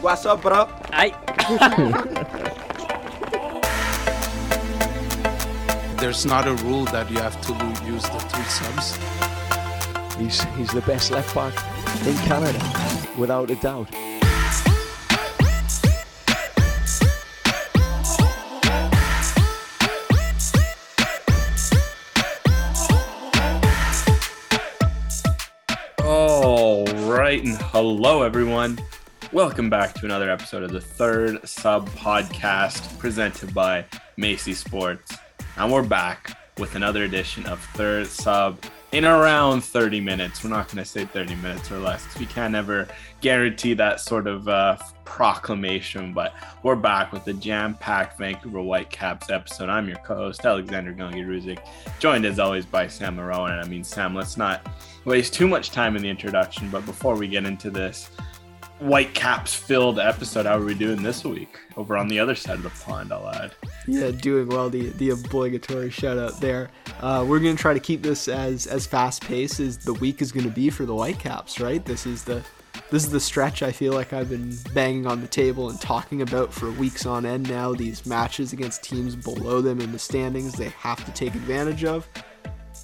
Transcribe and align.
What's 0.00 0.24
up, 0.24 0.40
bro? 0.40 0.66
I. 0.92 1.10
There's 6.00 6.24
not 6.24 6.48
a 6.48 6.54
rule 6.64 6.86
that 6.86 7.10
you 7.10 7.18
have 7.18 7.38
to 7.42 7.52
use 7.84 8.04
the 8.04 8.18
three 8.18 8.44
subs. 8.44 8.96
He's 10.16 10.42
he's 10.56 10.70
the 10.70 10.80
best 10.86 11.10
left 11.10 11.34
back 11.34 11.52
in 12.06 12.16
Canada, 12.24 12.58
without 13.18 13.50
a 13.50 13.56
doubt. 13.56 13.90
All 26.02 26.86
right, 26.86 27.44
and 27.44 27.58
hello 27.58 28.22
everyone. 28.22 28.78
Welcome 29.32 29.70
back 29.70 29.94
to 29.94 30.06
another 30.06 30.28
episode 30.28 30.64
of 30.64 30.72
the 30.72 30.80
Third 30.80 31.48
Sub 31.48 31.88
Podcast 31.90 32.98
presented 32.98 33.54
by 33.54 33.84
Macy 34.16 34.54
Sports. 34.54 35.16
And 35.56 35.72
we're 35.72 35.84
back 35.84 36.36
with 36.58 36.74
another 36.74 37.04
edition 37.04 37.46
of 37.46 37.62
Third 37.74 38.08
Sub 38.08 38.58
in 38.90 39.04
around 39.04 39.60
30 39.60 40.00
minutes. 40.00 40.42
We're 40.42 40.50
not 40.50 40.66
going 40.66 40.78
to 40.78 40.84
say 40.84 41.04
30 41.04 41.36
minutes 41.36 41.70
or 41.70 41.78
less 41.78 42.02
because 42.02 42.18
we 42.18 42.26
can't 42.26 42.56
ever 42.56 42.88
guarantee 43.20 43.72
that 43.74 44.00
sort 44.00 44.26
of 44.26 44.48
uh, 44.48 44.78
proclamation. 45.04 46.12
But 46.12 46.34
we're 46.64 46.74
back 46.74 47.12
with 47.12 47.24
the 47.24 47.34
jam 47.34 47.74
packed 47.74 48.18
Vancouver 48.18 48.60
Whitecaps 48.62 49.30
episode. 49.30 49.68
I'm 49.68 49.86
your 49.86 49.98
co 49.98 50.16
host, 50.16 50.44
Alexander 50.44 50.92
Gungi 50.92 51.24
Ruzik, 51.24 51.60
joined 52.00 52.24
as 52.24 52.40
always 52.40 52.66
by 52.66 52.88
Sam 52.88 53.14
Moreau. 53.14 53.44
And 53.44 53.60
I 53.60 53.68
mean, 53.68 53.84
Sam, 53.84 54.12
let's 54.12 54.36
not 54.36 54.66
waste 55.04 55.34
too 55.34 55.46
much 55.46 55.70
time 55.70 55.94
in 55.94 56.02
the 56.02 56.10
introduction. 56.10 56.68
But 56.68 56.84
before 56.84 57.14
we 57.14 57.28
get 57.28 57.44
into 57.44 57.70
this, 57.70 58.10
Whitecaps 58.80 59.54
filled 59.54 59.98
episode. 59.98 60.46
How 60.46 60.58
are 60.58 60.64
we 60.64 60.74
doing 60.74 61.02
this 61.02 61.22
week? 61.22 61.58
Over 61.76 61.98
on 61.98 62.08
the 62.08 62.18
other 62.18 62.34
side 62.34 62.56
of 62.56 62.62
the 62.62 62.70
pond, 62.70 63.12
I'll 63.12 63.28
add. 63.28 63.52
Yeah, 63.86 64.10
doing 64.10 64.48
well. 64.48 64.70
The 64.70 64.88
the 64.90 65.10
obligatory 65.10 65.90
shout 65.90 66.16
out 66.16 66.40
there. 66.40 66.70
Uh, 67.00 67.24
we're 67.28 67.40
gonna 67.40 67.56
try 67.56 67.74
to 67.74 67.80
keep 67.80 68.02
this 68.02 68.26
as 68.26 68.66
as 68.66 68.86
fast 68.86 69.22
paced 69.22 69.60
as 69.60 69.76
the 69.78 69.92
week 69.94 70.22
is 70.22 70.32
gonna 70.32 70.48
be 70.48 70.70
for 70.70 70.86
the 70.86 70.94
Whitecaps. 70.94 71.60
Right. 71.60 71.84
This 71.84 72.06
is 72.06 72.24
the 72.24 72.42
this 72.90 73.04
is 73.04 73.10
the 73.10 73.20
stretch 73.20 73.62
I 73.62 73.70
feel 73.70 73.92
like 73.92 74.12
I've 74.14 74.30
been 74.30 74.56
banging 74.72 75.06
on 75.06 75.20
the 75.20 75.28
table 75.28 75.68
and 75.68 75.80
talking 75.80 76.22
about 76.22 76.52
for 76.52 76.70
weeks 76.72 77.04
on 77.04 77.26
end 77.26 77.48
now. 77.50 77.74
These 77.74 78.06
matches 78.06 78.52
against 78.54 78.82
teams 78.82 79.14
below 79.14 79.60
them 79.60 79.80
in 79.80 79.92
the 79.92 79.98
standings, 79.98 80.54
they 80.54 80.70
have 80.70 81.04
to 81.04 81.12
take 81.12 81.34
advantage 81.34 81.84
of. 81.84 82.08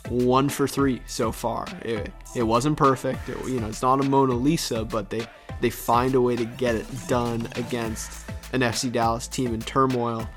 One 0.08 0.48
for 0.48 0.68
three 0.68 1.02
so 1.06 1.32
far. 1.32 1.66
It, 1.82 2.12
it 2.36 2.42
wasn't 2.44 2.76
perfect. 2.76 3.28
It, 3.28 3.36
you 3.48 3.60
know, 3.60 3.66
it's 3.66 3.82
not 3.82 3.98
a 3.98 4.04
Mona 4.08 4.34
Lisa, 4.34 4.84
but 4.84 5.10
they 5.10 5.26
they 5.60 5.70
find 5.70 6.14
a 6.14 6.20
way 6.20 6.36
to 6.36 6.44
get 6.44 6.74
it 6.74 6.86
done 7.08 7.48
against 7.56 8.28
an 8.52 8.60
FC 8.60 8.90
Dallas 8.90 9.28
team 9.28 9.54
in 9.54 9.60
turmoil. 9.60 10.28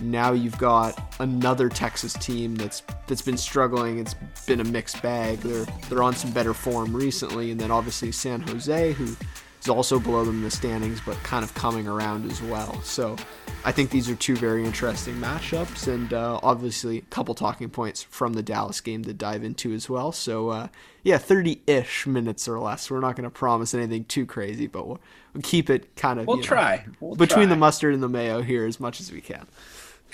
Now 0.00 0.32
you've 0.32 0.58
got 0.58 1.14
another 1.20 1.68
Texas 1.68 2.14
team 2.14 2.54
that's 2.54 2.82
that's 3.06 3.22
been 3.22 3.36
struggling. 3.36 3.98
It's 3.98 4.14
been 4.46 4.60
a 4.60 4.64
mixed 4.64 5.02
bag. 5.02 5.38
They're 5.40 5.66
they're 5.88 6.02
on 6.02 6.14
some 6.14 6.30
better 6.32 6.54
form 6.54 6.94
recently, 6.94 7.50
and 7.50 7.60
then 7.60 7.70
obviously 7.70 8.12
San 8.12 8.40
Jose, 8.42 8.92
who 8.92 9.16
is 9.62 9.68
also 9.68 9.98
below 10.00 10.24
them 10.24 10.36
in 10.36 10.42
the 10.42 10.50
standings, 10.50 11.00
but 11.00 11.16
kind 11.22 11.44
of 11.44 11.54
coming 11.54 11.86
around 11.86 12.30
as 12.30 12.42
well. 12.42 12.80
So 12.82 13.16
I 13.64 13.72
think 13.72 13.90
these 13.90 14.10
are 14.10 14.16
two 14.16 14.36
very 14.36 14.64
interesting 14.64 15.14
matchups, 15.16 15.86
and 15.86 16.12
uh, 16.12 16.40
obviously 16.42 16.98
a 16.98 17.02
couple 17.02 17.34
talking 17.34 17.70
points 17.70 18.02
from 18.02 18.32
the 18.32 18.42
Dallas 18.42 18.80
game 18.80 19.04
to 19.04 19.12
dive 19.14 19.44
into 19.44 19.72
as 19.72 19.88
well. 19.88 20.10
So 20.10 20.48
uh, 20.48 20.68
yeah, 21.04 21.18
30-ish 21.18 22.06
minutes 22.06 22.48
or 22.48 22.58
less. 22.58 22.90
We're 22.90 23.00
not 23.00 23.14
going 23.16 23.24
to 23.24 23.30
promise 23.30 23.72
anything 23.72 24.04
too 24.04 24.26
crazy, 24.26 24.66
but 24.66 24.86
we'll, 24.86 25.00
we'll 25.32 25.42
keep 25.42 25.70
it 25.70 25.94
kind 25.96 26.18
of 26.18 26.26
We'll 26.26 26.38
you 26.38 26.42
know, 26.42 26.48
try. 26.48 26.84
We'll 27.00 27.14
between 27.14 27.46
try. 27.46 27.54
the 27.54 27.56
mustard 27.56 27.94
and 27.94 28.02
the 28.02 28.08
mayo 28.08 28.42
here 28.42 28.66
as 28.66 28.80
much 28.80 29.00
as 29.00 29.12
we 29.12 29.20
can. 29.20 29.46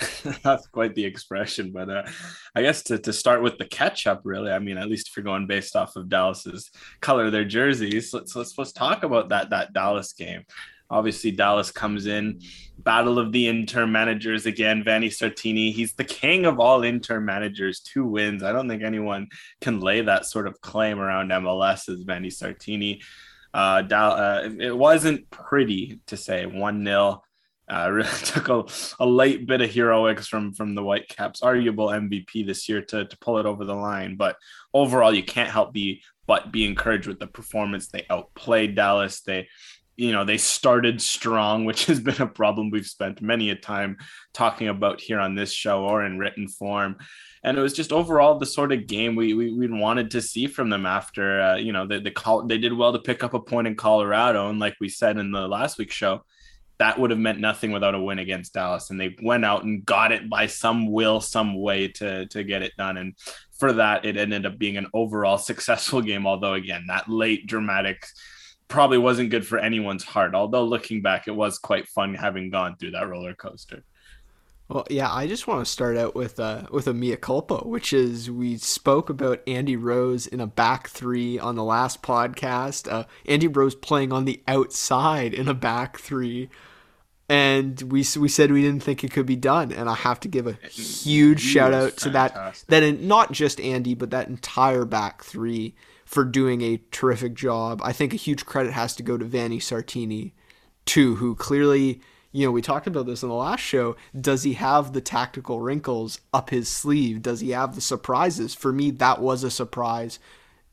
That's 0.43 0.67
quite 0.67 0.95
the 0.95 1.05
expression, 1.05 1.71
but 1.71 1.89
uh, 1.89 2.03
I 2.55 2.61
guess 2.61 2.83
to, 2.83 2.97
to 2.99 3.13
start 3.13 3.41
with 3.41 3.57
the 3.57 3.65
catch 3.65 4.07
up, 4.07 4.21
really. 4.23 4.51
I 4.51 4.59
mean, 4.59 4.77
at 4.77 4.89
least 4.89 5.09
if 5.09 5.17
you're 5.17 5.23
going 5.23 5.47
based 5.47 5.75
off 5.75 5.95
of 5.95 6.09
Dallas's 6.09 6.71
color 7.01 7.25
of 7.25 7.31
their 7.31 7.45
jerseys, 7.45 8.13
let's 8.13 8.35
let's 8.35 8.57
let's 8.57 8.71
talk 8.71 9.03
about 9.03 9.29
that 9.29 9.49
that 9.49 9.73
Dallas 9.73 10.13
game. 10.13 10.43
Obviously, 10.91 11.29
Dallas 11.29 11.71
comes 11.71 12.07
in, 12.07 12.41
battle 12.79 13.19
of 13.19 13.31
the 13.31 13.47
interim 13.47 13.91
managers 13.91 14.47
again. 14.47 14.83
Vanni 14.83 15.09
Sartini, 15.09 15.71
he's 15.71 15.93
the 15.93 16.03
king 16.03 16.45
of 16.45 16.59
all 16.59 16.83
interim 16.83 17.25
managers, 17.25 17.81
two 17.81 18.05
wins. 18.05 18.41
I 18.41 18.51
don't 18.51 18.67
think 18.67 18.81
anyone 18.81 19.27
can 19.61 19.81
lay 19.81 20.01
that 20.01 20.25
sort 20.25 20.47
of 20.47 20.59
claim 20.61 20.99
around 20.99 21.29
MLS 21.29 21.89
as 21.89 22.01
Vanni 22.01 22.29
Sartini. 22.29 23.03
Uh, 23.53 23.83
Dal- 23.83 24.11
uh, 24.11 24.49
it 24.59 24.75
wasn't 24.75 25.29
pretty 25.29 25.99
to 26.07 26.17
say 26.17 26.47
one 26.47 26.83
0 26.83 27.21
uh, 27.69 27.89
really 27.91 28.09
took 28.23 28.49
a, 28.49 28.65
a 28.99 29.05
late 29.05 29.45
bit 29.45 29.61
of 29.61 29.69
heroics 29.69 30.27
from 30.27 30.53
from 30.53 30.75
the 30.75 30.83
Whitecaps, 30.83 31.41
arguable 31.41 31.87
MVP 31.87 32.45
this 32.45 32.67
year 32.67 32.81
to 32.81 33.05
to 33.05 33.17
pull 33.19 33.37
it 33.37 33.45
over 33.45 33.65
the 33.65 33.75
line. 33.75 34.15
But 34.15 34.37
overall, 34.73 35.13
you 35.13 35.23
can't 35.23 35.49
help 35.49 35.73
be 35.73 36.01
but 36.27 36.51
be 36.51 36.65
encouraged 36.65 37.07
with 37.07 37.19
the 37.19 37.27
performance. 37.27 37.87
They 37.87 38.05
outplayed 38.09 38.75
Dallas. 38.75 39.21
They 39.21 39.47
you 39.99 40.13
know 40.13 40.23
they 40.23 40.37
started 40.37 41.01
strong 41.01 41.65
which 41.69 41.85
has 41.85 41.99
been 41.99 42.21
a 42.21 42.27
problem 42.27 42.69
we've 42.69 42.87
spent 42.87 43.21
many 43.21 43.49
a 43.49 43.55
time 43.55 43.97
talking 44.33 44.69
about 44.69 45.01
here 45.01 45.19
on 45.19 45.35
this 45.35 45.51
show 45.51 45.83
or 45.83 46.05
in 46.05 46.17
written 46.17 46.47
form 46.47 46.95
and 47.43 47.57
it 47.57 47.61
was 47.61 47.73
just 47.73 47.91
overall 47.91 48.39
the 48.39 48.45
sort 48.45 48.71
of 48.71 48.87
game 48.87 49.15
we 49.15 49.33
we, 49.33 49.51
we 49.51 49.67
wanted 49.67 50.11
to 50.11 50.21
see 50.21 50.47
from 50.47 50.69
them 50.69 50.85
after 50.85 51.41
uh, 51.41 51.55
you 51.57 51.73
know 51.73 51.85
they, 51.85 51.99
they 51.99 52.11
call 52.11 52.47
they 52.47 52.57
did 52.57 52.71
well 52.71 52.93
to 52.93 52.99
pick 52.99 53.25
up 53.25 53.33
a 53.33 53.39
point 53.41 53.67
in 53.67 53.75
colorado 53.75 54.49
and 54.49 54.57
like 54.57 54.77
we 54.79 54.87
said 54.87 55.17
in 55.17 55.31
the 55.31 55.47
last 55.47 55.77
week's 55.77 55.95
show 55.95 56.23
that 56.79 56.97
would 56.97 57.11
have 57.11 57.19
meant 57.19 57.39
nothing 57.39 57.71
without 57.71 57.93
a 57.93 58.01
win 58.01 58.19
against 58.19 58.53
Dallas. 58.53 58.89
And 58.89 58.99
they 58.99 59.15
went 59.21 59.45
out 59.45 59.63
and 59.63 59.85
got 59.85 60.13
it 60.13 60.29
by 60.29 60.47
some 60.47 60.91
will, 60.91 61.19
some 61.19 61.59
way 61.59 61.89
to, 61.89 62.25
to 62.27 62.43
get 62.43 62.63
it 62.63 62.75
done. 62.77 62.97
And 62.97 63.15
for 63.51 63.73
that, 63.73 64.05
it 64.05 64.15
ended 64.15 64.45
up 64.45 64.57
being 64.57 64.77
an 64.77 64.87
overall 64.93 65.37
successful 65.37 66.01
game. 66.01 66.25
Although, 66.25 66.53
again, 66.53 66.85
that 66.87 67.09
late 67.09 67.45
dramatic 67.45 68.05
probably 68.69 68.97
wasn't 68.97 69.29
good 69.29 69.45
for 69.45 69.59
anyone's 69.59 70.05
heart. 70.05 70.33
Although, 70.33 70.63
looking 70.63 71.01
back, 71.01 71.27
it 71.27 71.35
was 71.35 71.59
quite 71.59 71.87
fun 71.89 72.15
having 72.15 72.49
gone 72.49 72.77
through 72.77 72.91
that 72.91 73.07
roller 73.07 73.35
coaster. 73.35 73.83
Well, 74.69 74.85
yeah, 74.87 75.11
I 75.11 75.25
just 75.25 75.47
want 75.47 75.65
to 75.65 75.71
start 75.71 75.97
out 75.97 76.13
with 76.13 76.39
uh, 76.39 76.67
with 76.69 76.85
a 76.85 76.93
mea 76.93 77.15
culpa, 77.15 77.67
which 77.67 77.91
is 77.91 78.29
we 78.29 78.55
spoke 78.57 79.09
about 79.09 79.41
Andy 79.47 79.75
Rose 79.75 80.27
in 80.27 80.39
a 80.39 80.45
back 80.45 80.89
three 80.89 81.39
on 81.39 81.55
the 81.55 81.63
last 81.63 82.03
podcast. 82.03 82.89
Uh, 82.89 83.05
Andy 83.25 83.47
Rose 83.47 83.73
playing 83.73 84.13
on 84.13 84.25
the 84.25 84.43
outside 84.47 85.33
in 85.33 85.47
a 85.47 85.55
back 85.55 85.97
three, 85.97 86.49
and 87.29 87.79
we 87.83 88.03
we 88.17 88.27
said 88.27 88.51
we 88.51 88.63
didn't 88.63 88.83
think 88.83 89.03
it 89.03 89.11
could 89.11 89.27
be 89.27 89.35
done. 89.35 89.71
And 89.71 89.87
I 89.87 89.93
have 89.93 90.19
to 90.21 90.27
give 90.27 90.47
a 90.47 90.53
huge 90.53 91.43
He 91.43 91.49
shout 91.49 91.73
out 91.73 91.95
to 91.97 92.09
that 92.09 92.63
that 92.67 92.83
in, 92.83 93.07
not 93.07 93.31
just 93.31 93.61
Andy, 93.61 93.93
but 93.93 94.09
that 94.09 94.27
entire 94.27 94.83
back 94.83 95.23
three 95.23 95.75
for 96.05 96.25
doing 96.25 96.61
a 96.61 96.81
terrific 96.91 97.35
job. 97.35 97.81
I 97.83 97.93
think 97.93 98.13
a 98.13 98.17
huge 98.17 98.47
credit 98.47 98.73
has 98.73 98.95
to 98.95 99.03
go 99.03 99.15
to 99.15 99.25
Vanni 99.25 99.59
Sartini 99.59 100.31
too, 100.85 101.15
who 101.17 101.35
clearly, 101.35 102.01
you 102.31 102.47
know, 102.47 102.51
we 102.51 102.63
talked 102.63 102.87
about 102.87 103.05
this 103.05 103.21
in 103.21 103.29
the 103.29 103.35
last 103.35 103.59
show. 103.59 103.95
Does 104.19 104.41
he 104.41 104.53
have 104.53 104.93
the 104.93 105.01
tactical 105.01 105.61
wrinkles 105.61 106.19
up 106.33 106.49
his 106.49 106.67
sleeve? 106.67 107.21
Does 107.21 107.41
he 107.41 107.51
have 107.51 107.75
the 107.75 107.81
surprises? 107.81 108.55
For 108.55 108.73
me, 108.73 108.89
that 108.89 109.21
was 109.21 109.43
a 109.43 109.51
surprise, 109.51 110.17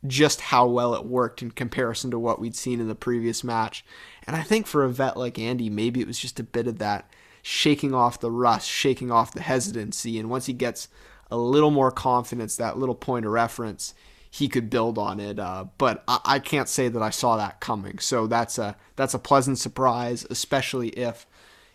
just 0.06 0.41
how 0.41 0.67
well 0.67 0.94
it 0.94 1.05
worked 1.05 1.43
in 1.43 1.50
comparison 1.50 2.11
to 2.12 2.19
what 2.19 2.41
we'd 2.41 2.56
seen 2.56 2.81
in 2.81 2.88
the 2.88 2.94
previous 2.94 3.44
match. 3.44 3.84
And 4.26 4.37
I 4.37 4.42
think 4.42 4.66
for 4.66 4.84
a 4.84 4.88
vet 4.88 5.16
like 5.16 5.38
Andy, 5.38 5.70
maybe 5.70 6.00
it 6.00 6.06
was 6.06 6.19
just 6.19 6.41
a 6.41 6.44
bit 6.44 6.66
of 6.66 6.78
that 6.78 7.09
shaking 7.42 7.94
off 7.94 8.20
the 8.20 8.31
rust, 8.31 8.69
shaking 8.69 9.10
off 9.12 9.32
the 9.32 9.42
hesitancy. 9.42 10.19
And 10.19 10.28
once 10.28 10.47
he 10.47 10.53
gets 10.53 10.88
a 11.31 11.37
little 11.37 11.70
more 11.70 11.91
confidence, 11.91 12.56
that 12.56 12.78
little 12.78 12.94
point 12.94 13.25
of 13.25 13.32
reference, 13.32 13.94
he 14.28 14.48
could 14.48 14.69
build 14.69 14.98
on 14.98 15.20
it. 15.20 15.38
Uh, 15.38 15.67
but 15.78 16.02
I, 16.08 16.20
I 16.25 16.38
can't 16.40 16.69
say 16.69 16.88
that 16.88 17.02
I 17.02 17.11
saw 17.11 17.37
that 17.37 17.61
coming. 17.61 17.99
So 18.00 18.26
that's 18.26 18.58
a 18.58 18.76
that's 18.96 19.14
a 19.14 19.19
pleasant 19.19 19.58
surprise, 19.58 20.26
especially 20.29 20.88
if 20.90 21.26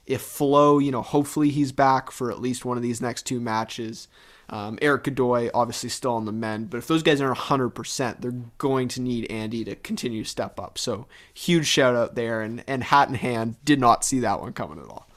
if 0.05 0.21
Flo, 0.21 0.77
you 0.79 0.91
know, 0.91 1.01
hopefully 1.01 1.49
he's 1.49 1.71
back 1.71 2.11
for 2.11 2.31
at 2.31 2.41
least 2.41 2.65
one 2.65 2.77
of 2.77 2.83
these 2.83 3.01
next 3.01 3.25
two 3.25 3.39
matches. 3.39 4.07
Um, 4.51 4.77
Erik 4.81 5.05
Godoy 5.05 5.49
obviously 5.53 5.87
still 5.89 6.13
on 6.13 6.25
the 6.25 6.33
mend, 6.33 6.69
but 6.69 6.77
if 6.77 6.87
those 6.87 7.03
guys 7.03 7.21
aren't 7.21 7.37
100%, 7.37 8.19
they're 8.19 8.31
going 8.57 8.89
to 8.89 9.01
need 9.01 9.31
Andy 9.31 9.63
to 9.63 9.75
continue 9.77 10.23
to 10.23 10.29
step 10.29 10.59
up. 10.59 10.77
So 10.77 11.07
huge 11.33 11.65
shout 11.65 11.95
out 11.95 12.15
there, 12.15 12.41
and 12.41 12.61
and 12.67 12.83
hat 12.83 13.07
in 13.07 13.15
hand, 13.15 13.55
did 13.63 13.79
not 13.79 14.03
see 14.03 14.19
that 14.19 14.41
one 14.41 14.51
coming 14.51 14.79
at 14.79 14.89
all. 14.89 15.07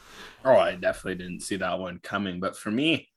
Oh, 0.44 0.56
I 0.56 0.76
definitely 0.76 1.16
didn't 1.16 1.40
see 1.40 1.56
that 1.56 1.81
one 1.81 1.98
coming. 1.98 2.38
But 2.38 2.56
for 2.56 2.70
me, 2.70 3.08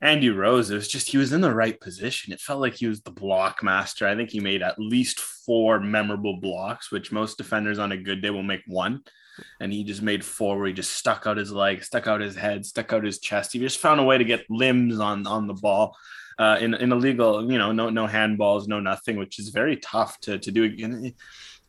Andy 0.00 0.30
Rose, 0.30 0.70
it 0.70 0.74
was 0.74 0.88
just 0.88 1.10
he 1.10 1.18
was 1.18 1.32
in 1.32 1.42
the 1.42 1.54
right 1.54 1.78
position. 1.78 2.32
It 2.32 2.40
felt 2.40 2.60
like 2.60 2.74
he 2.74 2.86
was 2.86 3.02
the 3.02 3.12
block 3.12 3.62
master. 3.62 4.08
I 4.08 4.16
think 4.16 4.30
he 4.30 4.40
made 4.40 4.62
at 4.62 4.78
least 4.80 5.20
four 5.20 5.78
memorable 5.78 6.40
blocks, 6.40 6.90
which 6.90 7.12
most 7.12 7.38
defenders 7.38 7.78
on 7.78 7.92
a 7.92 7.96
good 7.96 8.20
day 8.20 8.30
will 8.30 8.42
make 8.42 8.62
one. 8.66 9.02
And 9.60 9.72
he 9.72 9.84
just 9.84 10.02
made 10.02 10.24
four 10.24 10.58
where 10.58 10.66
he 10.66 10.72
just 10.72 10.94
stuck 10.94 11.26
out 11.26 11.36
his 11.36 11.52
leg, 11.52 11.84
stuck 11.84 12.06
out 12.06 12.20
his 12.20 12.36
head, 12.36 12.66
stuck 12.66 12.92
out 12.92 13.04
his 13.04 13.18
chest. 13.18 13.52
He 13.52 13.58
just 13.58 13.78
found 13.78 14.00
a 14.00 14.04
way 14.04 14.18
to 14.18 14.24
get 14.24 14.50
limbs 14.50 15.00
on 15.00 15.26
on 15.26 15.46
the 15.46 15.54
ball. 15.54 15.96
Uh, 16.38 16.56
in 16.60 16.72
in 16.74 16.90
illegal, 16.90 17.50
you 17.50 17.58
know, 17.58 17.70
no 17.70 17.90
no 17.90 18.06
handballs, 18.06 18.66
no 18.66 18.80
nothing, 18.80 19.16
which 19.18 19.38
is 19.38 19.50
very 19.50 19.76
tough 19.76 20.18
to 20.20 20.38
to 20.38 20.50
do. 20.50 20.64
And 20.82 21.14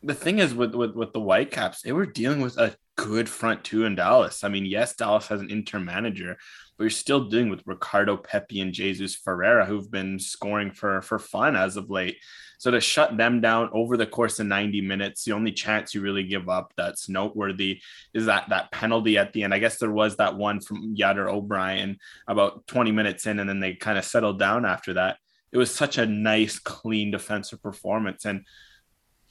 the 0.02 0.14
thing 0.14 0.38
is 0.38 0.54
with, 0.54 0.74
with 0.74 0.94
with 0.94 1.12
the 1.12 1.20
Whitecaps, 1.20 1.82
they 1.82 1.92
were 1.92 2.06
dealing 2.06 2.40
with 2.40 2.56
a 2.58 2.74
good 2.96 3.28
front 3.28 3.64
two 3.64 3.84
in 3.84 3.94
Dallas. 3.94 4.44
I 4.44 4.48
mean, 4.48 4.64
yes, 4.64 4.96
Dallas 4.96 5.26
has 5.28 5.40
an 5.40 5.50
interim 5.50 5.84
manager, 5.84 6.36
but 6.76 6.84
you're 6.84 6.90
still 6.90 7.28
dealing 7.28 7.50
with 7.50 7.66
Ricardo 7.66 8.16
Pepi 8.16 8.60
and 8.60 8.72
Jesus 8.72 9.14
Ferreira, 9.14 9.66
who've 9.66 9.90
been 9.90 10.18
scoring 10.18 10.72
for 10.72 11.02
for 11.02 11.18
fun 11.18 11.54
as 11.56 11.76
of 11.76 11.90
late. 11.90 12.16
So 12.62 12.70
to 12.70 12.80
shut 12.80 13.16
them 13.16 13.40
down 13.40 13.70
over 13.72 13.96
the 13.96 14.06
course 14.06 14.38
of 14.38 14.46
90 14.46 14.82
minutes, 14.82 15.24
the 15.24 15.32
only 15.32 15.50
chance 15.50 15.96
you 15.96 16.00
really 16.00 16.22
give 16.22 16.48
up 16.48 16.72
that's 16.76 17.08
noteworthy 17.08 17.80
is 18.14 18.26
that 18.26 18.50
that 18.50 18.70
penalty 18.70 19.18
at 19.18 19.32
the 19.32 19.42
end. 19.42 19.52
I 19.52 19.58
guess 19.58 19.78
there 19.78 19.90
was 19.90 20.14
that 20.18 20.36
one 20.36 20.60
from 20.60 20.94
Jader 20.94 21.26
Obrian 21.26 21.96
about 22.28 22.64
20 22.68 22.92
minutes 22.92 23.26
in, 23.26 23.40
and 23.40 23.48
then 23.48 23.58
they 23.58 23.74
kind 23.74 23.98
of 23.98 24.04
settled 24.04 24.38
down 24.38 24.64
after 24.64 24.94
that. 24.94 25.16
It 25.50 25.58
was 25.58 25.74
such 25.74 25.98
a 25.98 26.06
nice, 26.06 26.60
clean 26.60 27.10
defensive 27.10 27.60
performance. 27.60 28.26
And 28.26 28.46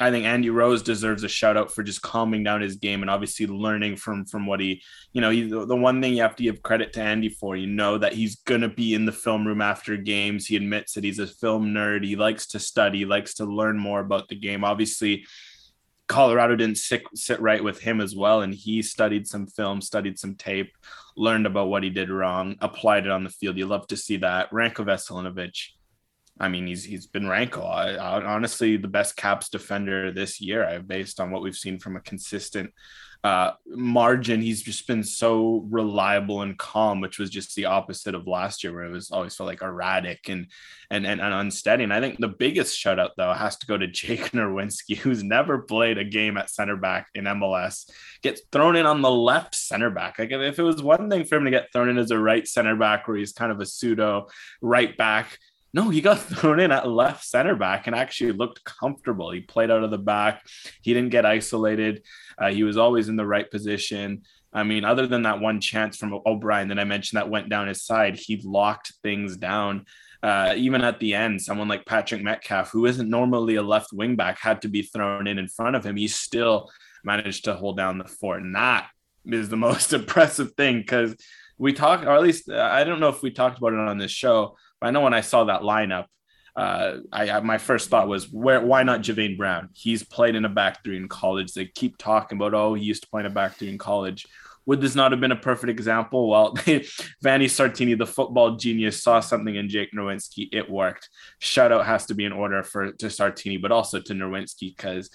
I 0.02 0.10
think 0.10 0.26
Andy 0.26 0.50
Rose 0.50 0.82
deserves 0.82 1.24
a 1.24 1.30
shout 1.30 1.58
out 1.58 1.72
for 1.72 1.84
just 1.84 2.02
calming 2.02 2.44
down 2.44 2.62
his 2.62 2.76
game 2.76 3.02
and 3.02 3.10
obviously 3.10 3.46
learning 3.46 3.98
from 3.98 4.26
from 4.26 4.48
what 4.48 4.60
he, 4.60 4.82
you 5.14 5.22
know, 5.22 5.30
he, 5.30 5.44
the 5.44 5.76
one 5.76 6.02
thing 6.02 6.16
you 6.16 6.24
have 6.24 6.36
to 6.38 6.44
give 6.44 6.64
credit 6.64 6.92
to 6.94 7.02
Andy 7.02 7.30
for, 7.30 7.56
you 7.56 7.68
know, 7.68 7.98
that 8.00 8.14
he's 8.14 8.38
gonna 8.38 8.68
be 8.68 8.96
in 8.96 9.06
the 9.06 9.12
film 9.12 9.46
room 9.46 9.62
after 9.62 9.96
games. 9.98 10.48
He 10.48 10.56
admits 10.56 10.94
that 10.94 11.04
he's 11.04 11.20
a 11.20 11.28
film 11.28 11.68
nerd. 11.68 12.04
He 12.04 12.16
likes 12.16 12.48
to 12.48 12.60
study, 12.60 13.06
likes 13.06 13.36
to 13.36 13.46
learn 13.46 13.78
more 13.78 14.00
about 14.00 14.28
the 14.28 14.36
game. 14.36 14.64
Obviously, 14.64 15.26
Colorado 16.08 16.58
didn't 16.58 16.78
sit, 16.78 17.04
sit 17.16 17.40
right 17.40 17.64
with 17.64 17.80
him 17.80 18.02
as 18.02 18.16
well, 18.16 18.42
and 18.42 18.54
he 18.54 18.82
studied 18.82 19.28
some 19.28 19.48
film, 19.48 19.80
studied 19.80 20.20
some 20.20 20.36
tape, 20.36 20.76
learned 21.16 21.46
about 21.46 21.70
what 21.70 21.84
he 21.84 21.90
did 21.90 22.10
wrong, 22.10 22.58
applied 22.60 23.06
it 23.06 23.12
on 23.12 23.24
the 23.24 23.30
field. 23.30 23.58
You 23.58 23.66
love 23.66 23.88
to 23.88 23.96
see 23.96 24.18
that. 24.18 24.52
Ranko 24.52 24.86
Veselinovic 24.86 25.70
I 26.42 26.48
mean, 26.48 26.66
he's 26.66 26.84
he's 26.84 27.06
been 27.06 27.26
Ranko. 27.26 27.64
I, 27.64 27.96
I, 27.96 28.26
honestly 28.26 28.76
the 28.76 28.88
best 28.88 29.16
Caps 29.16 29.50
defender 29.50 30.12
this 30.12 30.42
year. 30.42 30.84
Based 30.86 31.20
on 31.20 31.30
what 31.30 31.44
we've 31.44 31.56
seen 31.56 31.78
from 31.78 31.96
a 31.96 32.02
consistent 32.02 32.74
uh, 33.24 33.52
margin. 33.68 34.42
He's 34.42 34.64
just 34.64 34.88
been 34.88 35.04
so 35.04 35.68
reliable 35.70 36.42
and 36.42 36.58
calm, 36.58 37.02
which 37.02 37.20
was 37.20 37.30
just 37.30 37.56
the 37.56 37.66
opposite 37.66 38.16
of 38.16 38.26
last 38.26 38.64
year, 38.64 38.74
where 38.74 38.86
it 38.86 38.92
was 38.92 39.12
always 39.12 39.36
felt 39.36 39.48
like 39.48 39.62
erratic 39.62 40.30
and 40.30 40.48
and 40.90 41.06
and, 41.06 41.22
and 41.22 41.34
unsteady. 41.34 41.84
And 41.84 41.94
I 41.94 42.00
think 42.00 42.18
the 42.18 42.28
biggest 42.28 42.84
shutout 42.84 43.12
though 43.18 43.34
has 43.34 43.58
to 43.58 43.68
go 43.68 43.78
to 43.78 43.88
Jake 44.02 44.32
Nerwinski, 44.32 44.98
who's 44.98 45.24
never 45.24 45.60
played 45.60 46.00
a 46.00 46.04
game 46.04 46.38
at 46.38 46.50
center 46.50 46.76
back 46.78 47.08
in 47.14 47.26
MLS, 47.26 47.88
gets 48.24 48.42
thrown 48.52 48.76
in 48.76 48.88
on 48.88 49.04
the 49.04 49.12
left 49.12 49.54
center 49.54 49.92
back. 49.92 50.18
Like 50.18 50.32
if 50.32 50.58
it 50.58 50.64
was 50.64 50.82
one 50.82 51.10
thing 51.10 51.26
for 51.26 51.36
him 51.36 51.46
to 51.46 51.52
get 51.52 51.72
thrown 51.72 51.90
in 51.90 52.00
as 52.00 52.10
a 52.10 52.18
right 52.18 52.48
center 52.48 52.76
back, 52.76 53.08
where 53.08 53.18
he's 53.18 53.34
kind 53.34 53.52
of 53.52 53.60
a 53.60 53.66
pseudo 53.68 54.28
right 54.62 54.98
back 54.98 55.38
no, 55.74 55.90
he 55.90 56.02
got 56.02 56.20
thrown 56.20 56.60
in 56.60 56.72
at 56.72 56.88
left 56.88 57.24
center 57.24 57.56
back 57.56 57.88
and 57.88 57.96
actually 57.96 58.32
looked 58.34 58.64
comfortable. 58.64 59.32
He 59.32 59.42
played 59.42 59.72
out 59.72 59.84
of 59.84 59.92
the 59.92 59.98
back. 59.98 60.44
He 60.82 60.94
didn't 60.94 61.12
get 61.12 61.26
isolated. 61.26 62.04
Uh, 62.38 62.50
he 62.50 62.64
was 62.64 62.78
always 62.78 63.10
in 63.10 63.16
the 63.16 63.26
right 63.26 63.50
position. 63.50 64.24
I 64.54 64.64
mean, 64.64 64.84
other 64.84 65.08
than 65.08 65.24
that 65.24 65.40
one 65.40 65.62
chance 65.62 65.98
from 65.98 66.20
Obrian 66.26 66.70
that 66.70 66.80
I 66.80 66.84
mentioned 66.84 67.18
that 67.18 67.30
went 67.30 67.50
down 67.50 67.68
his 67.68 67.84
side, 67.84 68.18
he 68.18 68.42
locked 68.44 68.94
things 69.02 69.38
down. 69.38 69.86
Uh, 70.22 70.54
even 70.56 70.84
at 70.84 71.00
the 71.00 71.16
end, 71.16 71.42
someone 71.42 71.68
like 71.68 71.86
Patrick 71.86 72.22
Metcalfe, 72.22 72.70
who 72.70 72.86
isn't 72.86 73.10
normally 73.10 73.56
a 73.56 73.64
left 73.64 73.92
wing 73.94 74.16
back, 74.16 74.40
had 74.40 74.62
to 74.62 74.68
be 74.68 74.84
thrown 74.84 75.26
in 75.26 75.40
in 75.40 75.48
front 75.48 75.76
of 75.76 75.86
him. 75.86 75.96
He 75.96 76.08
still 76.08 76.70
managed 77.04 77.46
to 77.46 77.56
hold 77.56 77.78
down 77.78 77.98
the 77.98 78.04
fort. 78.04 78.44
And 78.44 78.56
that 78.56 78.90
is 79.26 79.50
the 79.50 79.58
most 79.70 79.94
impressive 79.94 80.52
thing 80.54 80.80
because 80.80 81.16
we 81.58 81.74
talked, 81.74 82.06
or 82.06 82.12
at 82.12 82.22
least 82.22 82.50
I 82.50 82.84
don't 82.84 83.00
know 83.00 83.10
if 83.10 83.24
we 83.24 83.32
talked 83.32 83.58
about 83.58 83.74
it 83.74 83.80
on 83.80 83.98
this 83.98 84.12
show, 84.12 84.58
I 84.82 84.92
know 84.92 85.02
when 85.02 85.14
I 85.14 85.22
saw 85.22 85.46
that 85.46 85.62
lineup, 85.62 86.06
uh, 86.56 86.98
I 87.14 87.40
my 87.40 87.58
first 87.58 87.90
thought 87.90 88.08
was 88.08 88.30
where 88.30 88.62
why 88.62 88.84
not 88.84 89.02
Javane 89.02 89.38
Brown? 89.38 89.70
He's 89.74 90.04
played 90.04 90.36
in 90.36 90.46
a 90.46 90.50
back 90.50 90.84
three 90.84 90.98
in 90.98 91.08
college. 91.08 91.54
They 91.54 91.66
keep 91.66 91.98
talking 91.98 92.38
about 92.38 92.54
oh 92.54 92.74
he 92.74 92.84
used 92.84 93.04
to 93.04 93.10
play 93.10 93.22
in 93.22 93.26
a 93.26 93.30
back 93.30 93.58
three 93.58 93.70
in 93.70 93.78
college. 93.78 94.26
Would 94.68 94.82
this 94.82 94.94
not 94.94 95.12
have 95.12 95.20
been 95.20 95.32
a 95.32 95.38
perfect 95.38 95.72
example? 95.72 96.30
Well, 96.30 96.54
Vanni 97.24 97.48
Sartini, 97.48 97.98
the 97.98 98.06
football 98.06 98.58
genius, 98.58 99.02
saw 99.02 99.20
something 99.20 99.56
in 99.56 99.70
Jake 99.70 99.92
Nerwinski. 99.92 100.50
It 100.52 100.70
worked. 100.70 101.10
Shutout 101.42 101.86
has 101.86 102.06
to 102.08 102.14
be 102.14 102.26
in 102.26 102.32
order 102.32 102.62
for 102.62 102.92
to 102.92 103.08
Sartini, 103.08 103.60
but 103.60 103.72
also 103.72 104.00
to 104.00 104.14
Nerwinski 104.14 104.76
because 104.76 105.10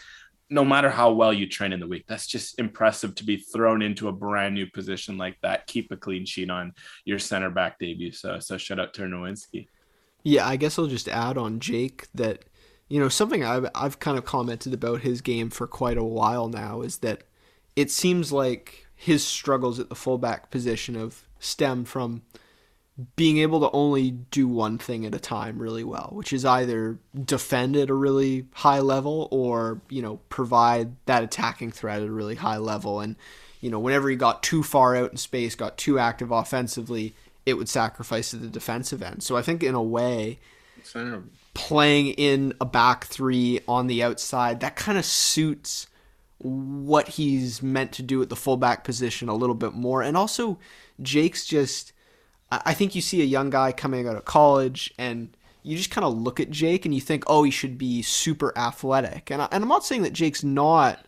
no 0.48 0.64
matter 0.64 0.88
how 0.88 1.10
well 1.10 1.32
you 1.32 1.48
train 1.48 1.72
in 1.72 1.80
the 1.80 1.86
week, 1.86 2.04
that's 2.06 2.26
just 2.26 2.58
impressive 2.58 3.14
to 3.16 3.24
be 3.24 3.36
thrown 3.36 3.82
into 3.82 4.08
a 4.08 4.12
brand 4.12 4.54
new 4.54 4.66
position 4.66 5.18
like 5.18 5.36
that. 5.42 5.66
Keep 5.66 5.90
a 5.90 5.96
clean 5.96 6.24
sheet 6.24 6.50
on 6.50 6.72
your 7.04 7.18
center 7.18 7.50
back 7.50 7.78
debut. 7.78 8.12
So, 8.12 8.38
so 8.38 8.56
shout 8.56 8.78
out 8.78 8.94
to 8.94 9.02
Nerwinski. 9.02 9.66
Yeah, 10.22 10.46
I 10.46 10.56
guess 10.56 10.78
I'll 10.78 10.86
just 10.86 11.08
add 11.08 11.36
on 11.36 11.60
Jake 11.60 12.06
that, 12.14 12.44
you 12.88 13.00
know, 13.00 13.08
something 13.08 13.44
I've, 13.44 13.68
I've 13.74 13.98
kind 13.98 14.18
of 14.18 14.24
commented 14.24 14.72
about 14.72 15.00
his 15.00 15.20
game 15.20 15.50
for 15.50 15.66
quite 15.66 15.98
a 15.98 16.04
while 16.04 16.48
now 16.48 16.82
is 16.82 16.98
that 16.98 17.24
it 17.74 17.90
seems 17.90 18.32
like 18.32 18.86
his 18.94 19.24
struggles 19.24 19.78
at 19.78 19.88
the 19.88 19.94
fullback 19.94 20.50
position 20.50 20.94
have 20.94 21.26
stemmed 21.38 21.88
from 21.88 22.22
being 23.14 23.38
able 23.38 23.60
to 23.60 23.70
only 23.72 24.10
do 24.10 24.48
one 24.48 24.78
thing 24.78 25.04
at 25.04 25.14
a 25.14 25.18
time 25.18 25.58
really 25.58 25.84
well, 25.84 26.10
which 26.12 26.32
is 26.32 26.46
either 26.46 26.98
defend 27.24 27.76
at 27.76 27.90
a 27.90 27.94
really 27.94 28.46
high 28.54 28.80
level 28.80 29.28
or, 29.30 29.80
you 29.90 30.00
know, 30.00 30.18
provide 30.30 30.96
that 31.04 31.22
attacking 31.22 31.70
threat 31.70 32.00
at 32.00 32.08
a 32.08 32.12
really 32.12 32.36
high 32.36 32.56
level. 32.56 33.00
And, 33.00 33.16
you 33.60 33.70
know, 33.70 33.78
whenever 33.78 34.08
he 34.08 34.16
got 34.16 34.42
too 34.42 34.62
far 34.62 34.96
out 34.96 35.10
in 35.10 35.18
space, 35.18 35.54
got 35.54 35.76
too 35.76 35.98
active 35.98 36.30
offensively, 36.30 37.14
it 37.44 37.54
would 37.54 37.68
sacrifice 37.68 38.30
to 38.30 38.36
the 38.36 38.48
defensive 38.48 39.02
end. 39.02 39.22
So 39.22 39.36
I 39.36 39.42
think 39.42 39.62
in 39.62 39.74
a 39.74 39.82
way, 39.82 40.38
playing 41.52 42.08
in 42.08 42.54
a 42.60 42.64
back 42.64 43.04
three 43.04 43.60
on 43.68 43.88
the 43.88 44.02
outside, 44.02 44.60
that 44.60 44.76
kind 44.76 44.96
of 44.96 45.04
suits 45.04 45.86
what 46.38 47.08
he's 47.08 47.62
meant 47.62 47.92
to 47.92 48.02
do 48.02 48.22
at 48.22 48.30
the 48.30 48.36
fullback 48.36 48.84
position 48.84 49.28
a 49.28 49.34
little 49.34 49.54
bit 49.54 49.74
more. 49.74 50.02
And 50.02 50.16
also, 50.16 50.58
Jake's 51.02 51.44
just 51.44 51.92
I 52.64 52.74
think 52.74 52.94
you 52.94 53.00
see 53.00 53.20
a 53.22 53.24
young 53.24 53.50
guy 53.50 53.72
coming 53.72 54.08
out 54.08 54.16
of 54.16 54.24
college 54.24 54.92
and 54.98 55.36
you 55.62 55.76
just 55.76 55.90
kind 55.90 56.04
of 56.04 56.16
look 56.16 56.38
at 56.38 56.50
Jake 56.50 56.84
and 56.84 56.94
you 56.94 57.00
think, 57.00 57.24
oh, 57.26 57.42
he 57.42 57.50
should 57.50 57.76
be 57.76 58.00
super 58.02 58.56
athletic. 58.56 59.30
And, 59.30 59.42
I, 59.42 59.48
and 59.50 59.62
I'm 59.64 59.68
not 59.68 59.84
saying 59.84 60.02
that 60.02 60.12
Jake's 60.12 60.44
not 60.44 61.04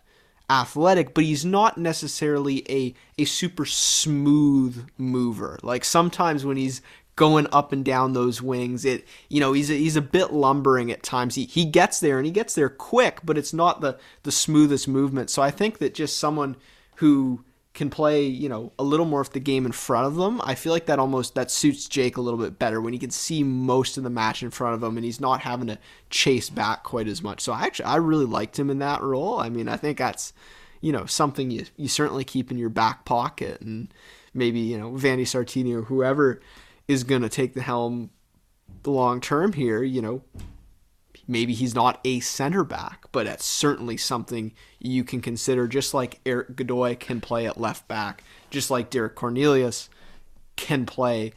athletic, 0.50 1.14
but 1.14 1.24
he's 1.24 1.44
not 1.44 1.78
necessarily 1.78 2.68
a, 2.70 2.94
a 3.20 3.24
super 3.24 3.64
smooth 3.64 4.88
mover. 4.96 5.58
Like 5.62 5.84
sometimes 5.84 6.44
when 6.44 6.56
he's 6.56 6.82
going 7.14 7.46
up 7.52 7.72
and 7.72 7.84
down 7.84 8.12
those 8.12 8.40
wings, 8.40 8.84
it 8.84 9.06
you 9.28 9.40
know 9.40 9.52
he's 9.52 9.70
a, 9.70 9.74
he's 9.74 9.96
a 9.96 10.02
bit 10.02 10.32
lumbering 10.32 10.90
at 10.90 11.02
times. 11.02 11.34
He 11.34 11.44
he 11.44 11.64
gets 11.64 12.00
there 12.00 12.18
and 12.18 12.26
he 12.26 12.32
gets 12.32 12.54
there 12.54 12.68
quick, 12.68 13.20
but 13.24 13.36
it's 13.36 13.52
not 13.52 13.80
the 13.80 13.98
the 14.22 14.32
smoothest 14.32 14.88
movement. 14.88 15.28
So 15.28 15.42
I 15.42 15.50
think 15.50 15.78
that 15.78 15.94
just 15.94 16.16
someone 16.16 16.56
who 16.96 17.44
can 17.78 17.88
play, 17.88 18.26
you 18.26 18.48
know, 18.48 18.72
a 18.78 18.82
little 18.82 19.06
more 19.06 19.20
of 19.20 19.30
the 19.30 19.40
game 19.40 19.64
in 19.64 19.72
front 19.72 20.06
of 20.06 20.16
them. 20.16 20.40
I 20.44 20.54
feel 20.54 20.72
like 20.72 20.86
that 20.86 20.98
almost 20.98 21.36
that 21.36 21.50
suits 21.50 21.88
Jake 21.88 22.16
a 22.16 22.20
little 22.20 22.38
bit 22.38 22.58
better 22.58 22.80
when 22.80 22.92
he 22.92 22.98
can 22.98 23.10
see 23.10 23.42
most 23.42 23.96
of 23.96 24.02
the 24.02 24.10
match 24.10 24.42
in 24.42 24.50
front 24.50 24.74
of 24.74 24.82
him 24.82 24.98
and 24.98 25.04
he's 25.04 25.20
not 25.20 25.40
having 25.40 25.68
to 25.68 25.78
chase 26.10 26.50
back 26.50 26.82
quite 26.82 27.08
as 27.08 27.22
much. 27.22 27.40
So 27.40 27.52
I 27.52 27.62
actually 27.62 27.86
I 27.86 27.96
really 27.96 28.26
liked 28.26 28.58
him 28.58 28.68
in 28.68 28.80
that 28.80 29.00
role. 29.00 29.38
I 29.38 29.48
mean, 29.48 29.68
I 29.68 29.76
think 29.76 29.96
that's 29.96 30.32
you 30.80 30.92
know 30.92 31.06
something 31.06 31.50
you 31.50 31.66
you 31.76 31.88
certainly 31.88 32.24
keep 32.24 32.50
in 32.50 32.58
your 32.58 32.68
back 32.68 33.04
pocket 33.04 33.60
and 33.60 33.94
maybe 34.34 34.60
you 34.60 34.76
know 34.76 34.96
Vanni 34.96 35.24
Sartini 35.24 35.72
or 35.74 35.82
whoever 35.82 36.40
is 36.88 37.04
going 37.04 37.22
to 37.22 37.28
take 37.28 37.54
the 37.54 37.62
helm 37.62 38.10
long 38.84 39.20
term 39.20 39.52
here, 39.52 39.82
you 39.82 40.02
know, 40.02 40.22
maybe 41.28 41.52
he's 41.52 41.74
not 41.74 42.00
a 42.04 42.18
center 42.20 42.64
back, 42.64 43.04
but 43.12 43.26
that's 43.26 43.44
certainly 43.44 43.98
something 43.98 44.52
you 44.80 45.04
can 45.04 45.20
consider. 45.20 45.68
Just 45.68 45.94
like 45.94 46.20
Erik 46.26 46.56
Godoy 46.56 46.96
can 46.96 47.20
play 47.20 47.46
at 47.46 47.60
left 47.60 47.86
back, 47.86 48.24
just 48.50 48.70
like 48.70 48.90
Derek 48.90 49.14
Cornelius 49.14 49.90
can 50.56 50.86
play 50.86 51.32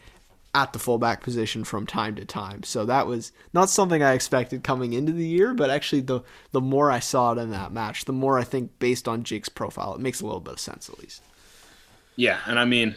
at 0.53 0.73
the 0.73 0.79
fullback 0.79 1.21
position 1.21 1.63
from 1.63 1.85
time 1.85 2.15
to 2.15 2.25
time. 2.25 2.63
So 2.63 2.85
that 2.85 3.07
was 3.07 3.31
not 3.53 3.69
something 3.69 4.01
I 4.01 4.13
expected 4.13 4.63
coming 4.63 4.93
into 4.93 5.11
the 5.11 5.27
year, 5.27 5.53
but 5.53 5.69
actually 5.69 6.01
the 6.01 6.21
the 6.51 6.61
more 6.61 6.89
I 6.89 6.99
saw 6.99 7.33
it 7.33 7.37
in 7.37 7.51
that 7.51 7.71
match, 7.71 8.05
the 8.05 8.13
more 8.13 8.39
I 8.39 8.43
think 8.43 8.79
based 8.79 9.07
on 9.07 9.23
Jake's 9.23 9.49
profile, 9.49 9.93
it 9.93 10.01
makes 10.01 10.21
a 10.21 10.25
little 10.25 10.41
bit 10.41 10.53
of 10.53 10.59
sense 10.59 10.89
at 10.89 10.99
least. 10.99 11.21
Yeah, 12.15 12.39
and 12.45 12.57
I 12.59 12.65
mean 12.65 12.95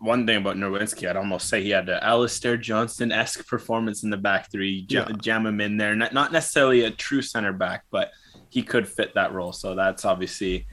one 0.00 0.26
thing 0.26 0.38
about 0.38 0.56
Nerwinski, 0.56 1.08
I'd 1.08 1.16
almost 1.16 1.48
say 1.48 1.62
he 1.62 1.70
had 1.70 1.88
an 1.90 1.98
Alistair 2.00 2.56
Johnston 2.56 3.12
esque 3.12 3.46
performance 3.46 4.02
in 4.02 4.08
the 4.08 4.16
back 4.16 4.50
three, 4.50 4.82
jam, 4.86 5.06
yeah. 5.10 5.16
jam 5.20 5.46
him 5.46 5.60
in 5.60 5.76
there. 5.76 5.94
Not, 5.94 6.14
not 6.14 6.32
necessarily 6.32 6.84
a 6.84 6.90
true 6.90 7.20
center 7.20 7.52
back, 7.52 7.84
but 7.90 8.10
he 8.48 8.62
could 8.62 8.88
fit 8.88 9.14
that 9.14 9.32
role. 9.32 9.52
So 9.52 9.74
that's 9.74 10.06
obviously 10.06 10.66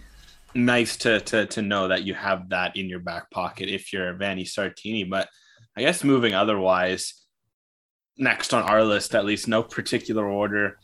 nice 0.53 0.95
to 0.97 1.19
to 1.19 1.45
to 1.45 1.61
know 1.61 1.89
that 1.89 2.03
you 2.03 2.13
have 2.13 2.49
that 2.49 2.77
in 2.77 2.87
your 2.87 2.99
back 2.99 3.29
pocket 3.29 3.69
if 3.69 3.91
you're 3.91 4.13
Vanni 4.13 4.45
Sartini. 4.45 5.07
But 5.09 5.27
I 5.75 5.81
guess 5.81 6.05
moving 6.05 6.33
otherwise, 6.33 7.25
next 8.17 8.53
on 8.53 8.63
our 8.63 8.83
list, 8.83 9.13
at 9.13 9.25
least 9.25 9.49
no 9.49 9.61
particular 9.61 10.25
order, 10.25 10.79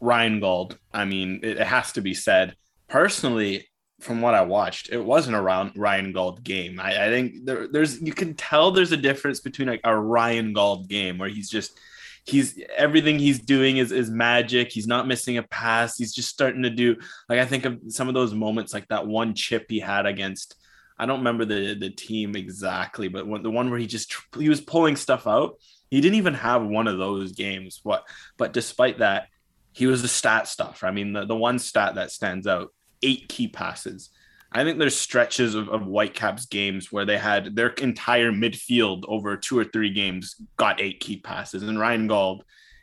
Ryan 0.00 0.40
Gauld. 0.40 0.76
I 0.92 1.04
mean, 1.04 1.40
it, 1.44 1.58
it 1.58 1.66
has 1.66 1.92
to 1.92 2.00
be 2.00 2.12
said. 2.12 2.56
Personally, 2.88 3.68
from 4.00 4.20
what 4.20 4.34
I 4.34 4.42
watched, 4.42 4.90
it 4.90 5.04
wasn't 5.04 5.36
a 5.36 5.40
Ryan 5.40 6.12
Gauld 6.12 6.44
game. 6.44 6.78
I, 6.80 7.06
I 7.06 7.08
think 7.08 7.44
there, 7.44 7.68
there's 7.68 8.00
you 8.00 8.12
can 8.12 8.34
tell 8.34 8.70
there's 8.70 8.92
a 8.92 8.96
difference 8.96 9.40
between 9.40 9.68
like 9.68 9.80
a 9.84 9.96
Ryan 9.96 10.52
Gauld 10.52 10.88
game 10.88 11.18
where 11.18 11.28
he's 11.28 11.50
just 11.50 11.78
he's 12.24 12.60
everything 12.76 13.18
he's 13.18 13.40
doing 13.40 13.78
is 13.78 13.90
is 13.90 14.10
magic. 14.10 14.70
He's 14.70 14.86
not 14.86 15.08
missing 15.08 15.38
a 15.38 15.42
pass. 15.42 15.98
He's 15.98 16.14
just 16.14 16.28
starting 16.28 16.62
to 16.62 16.70
do 16.70 16.96
like 17.28 17.40
I 17.40 17.44
think 17.44 17.64
of 17.64 17.80
some 17.88 18.08
of 18.08 18.14
those 18.14 18.34
moments 18.34 18.72
like 18.72 18.86
that 18.88 19.06
one 19.06 19.34
chip 19.34 19.66
he 19.68 19.80
had 19.80 20.06
against 20.06 20.54
I 20.98 21.06
don't 21.06 21.20
remember 21.20 21.44
the 21.44 21.74
the 21.74 21.90
team 21.90 22.34
exactly, 22.36 23.08
but 23.08 23.26
when, 23.26 23.42
the 23.42 23.50
one 23.50 23.70
where 23.70 23.78
he 23.78 23.86
just 23.86 24.14
he 24.36 24.48
was 24.48 24.60
pulling 24.60 24.96
stuff 24.96 25.26
out. 25.26 25.58
He 25.90 26.02
didn't 26.02 26.16
even 26.16 26.34
have 26.34 26.62
one 26.62 26.86
of 26.86 26.98
those 26.98 27.32
games. 27.32 27.80
What? 27.82 28.06
But 28.36 28.52
despite 28.52 28.98
that, 28.98 29.28
he 29.72 29.86
was 29.86 30.02
the 30.02 30.08
stat 30.08 30.46
stuff. 30.46 30.84
I 30.84 30.90
mean, 30.90 31.14
the, 31.14 31.24
the 31.24 31.36
one 31.36 31.58
stat 31.58 31.94
that 31.94 32.10
stands 32.10 32.46
out: 32.46 32.74
eight 33.02 33.28
key 33.28 33.48
passes. 33.48 34.10
I 34.50 34.64
think 34.64 34.78
there's 34.78 34.96
stretches 34.96 35.54
of, 35.54 35.68
of 35.68 35.82
Whitecaps 35.82 36.46
games 36.46 36.90
where 36.90 37.04
they 37.04 37.18
had 37.18 37.54
their 37.54 37.68
entire 37.68 38.32
midfield 38.32 39.04
over 39.06 39.36
two 39.36 39.58
or 39.58 39.64
three 39.64 39.92
games 39.92 40.36
got 40.56 40.80
eight 40.80 41.00
key 41.00 41.18
passes, 41.18 41.62
and 41.62 41.78
Ryan 41.78 42.06
Gauld 42.06 42.42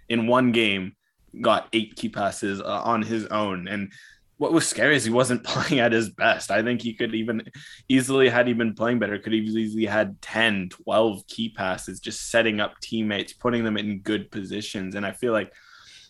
in 0.09 0.27
one 0.27 0.51
game 0.51 0.95
got 1.41 1.67
eight 1.73 1.95
key 1.95 2.09
passes 2.09 2.61
uh, 2.61 2.81
on 2.83 3.01
his 3.01 3.25
own. 3.27 3.67
And 3.67 3.91
what 4.37 4.53
was 4.53 4.67
scary 4.67 4.95
is 4.95 5.05
he 5.05 5.11
wasn't 5.11 5.43
playing 5.45 5.79
at 5.79 5.91
his 5.91 6.09
best. 6.09 6.51
I 6.51 6.61
think 6.61 6.81
he 6.81 6.93
could 6.93 7.15
even 7.15 7.43
easily, 7.89 8.29
had 8.29 8.47
he 8.47 8.53
been 8.53 8.75
playing 8.75 8.99
better, 8.99 9.17
could 9.17 9.33
have 9.33 9.41
easily 9.41 9.85
had 9.85 10.21
10, 10.21 10.69
12 10.69 11.27
key 11.27 11.49
passes, 11.49 11.99
just 11.99 12.29
setting 12.29 12.59
up 12.59 12.79
teammates, 12.79 13.33
putting 13.33 13.63
them 13.63 13.77
in 13.77 13.99
good 13.99 14.29
positions. 14.31 14.95
And 14.95 15.05
I 15.05 15.11
feel 15.11 15.33
like 15.33 15.51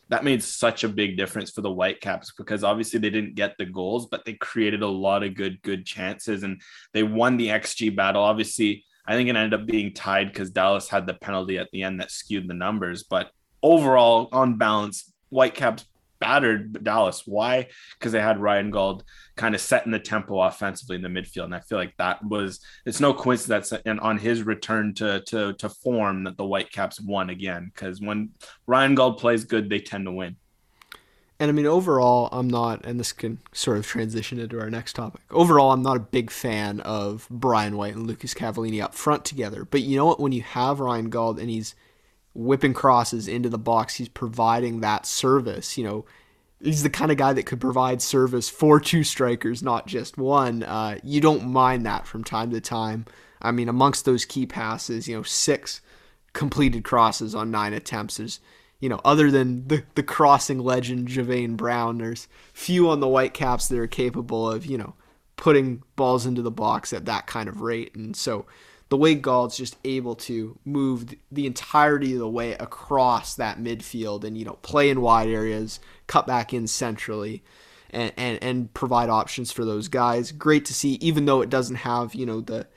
that 0.10 0.24
made 0.24 0.44
such 0.44 0.84
a 0.84 0.90
big 0.90 1.18
difference 1.18 1.52
for 1.52 1.62
the 1.62 1.72
Whitecaps 1.72 2.34
because 2.38 2.64
obviously 2.64 3.00
they 3.00 3.10
didn't 3.10 3.36
get 3.36 3.56
the 3.58 3.66
goals, 3.66 4.08
but 4.08 4.24
they 4.24 4.34
created 4.34 4.84
a 4.84 4.88
lot 4.88 5.24
of 5.24 5.36
good, 5.36 5.62
good 5.64 5.86
chances 5.86 6.44
and 6.44 6.62
they 6.94 7.04
won 7.04 7.38
the 7.38 7.48
XG 7.48 7.96
battle. 7.96 8.22
Obviously, 8.22 8.86
I 9.08 9.14
think 9.14 9.30
it 9.30 9.36
ended 9.36 9.60
up 9.60 9.66
being 9.66 9.94
tied 9.94 10.28
because 10.28 10.52
Dallas 10.52 10.90
had 10.90 11.08
the 11.08 11.14
penalty 11.16 11.58
at 11.58 11.70
the 11.72 11.84
end 11.84 12.00
that 12.00 12.12
skewed 12.12 12.48
the 12.48 12.54
numbers. 12.54 13.04
But 13.04 13.32
overall, 13.64 14.30
on 14.32 14.58
balance, 14.58 15.12
Whitecaps 15.30 15.86
battered 16.20 16.84
Dallas. 16.84 17.24
Why? 17.26 17.68
Because 17.98 18.12
they 18.12 18.22
had 18.22 18.40
Ryan 18.40 18.72
Gauld 18.72 19.04
kind 19.36 19.56
of 19.56 19.62
setting 19.62 19.92
the 19.92 20.00
tempo 20.00 20.40
offensively 20.40 20.96
in 20.96 21.02
the 21.02 21.10
midfield, 21.10 21.46
and 21.46 21.56
I 21.56 21.60
feel 21.60 21.78
like 21.78 21.96
that 21.98 22.24
was 22.24 22.60
it's 22.86 23.00
no 23.00 23.14
coincidence 23.14 23.70
that 23.70 23.82
and 23.86 24.00
on 24.00 24.18
his 24.18 24.44
return 24.44 24.94
to 24.96 25.22
to 25.28 25.54
to 25.54 25.70
form 25.70 26.24
that 26.24 26.38
the 26.38 26.46
Whitecaps 26.46 27.02
won 27.02 27.30
again. 27.30 27.72
Because 27.74 28.02
when 28.02 28.32
Ryan 28.68 28.96
Gauld 28.96 29.18
plays 29.18 29.44
good, 29.44 29.70
they 29.70 29.80
tend 29.80 30.06
to 30.06 30.12
win. 30.12 30.38
And 31.38 31.50
I 31.50 31.52
mean, 31.52 31.66
overall, 31.66 32.30
I'm 32.32 32.50
not, 32.50 32.86
and 32.86 32.98
this 32.98 33.12
can 33.12 33.40
sort 33.52 33.78
of 33.78 33.86
transition 33.86 34.40
into 34.40 34.58
our 34.58 34.70
next 34.70 34.94
topic. 34.94 35.22
Overall, 35.30 35.74
I'm 35.74 35.82
not 35.82 35.98
a 35.98 36.00
big 36.00 36.32
fan 36.32 36.80
of 36.80 37.28
Brian 37.30 37.76
White 37.76 37.94
and 37.94 38.08
Lucas 38.08 38.34
Cavallini 38.34 38.82
up 38.82 38.96
front 38.96 39.26
together. 39.26 39.66
But 39.66 39.82
you 39.82 39.98
know 39.98 40.06
what? 40.06 40.22
When 40.22 40.32
you 40.32 40.44
have 40.44 40.80
Ryan 40.80 41.10
Gauld 41.10 41.40
and 41.40 41.50
he's 41.50 41.76
whipping 42.36 42.74
crosses 42.74 43.28
into 43.28 43.50
the 43.50 43.58
box. 43.58 43.96
He's 43.96 44.10
providing 44.10 44.82
that 44.82 45.06
service. 45.06 45.78
You 45.78 45.86
know, 45.86 46.06
he's 46.66 46.84
the 46.84 46.90
kind 46.90 47.12
of 47.12 47.18
guy 47.18 47.32
that 47.32 47.46
could 47.46 47.62
provide 47.62 48.02
service 48.02 48.50
for 48.50 48.80
two 48.80 49.04
strikers, 49.04 49.62
not 49.62 49.88
just 49.88 50.18
one. 50.18 50.64
Uh, 50.64 50.98
you 51.04 51.22
don't 51.22 51.46
mind 51.46 51.86
that 51.86 52.08
from 52.08 52.24
time 52.24 52.52
to 52.52 52.60
time. 52.60 53.06
I 53.42 53.52
mean, 53.52 53.70
amongst 53.70 54.06
those 54.06 54.26
key 54.26 54.46
passes, 54.46 55.08
you 55.08 55.16
know, 55.16 55.24
six 55.24 55.82
completed 56.34 56.84
crosses 56.84 57.36
on 57.36 57.52
nine 57.52 57.74
attempts 57.74 58.20
is, 58.20 58.40
you 58.80 58.90
know, 58.90 59.00
other 59.06 59.30
than 59.30 59.68
the, 59.68 59.84
the 59.94 60.04
crossing 60.04 60.60
legend 60.60 61.08
Javane 61.08 61.56
Brown, 61.56 62.00
there's 62.00 62.28
few 62.54 62.90
on 62.90 63.00
the 63.00 63.08
Whitecaps 63.08 63.68
that 63.68 63.80
are 63.80 63.88
capable 63.88 64.50
of, 64.50 64.66
you 64.66 64.78
know, 64.78 64.96
putting 65.38 65.84
balls 65.96 66.26
into 66.26 66.42
the 66.42 66.52
box 66.52 66.92
at 66.94 67.06
that 67.06 67.28
kind 67.28 67.48
of 67.48 67.62
rate. 67.62 67.96
And 67.96 68.16
so 68.16 68.46
the 68.96 69.00
way 69.00 69.14
Gauld's 69.14 69.58
just 69.58 69.76
able 69.84 70.16
to 70.16 70.58
move 70.64 71.16
the 71.30 71.46
entirety 71.46 72.14
of 72.14 72.20
the 72.20 72.30
way 72.30 72.54
across 72.54 73.36
that 73.36 73.60
midfield 73.60 74.24
and 74.24 74.38
you 74.38 74.46
know 74.46 74.58
play 74.62 74.90
in 74.90 75.02
wide 75.02 75.28
areas, 75.28 75.82
cut 76.08 76.26
back 76.26 76.54
in 76.54 76.66
centrally, 76.66 77.44
and 77.90 78.14
and, 78.16 78.42
and 78.42 78.74
provide 78.74 79.10
options 79.10 79.52
for 79.52 79.66
those 79.66 79.90
guys. 79.90 80.32
Great 80.32 80.64
to 80.64 80.74
see, 80.74 80.94
even 81.02 81.26
though 81.26 81.42
it 81.42 81.50
doesn't 81.50 81.76
have 81.76 82.16
you 82.16 82.26
know 82.26 82.40
the 82.40 82.68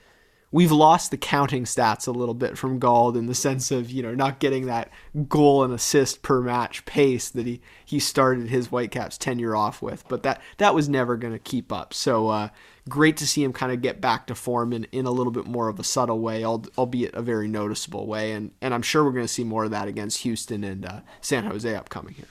we've 0.51 0.73
lost 0.73 1.13
the 1.13 1.17
counting 1.17 1.63
stats 1.63 2.09
a 2.09 2.11
little 2.11 2.35
bit 2.35 2.59
from 2.59 2.81
Gauld 2.81 3.15
in 3.15 3.27
the 3.27 3.35
sense 3.35 3.71
of 3.71 3.89
you 3.89 4.03
know 4.03 4.13
not 4.13 4.41
getting 4.41 4.67
that 4.67 4.91
goal 5.29 5.63
and 5.63 5.73
assist 5.73 6.23
per 6.23 6.41
match 6.41 6.85
pace 6.85 7.29
that 7.29 7.47
he 7.47 7.61
he 7.85 8.01
started 8.01 8.49
his 8.49 8.67
Whitecaps 8.67 9.19
tenure 9.19 9.55
off 9.55 9.81
with, 9.81 10.03
but 10.09 10.25
that 10.25 10.43
that 10.57 10.75
was 10.75 10.89
never 10.89 11.17
going 11.17 11.33
to 11.33 11.39
keep 11.39 11.73
up. 11.73 11.95
So 11.95 12.27
uh, 12.27 12.49
great 12.89 13.17
to 13.19 13.27
see 13.27 13.43
him 13.43 13.53
kind 13.53 13.73
of 13.73 13.83
get 13.83 14.01
back 14.01 14.27
to 14.27 14.35
form 14.35 14.73
in, 14.73 14.85
in 14.93 15.07
a 15.07 15.11
little 15.11 15.33
bit 15.33 15.47
more 15.47 15.69
of 15.69 15.79
a 15.79 15.85
subtle 15.85 16.21
way, 16.21 16.45
albeit 16.45 17.15
a 17.15 17.23
very 17.23 17.49
noticeable 17.49 18.07
way, 18.07 18.33
and 18.33 18.53
and 18.61 18.75
I'm 18.75 18.83
sure 18.83 19.05
we're 19.05 19.13
going 19.13 19.25
to 19.25 19.33
see 19.33 19.45
more 19.45 19.65
of 19.65 19.71
that 19.71 19.89
against 19.89 20.19
Houston 20.23 20.65
and 20.65 20.85
uh, 20.85 21.01
San 21.21 21.45
Jose 21.45 21.75
upcoming 21.75 22.15
here. 22.15 22.27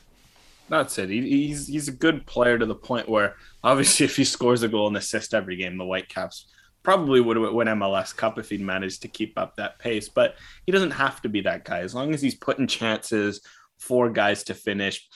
That's 0.69 0.97
it. 0.97 1.09
He, 1.09 1.47
he's 1.47 1.67
he's 1.67 1.87
a 1.87 1.93
good 1.93 2.25
player 2.25 2.57
to 2.57 2.65
the 2.65 2.75
point 2.75 3.07
where 3.07 3.35
obviously 3.63 4.05
if 4.05 4.15
he 4.15 4.23
scores 4.23 4.63
a 4.63 4.67
goal 4.67 4.87
and 4.87 4.97
assist 4.97 5.33
every 5.33 5.55
game, 5.55 5.77
the 5.77 5.85
Whitecaps 5.85 6.47
probably 6.83 7.19
would 7.19 7.37
won 7.37 7.67
MLS 7.67 8.15
Cup 8.15 8.39
if 8.39 8.49
he'd 8.49 8.61
managed 8.61 9.01
to 9.01 9.07
keep 9.07 9.37
up 9.37 9.55
that 9.55 9.77
pace. 9.79 10.07
But 10.09 10.35
he 10.65 10.71
doesn't 10.71 10.91
have 10.91 11.21
to 11.21 11.29
be 11.29 11.41
that 11.41 11.65
guy. 11.65 11.79
As 11.79 11.93
long 11.93 12.13
as 12.13 12.21
he's 12.21 12.35
putting 12.35 12.67
chances 12.67 13.41
for 13.77 14.09
guys 14.09 14.43
to 14.45 14.53
finish. 14.53 15.07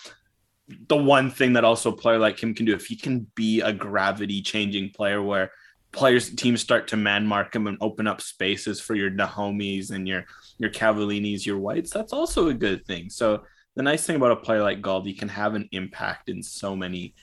The 0.88 0.98
one 0.98 1.32
thing 1.32 1.54
that 1.54 1.64
also 1.64 1.92
a 1.92 1.96
player 1.96 2.18
like 2.20 2.42
him 2.42 2.54
can 2.54 2.66
do, 2.66 2.74
if 2.74 2.86
he 2.86 2.96
can 2.96 3.28
be 3.36 3.62
a 3.62 3.74
gravity 3.74 4.42
changing 4.42 4.92
player 4.92 5.22
where 5.22 5.52
players 5.92 6.30
teams 6.30 6.62
start 6.62 6.88
to 6.88 6.98
man 6.98 7.28
mark 7.28 7.56
him 7.56 7.68
and 7.68 7.78
open 7.82 8.08
up 8.08 8.22
spaces 8.22 8.80
for 8.80 8.96
your 8.96 9.12
Nahomis 9.12 9.92
and 9.92 10.08
your 10.08 10.26
your 10.58 10.70
Cavallinis, 10.70 11.46
your 11.46 11.60
Whites, 11.60 11.92
that's 11.92 12.14
also 12.14 12.50
a 12.50 12.54
good 12.54 12.86
thing. 12.86 13.10
So 13.10 13.44
the 13.76 13.84
nice 13.84 14.06
thing 14.06 14.16
about 14.16 14.32
a 14.32 14.36
player 14.38 14.62
like 14.62 14.82
Gauld, 14.82 15.18
can 15.18 15.30
have 15.30 15.56
an 15.56 15.68
impact 15.72 16.30
in 16.30 16.44
so 16.44 16.76
many 16.76 17.14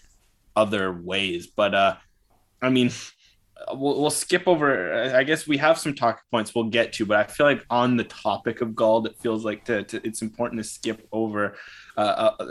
other 0.57 0.93
ways. 0.93 1.47
But 1.47 1.75
uh 1.75 1.97
I 2.61 2.71
mean, 2.71 2.90
we'll, 3.73 4.00
we'll 4.00 4.11
skip 4.11 4.47
over. 4.47 5.14
I 5.14 5.23
guess 5.23 5.47
we 5.47 5.57
have 5.59 5.78
some 5.78 5.95
talk 5.95 6.23
points 6.31 6.55
we'll 6.55 6.64
get 6.64 6.93
to, 6.95 7.07
but 7.07 7.19
I 7.19 7.25
feel 7.25 7.47
like 7.47 7.64
on 7.71 7.97
the 7.97 8.05
topic 8.05 8.61
of 8.61 8.75
Gauld, 8.75 9.07
it 9.07 9.17
feels 9.21 9.45
like 9.45 9.64
to, 9.67 9.85
to 9.85 10.07
it's 10.07 10.23
important 10.23 10.61
to 10.62 10.69
skip 10.69 11.07
over, 11.12 11.57
uh, 11.99 12.33
uh, 12.38 12.47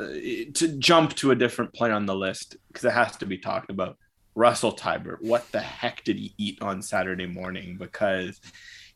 to 0.54 0.76
jump 0.78 1.16
to 1.16 1.32
a 1.32 1.36
different 1.36 1.74
player 1.74 1.94
on 1.94 2.06
the 2.06 2.16
list 2.16 2.58
because 2.68 2.86
it 2.86 2.92
has 2.92 3.16
to 3.18 3.26
be 3.26 3.38
talked 3.38 3.70
about. 3.70 3.98
Russell 4.36 4.76
Teibert, 4.76 5.18
what 5.22 5.52
the 5.52 5.60
heck 5.60 6.04
did 6.04 6.16
he 6.16 6.32
eat 6.38 6.62
on 6.62 6.84
Saturday 6.84 7.26
morning? 7.26 7.76
Because 7.80 8.40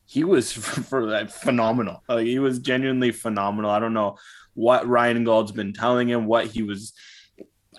he 0.05 0.23
was 0.23 0.51
for, 0.53 0.83
for 0.83 1.27
phenomenal. 1.27 2.03
Like, 2.07 2.27
he 2.27 2.37
was 2.37 2.59
genuinely 2.59 3.11
phenomenal. 3.11 3.71
I 3.71 3.79
don't 3.79 3.95
know 3.95 4.17
what 4.53 4.87
Ryan 4.87 5.23
Gauld's 5.23 5.51
been 5.51 5.73
telling 5.73 6.07
him, 6.07 6.27
what 6.27 6.45
he 6.47 6.61
was 6.61 6.93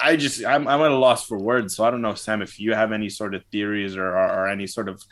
I 0.01 0.17
just 0.17 0.45
I'm 0.45 0.67
I'm 0.67 0.81
at 0.81 0.91
a 0.91 0.97
loss 0.97 1.27
for 1.27 1.39
words. 1.39 1.77
So 1.77 1.85
I 1.85 1.91
don't 1.91 2.03
know, 2.03 2.15
Sam, 2.15 2.43
if 2.43 2.59
you 2.59 2.75
have 2.75 2.93
any 2.93 3.09
sort 3.09 3.35
of 3.35 3.45
theories 3.53 3.97
or 3.97 4.07
or, 4.07 4.45
or 4.45 4.49
any 4.49 4.67
sort 4.67 4.89
of 4.89 5.03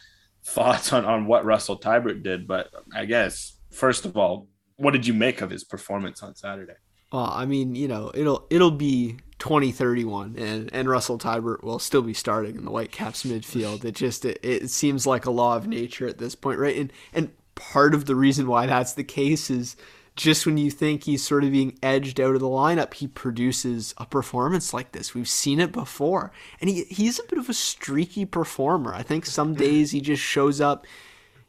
thoughts 0.44 0.92
on 0.92 1.04
on 1.04 1.26
what 1.26 1.44
Russell 1.44 1.78
Teibert 1.78 2.22
did. 2.22 2.48
But 2.48 2.70
I 2.94 3.04
guess 3.04 3.58
first 3.70 4.06
of 4.06 4.16
all, 4.16 4.48
what 4.76 4.92
did 4.92 5.06
you 5.06 5.14
make 5.14 5.42
of 5.42 5.50
his 5.50 5.64
performance 5.64 6.22
on 6.22 6.34
Saturday? 6.34 6.74
Well, 7.12 7.30
I 7.32 7.44
mean, 7.44 7.74
you 7.74 7.88
know, 7.88 8.10
it'll 8.14 8.46
it'll 8.50 8.70
be 8.70 9.16
2031 9.38 10.36
and 10.38 10.70
and 10.72 10.88
Russell 10.88 11.18
Teibert 11.18 11.62
will 11.64 11.78
still 11.78 12.02
be 12.02 12.14
starting 12.14 12.56
in 12.56 12.64
the 12.64 12.70
Whitecaps 12.70 13.24
midfield. 13.24 13.84
It 13.84 13.94
just 13.96 14.24
it, 14.24 14.38
it 14.42 14.70
seems 14.70 15.06
like 15.06 15.26
a 15.26 15.30
law 15.30 15.56
of 15.56 15.66
nature 15.66 16.06
at 16.06 16.18
this 16.18 16.34
point, 16.34 16.58
right? 16.58 16.76
And 16.76 16.92
and 17.12 17.30
part 17.54 17.94
of 17.94 18.06
the 18.06 18.14
reason 18.14 18.46
why 18.46 18.66
that's 18.66 18.92
the 18.92 19.04
case 19.04 19.50
is 19.50 19.76
just 20.16 20.44
when 20.44 20.58
you 20.58 20.70
think 20.70 21.04
he's 21.04 21.24
sort 21.24 21.44
of 21.44 21.52
being 21.52 21.78
edged 21.82 22.20
out 22.20 22.34
of 22.34 22.40
the 22.40 22.46
lineup, 22.46 22.94
he 22.94 23.06
produces 23.06 23.94
a 23.96 24.04
performance 24.04 24.74
like 24.74 24.92
this. 24.92 25.14
We've 25.14 25.28
seen 25.28 25.60
it 25.60 25.72
before. 25.72 26.30
And 26.60 26.68
he, 26.68 26.84
he's 26.84 27.18
a 27.18 27.24
bit 27.24 27.38
of 27.38 27.48
a 27.48 27.54
streaky 27.54 28.26
performer. 28.26 28.92
I 28.92 29.02
think 29.02 29.24
some 29.24 29.54
days 29.54 29.92
he 29.92 30.00
just 30.00 30.22
shows 30.22 30.60
up, 30.60 30.86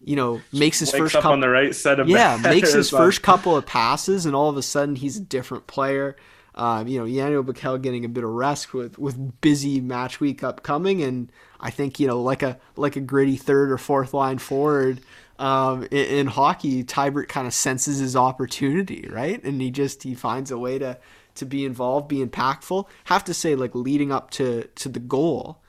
you 0.04 0.16
know, 0.16 0.42
makes 0.52 0.80
his 0.80 0.92
first 0.92 1.14
couple, 1.14 1.32
on 1.32 1.40
the 1.40 1.50
right 1.50 1.76
set 1.76 2.00
of 2.00 2.10
Yeah, 2.10 2.38
makes 2.44 2.74
his 2.74 2.90
first 2.90 3.22
couple 3.22 3.56
of 3.56 3.66
passes 3.66 4.26
and 4.26 4.36
all 4.36 4.50
of 4.50 4.58
a 4.58 4.62
sudden 4.62 4.96
he's 4.96 5.18
a 5.18 5.22
different 5.22 5.68
player. 5.68 6.16
Um, 6.54 6.88
you 6.88 7.00
know, 7.00 7.06
Janio 7.06 7.46
Bikel 7.46 7.82
getting 7.82 8.04
a 8.04 8.10
bit 8.10 8.24
of 8.24 8.30
rest 8.30 8.74
with, 8.74 9.00
with 9.00 9.40
busy 9.40 9.80
match 9.80 10.20
week 10.20 10.44
upcoming, 10.44 11.02
and 11.02 11.32
I 11.62 11.70
think 11.70 12.00
you 12.00 12.08
know, 12.08 12.22
like 12.22 12.44
a 12.44 12.60
like 12.76 12.98
a 12.98 13.02
gritty 13.02 13.38
third 13.38 13.72
or 13.72 13.78
fourth 13.78 14.14
line 14.14 14.38
forward, 14.38 15.00
um, 15.40 15.84
in, 15.84 16.06
in, 16.06 16.28
hockey, 16.28 16.84
Teibert 16.84 17.30
kind 17.30 17.48
of 17.48 17.54
senses 17.54 18.00
his 18.00 18.16
opportunity, 18.16 19.08
right? 19.10 19.42
And 19.44 19.62
he 19.62 19.72
just 19.72 20.04
he 20.04 20.14
finds 20.14 20.52
a 20.52 20.58
way 20.58 20.78
to 20.78 20.98
to 21.36 21.46
be 21.46 21.66
involved, 21.66 22.10
be 22.10 22.24
impactful. 22.24 22.86
Have 23.06 23.24
to 23.24 23.34
say, 23.34 23.56
like 23.56 23.74
leading 23.74 24.12
up 24.12 24.30
to 24.32 24.68
to 24.76 24.90
the 24.90 25.00
goal, 25.00 25.62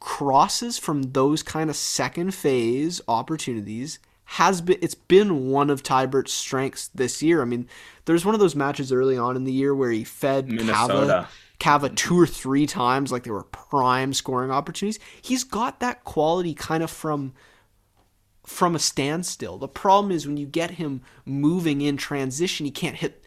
crosses 0.00 0.78
from 0.78 1.02
those 1.12 1.42
kind 1.42 1.70
of 1.70 1.76
second 1.76 2.34
phase 2.34 3.00
opportunities 3.08 3.98
has 4.24 4.60
been 4.60 4.78
it's 4.82 4.94
been 4.94 5.48
one 5.48 5.70
of 5.70 5.82
Teibert's 5.82 6.32
strengths 6.32 6.88
this 6.88 7.22
year. 7.22 7.40
I 7.40 7.46
mean, 7.46 7.66
there's 8.04 8.24
one 8.26 8.34
of 8.34 8.40
those 8.40 8.54
matches 8.54 8.92
early 8.92 9.16
on 9.16 9.36
in 9.36 9.44
the 9.44 9.52
year 9.52 9.74
where 9.74 9.90
he 9.90 10.04
fed 10.04 10.48
Minnesota. 10.48 11.26
Kava, 11.58 11.88
Cava 11.88 11.88
two 11.88 12.20
or 12.20 12.26
three 12.26 12.66
times 12.66 13.10
like 13.10 13.24
they 13.24 13.30
were 13.30 13.44
prime 13.44 14.12
scoring 14.12 14.50
opportunities. 14.50 15.00
He's 15.22 15.44
got 15.44 15.80
that 15.80 16.04
quality 16.04 16.54
kind 16.54 16.82
of 16.82 16.90
from 16.90 17.32
from 18.44 18.74
a 18.74 18.78
standstill. 18.78 19.58
The 19.58 19.68
problem 19.68 20.12
is 20.12 20.26
when 20.26 20.36
you 20.36 20.46
get 20.46 20.72
him 20.72 21.02
moving 21.24 21.80
in 21.80 21.96
transition, 21.96 22.66
he 22.66 22.72
can't 22.72 22.96
hit 22.96 23.24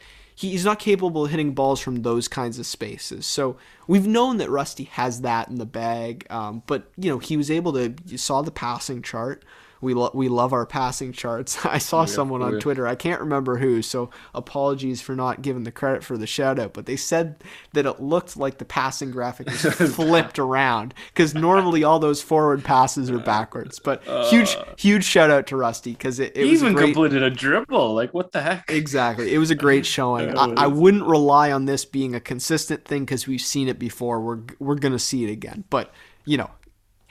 he's 0.49 0.65
not 0.65 0.79
capable 0.79 1.25
of 1.25 1.31
hitting 1.31 1.53
balls 1.53 1.79
from 1.79 2.01
those 2.01 2.27
kinds 2.27 2.57
of 2.57 2.65
spaces. 2.65 3.25
So 3.25 3.57
we've 3.87 4.07
known 4.07 4.37
that 4.37 4.49
Rusty 4.49 4.85
has 4.85 5.21
that 5.21 5.49
in 5.49 5.55
the 5.55 5.65
bag. 5.65 6.25
Um, 6.29 6.63
but 6.67 6.89
you 6.97 7.09
know, 7.09 7.19
he 7.19 7.37
was 7.37 7.51
able 7.51 7.73
to. 7.73 7.93
You 8.05 8.17
saw 8.17 8.41
the 8.41 8.51
passing 8.51 9.01
chart 9.01 9.45
we 9.81 9.93
lo- 9.95 10.11
we 10.13 10.29
love 10.29 10.53
our 10.53 10.65
passing 10.65 11.11
charts. 11.11 11.65
I 11.65 11.79
saw 11.79 12.05
someone 12.05 12.41
on 12.41 12.59
Twitter, 12.59 12.87
I 12.87 12.95
can't 12.95 13.19
remember 13.19 13.57
who, 13.57 13.81
so 13.81 14.09
apologies 14.33 15.01
for 15.01 15.15
not 15.15 15.41
giving 15.41 15.63
the 15.63 15.71
credit 15.71 16.03
for 16.03 16.17
the 16.17 16.27
shout 16.27 16.59
out, 16.59 16.73
but 16.73 16.85
they 16.85 16.95
said 16.95 17.43
that 17.73 17.85
it 17.85 17.99
looked 17.99 18.37
like 18.37 18.59
the 18.59 18.65
passing 18.65 19.11
graphic 19.11 19.47
was 19.47 19.61
flipped 19.95 20.39
around 20.39 20.93
because 21.13 21.33
normally 21.33 21.83
all 21.83 21.99
those 21.99 22.21
forward 22.21 22.63
passes 22.63 23.09
are 23.09 23.19
backwards. 23.19 23.79
But 23.79 24.03
huge 24.29 24.55
uh. 24.55 24.65
huge 24.77 25.03
shout 25.03 25.31
out 25.31 25.47
to 25.47 25.57
Rusty 25.57 25.91
because 25.91 26.19
it, 26.19 26.37
it 26.37 26.45
even 26.45 26.73
great... 26.73 26.93
completed 26.93 27.23
a 27.23 27.29
dribble. 27.29 27.95
Like 27.95 28.13
what 28.13 28.31
the 28.31 28.41
heck? 28.41 28.69
Exactly, 28.69 29.33
it 29.33 29.39
was 29.39 29.49
a 29.49 29.55
great 29.55 29.85
showing. 29.85 30.37
I, 30.37 30.63
I 30.63 30.67
wouldn't 30.67 31.03
rely 31.03 31.51
on 31.51 31.65
this 31.65 31.85
being 31.85 32.13
a 32.13 32.19
consistent 32.19 32.85
thing 32.85 33.05
because 33.05 33.27
we've 33.27 33.41
seen 33.41 33.67
it 33.67 33.79
before. 33.79 34.21
We're 34.21 34.39
we're 34.59 34.75
gonna 34.75 34.99
see 34.99 35.23
it 35.23 35.31
again, 35.31 35.63
but 35.69 35.91
you 36.25 36.37
know 36.37 36.51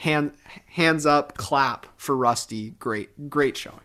hand 0.00 0.32
hands 0.66 1.04
up, 1.04 1.36
clap 1.36 1.86
for 2.00 2.16
Rusty. 2.16 2.70
Great, 2.70 3.28
great 3.28 3.56
showing. 3.56 3.80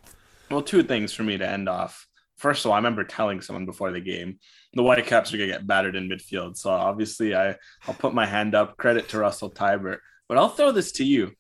Well, 0.50 0.62
two 0.62 0.82
things 0.82 1.12
for 1.14 1.24
me 1.24 1.38
to 1.38 1.48
end 1.48 1.68
off. 1.68 2.08
First 2.38 2.64
of 2.64 2.72
all, 2.72 2.74
I 2.74 2.78
remember 2.78 3.04
telling 3.04 3.42
someone 3.42 3.66
before 3.66 3.92
the 3.92 4.00
game 4.00 4.40
the 4.74 4.84
Whitecaps 4.84 5.34
are 5.34 5.38
gonna 5.38 5.48
get 5.48 5.68
battered 5.68 5.96
in 5.96 6.10
midfield. 6.10 6.58
So 6.58 6.70
obviously, 6.70 7.36
I 7.36 7.56
I'll 7.88 7.94
put 7.94 8.14
my 8.14 8.26
hand 8.26 8.56
up. 8.56 8.78
Credit 8.78 9.08
to 9.10 9.20
Russell 9.20 9.52
Teibert. 9.52 10.00
but 10.28 10.38
I'll 10.38 10.50
throw 10.50 10.72
this 10.72 10.94
to 10.94 11.04
you. 11.04 11.32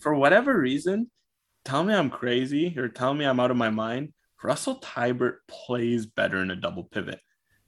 For 0.00 0.14
whatever 0.14 0.56
reason, 0.56 1.10
tell 1.64 1.82
me 1.82 1.92
I'm 1.92 2.10
crazy 2.10 2.78
or 2.78 2.88
tell 2.88 3.12
me 3.12 3.24
I'm 3.24 3.40
out 3.40 3.50
of 3.50 3.56
my 3.56 3.70
mind. 3.70 4.12
Russell 4.42 4.80
Teibert 4.80 5.38
plays 5.48 6.06
better 6.06 6.40
in 6.40 6.50
a 6.50 6.56
double 6.56 6.84
pivot. 6.84 7.20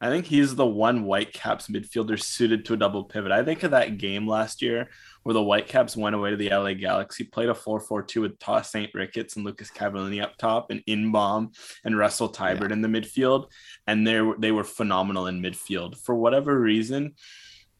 I 0.02 0.08
think 0.08 0.26
he's 0.26 0.56
the 0.56 0.66
one 0.66 1.04
Whitecaps 1.04 1.68
midfielder 1.68 2.20
suited 2.20 2.64
to 2.64 2.74
a 2.74 2.76
double 2.76 3.04
pivot. 3.04 3.30
I 3.30 3.44
think 3.44 3.62
of 3.62 3.70
that 3.70 3.98
game 3.98 4.26
last 4.26 4.60
year 4.60 4.88
where 5.22 5.32
the 5.32 5.44
Whitecaps 5.44 5.96
went 5.96 6.16
away 6.16 6.30
to 6.30 6.36
the 6.36 6.50
LA 6.50 6.74
Galaxy, 6.74 7.22
played 7.22 7.48
a 7.48 7.54
4-4-2 7.54 8.20
with 8.20 8.38
Tosaint 8.40 8.90
Ricketts 8.94 9.36
and 9.36 9.44
Lucas 9.44 9.70
Cavallini 9.70 10.20
up 10.20 10.36
top 10.38 10.72
and 10.72 10.84
Inbeom 10.86 11.54
and 11.84 11.96
Russell 11.96 12.32
Teibert 12.32 12.70
yeah. 12.70 12.72
in 12.72 12.82
the 12.82 12.88
midfield. 12.88 13.46
And 13.86 14.04
they 14.04 14.20
were, 14.20 14.36
they 14.36 14.50
were 14.50 14.64
phenomenal 14.64 15.28
in 15.28 15.40
midfield. 15.40 15.96
For 15.96 16.16
whatever 16.16 16.58
reason, 16.58 17.14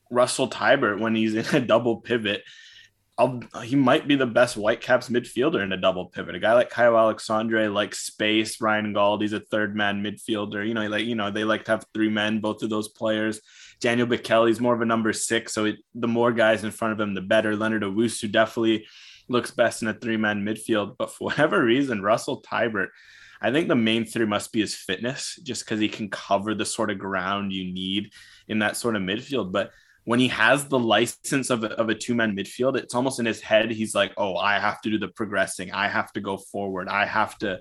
Russell 0.09 0.49
Teibert, 0.49 1.01
when 1.01 1.17
he's 1.17 1.35
in 1.35 1.57
a 1.57 1.67
double 1.67 2.03
pivot, 2.03 2.45
I'll, 3.19 3.41
he 3.63 3.77
might 3.77 4.09
be 4.09 4.17
the 4.17 4.27
best 4.27 4.57
Whitecaps 4.57 5.11
midfielder 5.11 5.63
in 5.63 5.73
a 5.73 5.77
double 5.77 6.07
pivot. 6.07 6.35
A 6.35 6.39
guy 6.39 6.55
like 6.55 6.71
Caio 6.71 6.97
Alexandre 6.97 7.69
likes 7.69 8.01
space. 8.01 8.61
Ryan 8.61 8.95
Gauld's 8.95 9.35
a 9.35 9.41
third 9.41 9.77
man 9.77 10.03
midfielder. 10.03 10.67
You 10.67 10.73
know, 10.73 10.87
like 10.89 11.05
you 11.05 11.15
know, 11.15 11.31
they 11.31 11.45
like 11.45 11.65
to 11.67 11.73
have 11.73 11.87
three 11.93 12.09
men. 12.09 12.41
Both 12.41 12.63
of 12.63 12.71
those 12.71 12.89
players. 12.89 13.41
Daniel 13.81 14.07
Bikelly's 14.07 14.61
more 14.61 14.75
of 14.75 14.81
a 14.81 14.87
number 14.87 15.13
six, 15.13 15.53
so 15.53 15.67
it, 15.67 15.77
the 15.95 16.09
more 16.09 16.33
guys 16.33 16.65
in 16.65 16.71
front 16.71 16.93
of 16.93 17.01
him, 17.01 17.15
the 17.15 17.21
better. 17.21 17.55
Leonard 17.55 17.83
Owusu 17.83 18.31
definitely 18.31 18.87
looks 19.29 19.51
best 19.51 19.83
in 19.83 19.89
a 19.89 19.95
three 19.95 20.17
man 20.17 20.45
midfield. 20.45 20.97
But 20.97 21.13
for 21.13 21.25
whatever 21.27 21.63
reason, 21.63 22.03
Russell 22.03 22.43
Teibert, 22.43 22.89
I 23.43 23.51
think 23.51 23.69
the 23.69 23.75
main 23.75 24.07
three 24.07 24.25
must 24.25 24.53
be 24.53 24.61
his 24.61 24.75
fitness, 24.75 25.39
just 25.43 25.65
because 25.65 25.81
he 25.81 25.89
can 25.89 26.09
cover 26.09 26.55
the 26.55 26.65
sort 26.65 26.91
of 26.91 26.99
ground 26.99 27.53
you 27.53 27.73
need 27.73 28.13
in 28.49 28.61
that 28.61 28.77
sort 28.77 28.97
of 28.97 29.03
midfield. 29.03 29.53
But 29.53 29.71
when 30.05 30.19
he 30.19 30.29
has 30.29 30.67
the 30.67 30.79
license 30.79 31.51
of 31.51 31.65
a, 31.65 31.69
of 31.79 31.89
a 31.89 31.95
two 31.95 32.15
man 32.15 32.37
midfield, 32.37 32.77
it's 32.77 32.95
almost 32.95 33.21
in 33.21 33.27
his 33.27 33.41
head. 33.41 33.71
He's 33.71 33.95
like, 33.95 34.13
oh, 34.17 34.37
I 34.37 34.59
have 34.59 34.81
to 34.83 34.91
do 34.91 34.99
the 34.99 35.09
progressing. 35.09 35.73
I 35.73 35.89
have 35.89 36.13
to 36.15 36.21
go 36.21 36.37
forward. 36.37 36.89
I 36.89 37.07
have 37.07 37.39
to, 37.39 37.61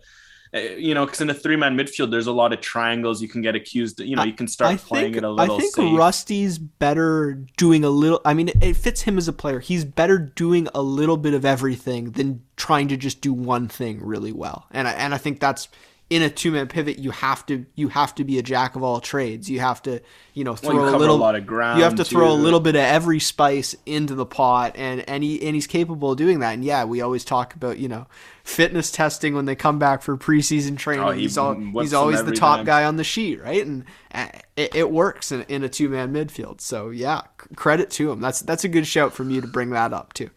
eh, 0.54 0.76
you 0.76 0.96
know, 0.96 1.06
because 1.06 1.22
in 1.22 1.30
a 1.30 1.36
three 1.36 1.56
man 1.56 1.78
midfield, 1.78 2.10
there's 2.10 2.28
a 2.28 2.32
lot 2.32 2.52
of 2.52 2.60
triangles. 2.60 3.22
You 3.22 3.28
can 3.28 3.44
get 3.44 3.56
accused. 3.56 4.00
You 4.00 4.16
know, 4.16 4.24
you 4.24 4.34
can 4.34 4.48
start 4.48 4.74
I 4.74 4.78
playing 4.78 5.14
think, 5.14 5.18
it 5.18 5.24
a 5.24 5.30
little. 5.30 5.56
I 5.56 5.60
think 5.60 5.76
safe. 5.76 5.98
Rusty's 5.98 6.58
better 6.58 7.46
doing 7.58 7.84
a 7.84 7.92
little. 7.92 8.22
I 8.26 8.34
mean, 8.34 8.48
it, 8.48 8.64
it 8.64 8.76
fits 8.76 9.02
him 9.02 9.20
as 9.20 9.28
a 9.28 9.34
player. 9.34 9.60
He's 9.60 9.86
better 9.86 10.18
doing 10.18 10.68
a 10.74 10.82
little 10.82 11.18
bit 11.18 11.36
of 11.36 11.46
everything 11.46 12.12
than 12.12 12.42
trying 12.56 12.88
to 12.88 12.98
just 12.98 13.22
do 13.22 13.34
one 13.34 13.68
thing 13.68 14.04
really 14.04 14.32
well. 14.32 14.66
And 14.72 14.88
I, 14.88 14.94
and 14.94 15.14
I 15.14 15.20
think 15.20 15.40
that's 15.40 15.70
in 16.12 16.22
a 16.22 16.30
two 16.30 16.52
man 16.52 16.68
pivot, 16.68 17.00
you 17.00 17.10
have 17.12 17.46
to 17.46 17.66
you 17.74 17.88
have 17.88 18.14
to 18.16 18.26
be 18.26 18.38
a 18.38 18.44
jack 18.44 18.76
of 18.76 18.84
all 18.84 19.00
trades. 19.00 19.50
You 19.50 19.62
have 19.62 19.82
to 19.84 20.02
you 20.34 20.44
know 20.44 20.58
throw 20.58 20.76
well, 20.76 20.90
you 20.90 20.96
a 20.96 20.98
little 20.98 21.16
a 21.16 21.18
lot 21.18 21.36
of 21.36 21.48
ground. 21.48 21.78
You 21.78 21.86
have 21.86 21.96
to 21.96 22.04
too. 22.04 22.18
throw 22.18 22.30
a 22.30 22.36
little 22.36 22.60
bit 22.60 22.76
of 22.76 22.82
every 22.82 23.22
spice 23.22 23.78
into 23.86 24.14
the 24.14 24.26
pot, 24.26 24.74
and 24.76 25.08
and 25.08 25.24
he 25.24 25.42
and 25.42 25.56
he's 25.56 25.68
capable 25.68 26.12
of 26.12 26.18
doing 26.18 26.40
that. 26.40 26.54
And 26.54 26.66
yeah, 26.66 26.84
we 26.84 27.00
always 27.00 27.24
talk 27.24 27.56
about 27.56 27.78
you 27.78 27.88
know 27.88 28.08
fitness 28.44 28.92
testing 28.92 29.34
when 29.36 29.46
they 29.46 29.56
come 29.56 29.80
back 29.80 30.02
for 30.02 30.18
preseason 30.18 30.78
training. 30.78 31.06
Oh, 31.06 31.12
he 31.12 31.22
he's, 31.22 31.38
all, 31.38 31.56
he's 31.56 31.94
always 31.94 32.22
the 32.26 32.34
top 32.34 32.58
time. 32.58 32.66
guy 32.66 32.84
on 32.84 32.98
the 32.98 33.06
sheet, 33.06 33.42
right? 33.42 33.66
And 33.66 33.86
uh, 34.14 34.28
it, 34.58 34.76
it 34.76 34.92
works 34.92 35.32
in, 35.32 35.44
in 35.44 35.64
a 35.64 35.70
two 35.70 35.88
man 35.88 36.14
midfield. 36.14 36.60
So 36.60 36.90
yeah, 36.90 37.22
credit 37.56 37.90
to 37.92 38.12
him. 38.12 38.20
That's 38.20 38.42
that's 38.42 38.66
a 38.66 38.70
good 38.70 38.86
shout 38.86 39.14
from 39.14 39.30
you 39.30 39.40
to 39.40 39.48
bring 39.48 39.70
that 39.70 39.94
up 39.94 40.12
too. 40.12 40.30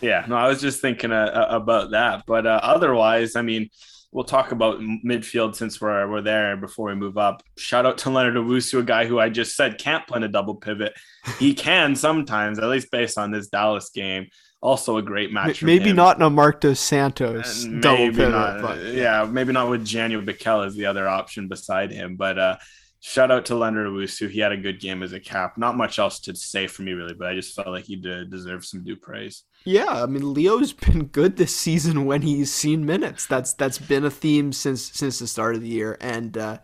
Yeah, 0.00 0.24
no, 0.28 0.36
I 0.36 0.46
was 0.46 0.60
just 0.60 0.80
thinking 0.80 1.10
uh, 1.10 1.48
about 1.50 1.90
that, 1.90 2.22
but 2.24 2.46
uh, 2.46 2.60
otherwise, 2.62 3.34
I 3.34 3.42
mean 3.42 3.68
we'll 4.12 4.24
talk 4.24 4.52
about 4.52 4.80
midfield 4.80 5.54
since 5.54 5.80
we're 5.80 6.08
we're 6.08 6.22
there 6.22 6.56
before 6.56 6.88
we 6.88 6.94
move 6.94 7.18
up. 7.18 7.42
Shout 7.56 7.86
out 7.86 7.98
to 7.98 8.10
Leonard 8.10 8.34
Owusu, 8.34 8.80
a 8.80 8.82
guy 8.82 9.06
who 9.06 9.18
I 9.18 9.28
just 9.28 9.56
said 9.56 9.78
can't 9.78 10.06
play 10.06 10.18
in 10.18 10.24
a 10.24 10.28
double 10.28 10.54
pivot. 10.54 10.94
He 11.38 11.54
can 11.68 11.94
sometimes, 11.94 12.58
at 12.58 12.68
least 12.68 12.90
based 12.90 13.18
on 13.18 13.30
this 13.30 13.48
Dallas 13.48 13.90
game. 13.90 14.28
Also 14.60 14.96
a 14.96 15.02
great 15.02 15.32
match. 15.32 15.62
Maybe 15.62 15.92
not 15.92 16.16
in 16.16 16.22
a 16.22 16.30
Marc 16.30 16.62
Dos 16.62 16.80
Santos 16.80 17.64
double 17.64 17.96
pivot. 17.96 18.32
Not, 18.32 18.60
but, 18.60 18.86
yeah. 18.86 19.24
maybe 19.24 19.52
not 19.52 19.70
with 19.70 19.86
Janio 19.86 20.24
Bikel 20.24 20.66
as 20.66 20.74
the 20.74 20.86
other 20.86 21.06
option 21.08 21.46
beside 21.46 21.92
him. 21.92 22.16
But 22.16 22.40
uh, 22.40 22.56
shout 23.00 23.30
out 23.30 23.46
to 23.46 23.54
Leonard 23.54 23.88
Owusu. 23.88 24.30
He 24.30 24.40
had 24.40 24.52
a 24.52 24.56
good 24.56 24.80
game 24.80 25.02
as 25.02 25.12
a 25.12 25.20
cap. 25.20 25.56
Not 25.56 25.76
much 25.76 25.98
else 25.98 26.20
to 26.20 26.34
say 26.34 26.66
for 26.66 26.82
me 26.82 26.92
really, 26.92 27.14
but 27.14 27.28
I 27.28 27.34
just 27.34 27.54
felt 27.54 27.68
like 27.68 27.84
he 27.84 27.96
did 27.96 28.30
deserve 28.30 28.64
some 28.64 28.84
due 28.84 28.96
praise. 28.96 29.44
Yeah, 29.64 30.02
I 30.02 30.06
mean 30.06 30.34
Leo's 30.34 30.72
been 30.72 31.06
good 31.06 31.36
this 31.36 31.54
season 31.54 32.04
when 32.04 32.22
he's 32.22 32.52
seen 32.52 32.86
minutes. 32.86 33.26
That's 33.26 33.52
that's 33.52 33.78
been 33.78 34.04
a 34.04 34.10
theme 34.10 34.52
since 34.52 34.92
since 34.92 35.18
the 35.18 35.26
start 35.26 35.54
of 35.54 35.62
the 35.62 35.68
year, 35.68 35.96
and 36.00 36.36
uh, 36.36 36.58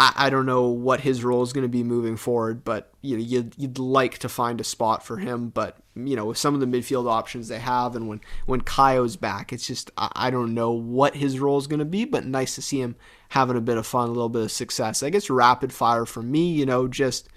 I, 0.00 0.12
I 0.16 0.30
don't 0.30 0.46
know 0.46 0.66
what 0.68 1.02
his 1.02 1.22
role 1.22 1.42
is 1.42 1.52
going 1.52 1.62
to 1.62 1.68
be 1.68 1.84
moving 1.84 2.16
forward, 2.16 2.64
but 2.64 2.90
you 3.02 3.16
know 3.16 3.22
you'd, 3.22 3.54
you'd 3.58 3.78
like 3.78 4.18
to 4.18 4.28
find 4.30 4.58
a 4.58 4.64
spot 4.64 5.04
for 5.04 5.18
him. 5.18 5.50
But 5.50 5.76
you 5.94 6.16
know 6.16 6.24
with 6.24 6.38
some 6.38 6.54
of 6.54 6.60
the 6.60 6.66
midfield 6.66 7.08
options 7.08 7.48
they 7.48 7.58
have, 7.58 7.94
and 7.94 8.08
when 8.08 8.22
when 8.46 8.62
Caio's 8.62 9.16
back, 9.16 9.52
it's 9.52 9.66
just 9.66 9.90
I, 9.98 10.10
I 10.16 10.30
don't 10.30 10.54
know 10.54 10.72
what 10.72 11.16
his 11.16 11.38
role 11.38 11.58
is 11.58 11.66
going 11.66 11.80
to 11.80 11.84
be. 11.84 12.06
But 12.06 12.24
nice 12.24 12.54
to 12.54 12.62
see 12.62 12.80
him 12.80 12.96
having 13.28 13.58
a 13.58 13.60
bit 13.60 13.76
of 13.76 13.86
fun, 13.86 14.08
a 14.08 14.12
little 14.12 14.30
bit 14.30 14.42
of 14.42 14.50
success. 14.50 15.02
I 15.02 15.10
guess 15.10 15.28
rapid 15.28 15.72
fire 15.72 16.06
for 16.06 16.22
me, 16.22 16.50
you 16.50 16.64
know, 16.64 16.88
just 16.88 17.28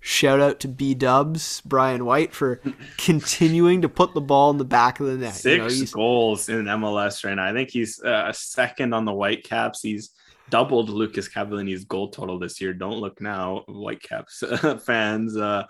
Shout 0.00 0.40
out 0.40 0.60
to 0.60 0.68
B 0.68 0.94
Dubs, 0.94 1.60
Brian 1.64 2.04
White, 2.04 2.32
for 2.32 2.60
continuing 2.98 3.82
to 3.82 3.88
put 3.88 4.14
the 4.14 4.20
ball 4.20 4.50
in 4.50 4.56
the 4.56 4.64
back 4.64 5.00
of 5.00 5.06
the 5.06 5.16
net. 5.16 5.34
Six 5.34 5.76
you 5.76 5.84
know, 5.86 5.90
goals 5.92 6.48
in 6.48 6.66
MLS 6.66 7.24
right 7.24 7.34
now. 7.34 7.44
I 7.44 7.52
think 7.52 7.70
he's 7.70 8.00
uh, 8.00 8.32
second 8.32 8.94
on 8.94 9.04
the 9.04 9.12
Whitecaps. 9.12 9.82
He's 9.82 10.10
doubled 10.50 10.88
Lucas 10.88 11.28
Cavallini's 11.28 11.84
goal 11.84 12.08
total 12.08 12.38
this 12.38 12.60
year. 12.60 12.72
Don't 12.72 12.98
look 12.98 13.20
now, 13.20 13.64
Whitecaps 13.68 14.42
fans. 14.84 15.36
Uh, 15.36 15.64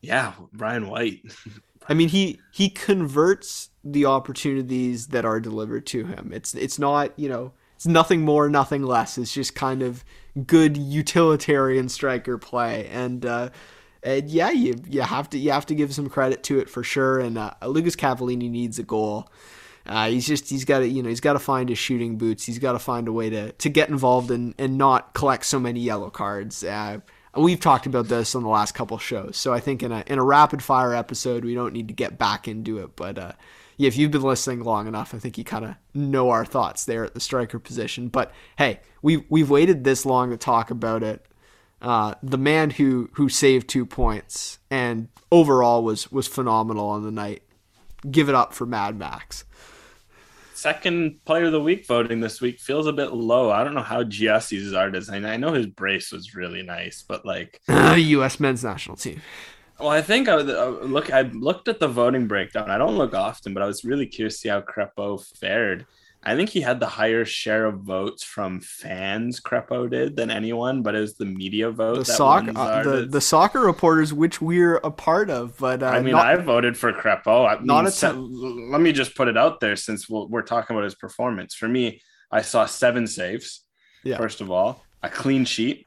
yeah, 0.00 0.32
Brian 0.52 0.88
White. 0.88 1.22
I 1.88 1.94
mean, 1.94 2.08
he 2.08 2.40
he 2.52 2.68
converts 2.68 3.70
the 3.82 4.04
opportunities 4.04 5.08
that 5.08 5.24
are 5.24 5.40
delivered 5.40 5.86
to 5.86 6.04
him. 6.04 6.30
It's 6.32 6.54
it's 6.54 6.78
not 6.78 7.18
you 7.18 7.28
know 7.28 7.52
it's 7.76 7.86
nothing 7.86 8.22
more, 8.22 8.48
nothing 8.48 8.82
less. 8.82 9.18
It's 9.18 9.32
just 9.32 9.54
kind 9.54 9.82
of 9.82 10.04
good 10.46 10.76
utilitarian 10.76 11.88
striker 11.88 12.36
play, 12.36 12.88
and 12.88 13.24
uh, 13.24 13.50
and 14.02 14.28
yeah, 14.28 14.50
you 14.50 14.74
you 14.88 15.02
have 15.02 15.30
to 15.30 15.38
you 15.38 15.52
have 15.52 15.66
to 15.66 15.74
give 15.74 15.94
some 15.94 16.08
credit 16.08 16.42
to 16.44 16.58
it 16.58 16.68
for 16.68 16.82
sure. 16.82 17.18
And 17.18 17.38
uh, 17.38 17.54
Lucas 17.64 17.96
Cavallini 17.96 18.50
needs 18.50 18.78
a 18.78 18.82
goal. 18.82 19.28
Uh, 19.88 20.08
he's 20.08 20.26
just 20.26 20.48
he's 20.50 20.64
got 20.64 20.80
to 20.80 20.88
you 20.88 21.02
know 21.02 21.08
he's 21.08 21.20
got 21.20 21.32
to 21.32 21.38
find 21.38 21.68
his 21.68 21.78
shooting 21.78 22.18
boots. 22.18 22.44
He's 22.44 22.58
got 22.58 22.72
to 22.72 22.78
find 22.78 23.08
a 23.08 23.12
way 23.12 23.30
to 23.30 23.52
to 23.52 23.68
get 23.68 23.88
involved 23.88 24.30
and 24.30 24.54
and 24.58 24.76
not 24.76 25.14
collect 25.14 25.46
so 25.46 25.58
many 25.58 25.80
yellow 25.80 26.10
cards. 26.10 26.62
Uh, 26.62 26.98
we've 27.36 27.60
talked 27.60 27.86
about 27.86 28.08
this 28.08 28.34
on 28.34 28.42
the 28.42 28.48
last 28.48 28.74
couple 28.74 28.98
shows, 28.98 29.36
so 29.36 29.52
I 29.52 29.60
think 29.60 29.82
in 29.82 29.92
a 29.92 30.04
in 30.06 30.18
a 30.18 30.24
rapid 30.24 30.62
fire 30.62 30.94
episode 30.94 31.44
we 31.44 31.54
don't 31.54 31.72
need 31.72 31.88
to 31.88 31.94
get 31.94 32.18
back 32.18 32.48
into 32.48 32.78
it, 32.78 32.96
but. 32.96 33.18
Uh, 33.18 33.32
yeah, 33.80 33.86
if 33.86 33.96
you've 33.96 34.10
been 34.10 34.22
listening 34.22 34.64
long 34.64 34.88
enough, 34.88 35.14
I 35.14 35.18
think 35.18 35.38
you 35.38 35.44
kind 35.44 35.64
of 35.64 35.76
know 35.94 36.30
our 36.30 36.44
thoughts 36.44 36.84
there 36.84 37.04
at 37.04 37.14
the 37.14 37.20
striker 37.20 37.60
position. 37.60 38.08
But 38.08 38.32
hey, 38.58 38.80
we 39.02 39.24
we've 39.28 39.48
waited 39.48 39.84
this 39.84 40.04
long 40.04 40.30
to 40.30 40.36
talk 40.36 40.72
about 40.72 41.04
it. 41.04 41.24
Uh, 41.80 42.14
the 42.20 42.38
man 42.38 42.70
who 42.70 43.08
who 43.12 43.28
saved 43.28 43.68
two 43.68 43.86
points 43.86 44.58
and 44.68 45.08
overall 45.30 45.84
was 45.84 46.10
was 46.10 46.26
phenomenal 46.26 46.88
on 46.88 47.04
the 47.04 47.12
night. 47.12 47.44
Give 48.10 48.28
it 48.28 48.34
up 48.34 48.52
for 48.52 48.66
Mad 48.66 48.96
Max. 48.96 49.44
Second 50.58 51.24
player 51.24 51.44
of 51.44 51.52
the 51.52 51.60
week 51.60 51.86
voting 51.86 52.18
this 52.18 52.40
week 52.40 52.58
feels 52.58 52.88
a 52.88 52.92
bit 52.92 53.12
low. 53.12 53.48
I 53.48 53.62
don't 53.62 53.74
know 53.74 53.80
how 53.80 54.02
Gyasi 54.02 54.60
Zardes 54.60 54.96
is. 54.96 55.08
I 55.08 55.36
know 55.36 55.52
his 55.52 55.66
brace 55.66 56.10
was 56.10 56.34
really 56.34 56.64
nice, 56.64 57.04
but 57.06 57.24
like 57.24 57.60
U.S. 57.68 58.40
men's 58.40 58.64
national 58.64 58.96
team. 58.96 59.22
Well, 59.78 59.90
I 59.90 60.02
think 60.02 60.28
I 60.28 60.32
uh, 60.32 60.78
look. 60.82 61.12
I 61.12 61.20
looked 61.20 61.68
at 61.68 61.78
the 61.78 61.86
voting 61.86 62.26
breakdown. 62.26 62.72
I 62.72 62.76
don't 62.76 62.98
look 62.98 63.14
often, 63.14 63.54
but 63.54 63.62
I 63.62 63.66
was 63.66 63.84
really 63.84 64.06
curious 64.06 64.34
to 64.34 64.40
see 64.40 64.48
how 64.48 64.60
Crepeau 64.62 65.24
fared. 65.38 65.86
I 66.24 66.34
think 66.36 66.50
he 66.50 66.60
had 66.60 66.80
the 66.80 66.86
higher 66.86 67.24
share 67.24 67.64
of 67.66 67.80
votes 67.80 68.24
from 68.24 68.60
fans. 68.60 69.40
Crepeau 69.40 69.88
did 69.88 70.16
than 70.16 70.30
anyone, 70.30 70.82
but 70.82 70.94
it 70.94 71.00
was 71.00 71.14
the 71.14 71.24
media 71.24 71.70
vote. 71.70 71.94
The 71.94 71.98
that 72.00 72.06
soccer, 72.16 72.52
uh, 72.56 72.82
the, 72.82 73.06
the 73.06 73.20
soccer 73.20 73.60
reporters, 73.60 74.12
which 74.12 74.40
we're 74.40 74.76
a 74.78 74.90
part 74.90 75.30
of, 75.30 75.56
but 75.58 75.82
uh, 75.82 75.86
I 75.86 76.00
mean, 76.02 76.12
not, 76.12 76.26
I 76.26 76.36
voted 76.36 76.76
for 76.76 76.92
Crepeau. 76.92 77.46
I 77.48 77.62
not 77.62 77.86
a 77.86 77.90
se- 77.90 78.12
let 78.12 78.80
me 78.80 78.92
just 78.92 79.14
put 79.14 79.28
it 79.28 79.36
out 79.38 79.60
there 79.60 79.76
since 79.76 80.08
we'll, 80.08 80.28
we're 80.28 80.42
talking 80.42 80.74
about 80.76 80.84
his 80.84 80.96
performance. 80.96 81.54
For 81.54 81.68
me, 81.68 82.02
I 82.32 82.42
saw 82.42 82.66
seven 82.66 83.06
saves. 83.06 83.64
Yeah. 84.04 84.16
First 84.18 84.40
of 84.40 84.50
all, 84.50 84.84
a 85.02 85.08
clean 85.08 85.44
sheet 85.44 85.86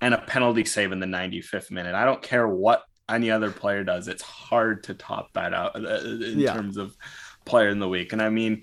and 0.00 0.14
a 0.14 0.18
penalty 0.18 0.64
save 0.64 0.92
in 0.92 1.00
the 1.00 1.06
95th 1.06 1.70
minute. 1.70 1.94
I 1.94 2.04
don't 2.06 2.22
care 2.22 2.48
what 2.48 2.82
any 3.08 3.30
other 3.30 3.50
player 3.50 3.84
does. 3.84 4.08
It's 4.08 4.22
hard 4.22 4.84
to 4.84 4.94
top 4.94 5.32
that 5.34 5.52
out 5.54 5.76
uh, 5.76 6.00
in 6.02 6.40
Yeah. 6.40 6.54
terms 6.54 6.76
of 6.76 6.96
player 7.44 7.68
in 7.68 7.78
the 7.78 7.88
week. 7.88 8.12
And 8.12 8.20
I 8.20 8.28
mean, 8.28 8.62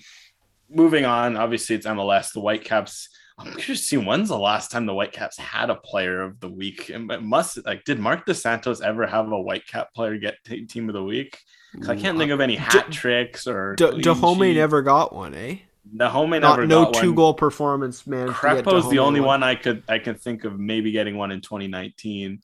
moving 0.74 1.06
on, 1.06 1.38
obviously 1.38 1.76
it's 1.76 1.86
MLS. 1.86 2.34
The 2.34 2.40
Whitecaps. 2.42 3.10
I'm 3.38 3.48
curious 3.54 3.80
to 3.82 3.86
see 3.88 3.98
when's 3.98 4.30
the 4.30 4.38
last 4.38 4.70
time 4.70 4.86
the 4.86 4.94
Whitecaps 4.94 5.38
had 5.40 5.72
a 5.72 5.76
player 5.76 6.22
of 6.22 6.40
the 6.40 6.50
week. 6.50 6.90
And 6.90 7.12
It 7.12 7.24
must 7.24 7.66
like 7.66 7.84
did 7.84 8.00
Marc 8.00 8.26
Dos 8.26 8.42
Santos 8.42 8.80
ever 8.82 9.08
have 9.08 9.28
a 9.28 9.32
Whitecap 9.32 9.88
player 9.96 10.18
get 10.18 10.36
t- 10.46 10.66
team 10.66 10.88
of 10.88 10.94
the 10.94 11.04
week? 11.04 11.40
I 11.88 11.96
can't 11.96 12.20
think 12.20 12.32
of 12.32 12.40
any 12.40 12.56
hat 12.56 12.92
tricks 12.92 13.48
or 13.48 13.76
D- 13.76 14.02
clean 14.04 14.56
never 14.56 14.84
got 14.84 15.16
one, 15.16 15.34
eh? 15.34 15.58
Dahome 15.98 16.40
Not, 16.42 16.58
never 16.58 16.68
no 16.68 16.86
got 16.86 16.94
two 16.94 17.08
one. 17.10 17.16
goal 17.16 17.34
performance, 17.34 18.06
man. 18.08 18.30
Crepeau's 18.30 18.90
the 18.90 19.00
only 19.00 19.20
one 19.20 19.42
I 19.44 19.56
could 19.56 19.84
I 19.90 20.00
can 20.00 20.16
think 20.16 20.44
of 20.46 20.60
maybe 20.60 20.92
getting 20.92 21.18
one 21.18 21.32
in 21.32 21.42
2019, 21.42 22.40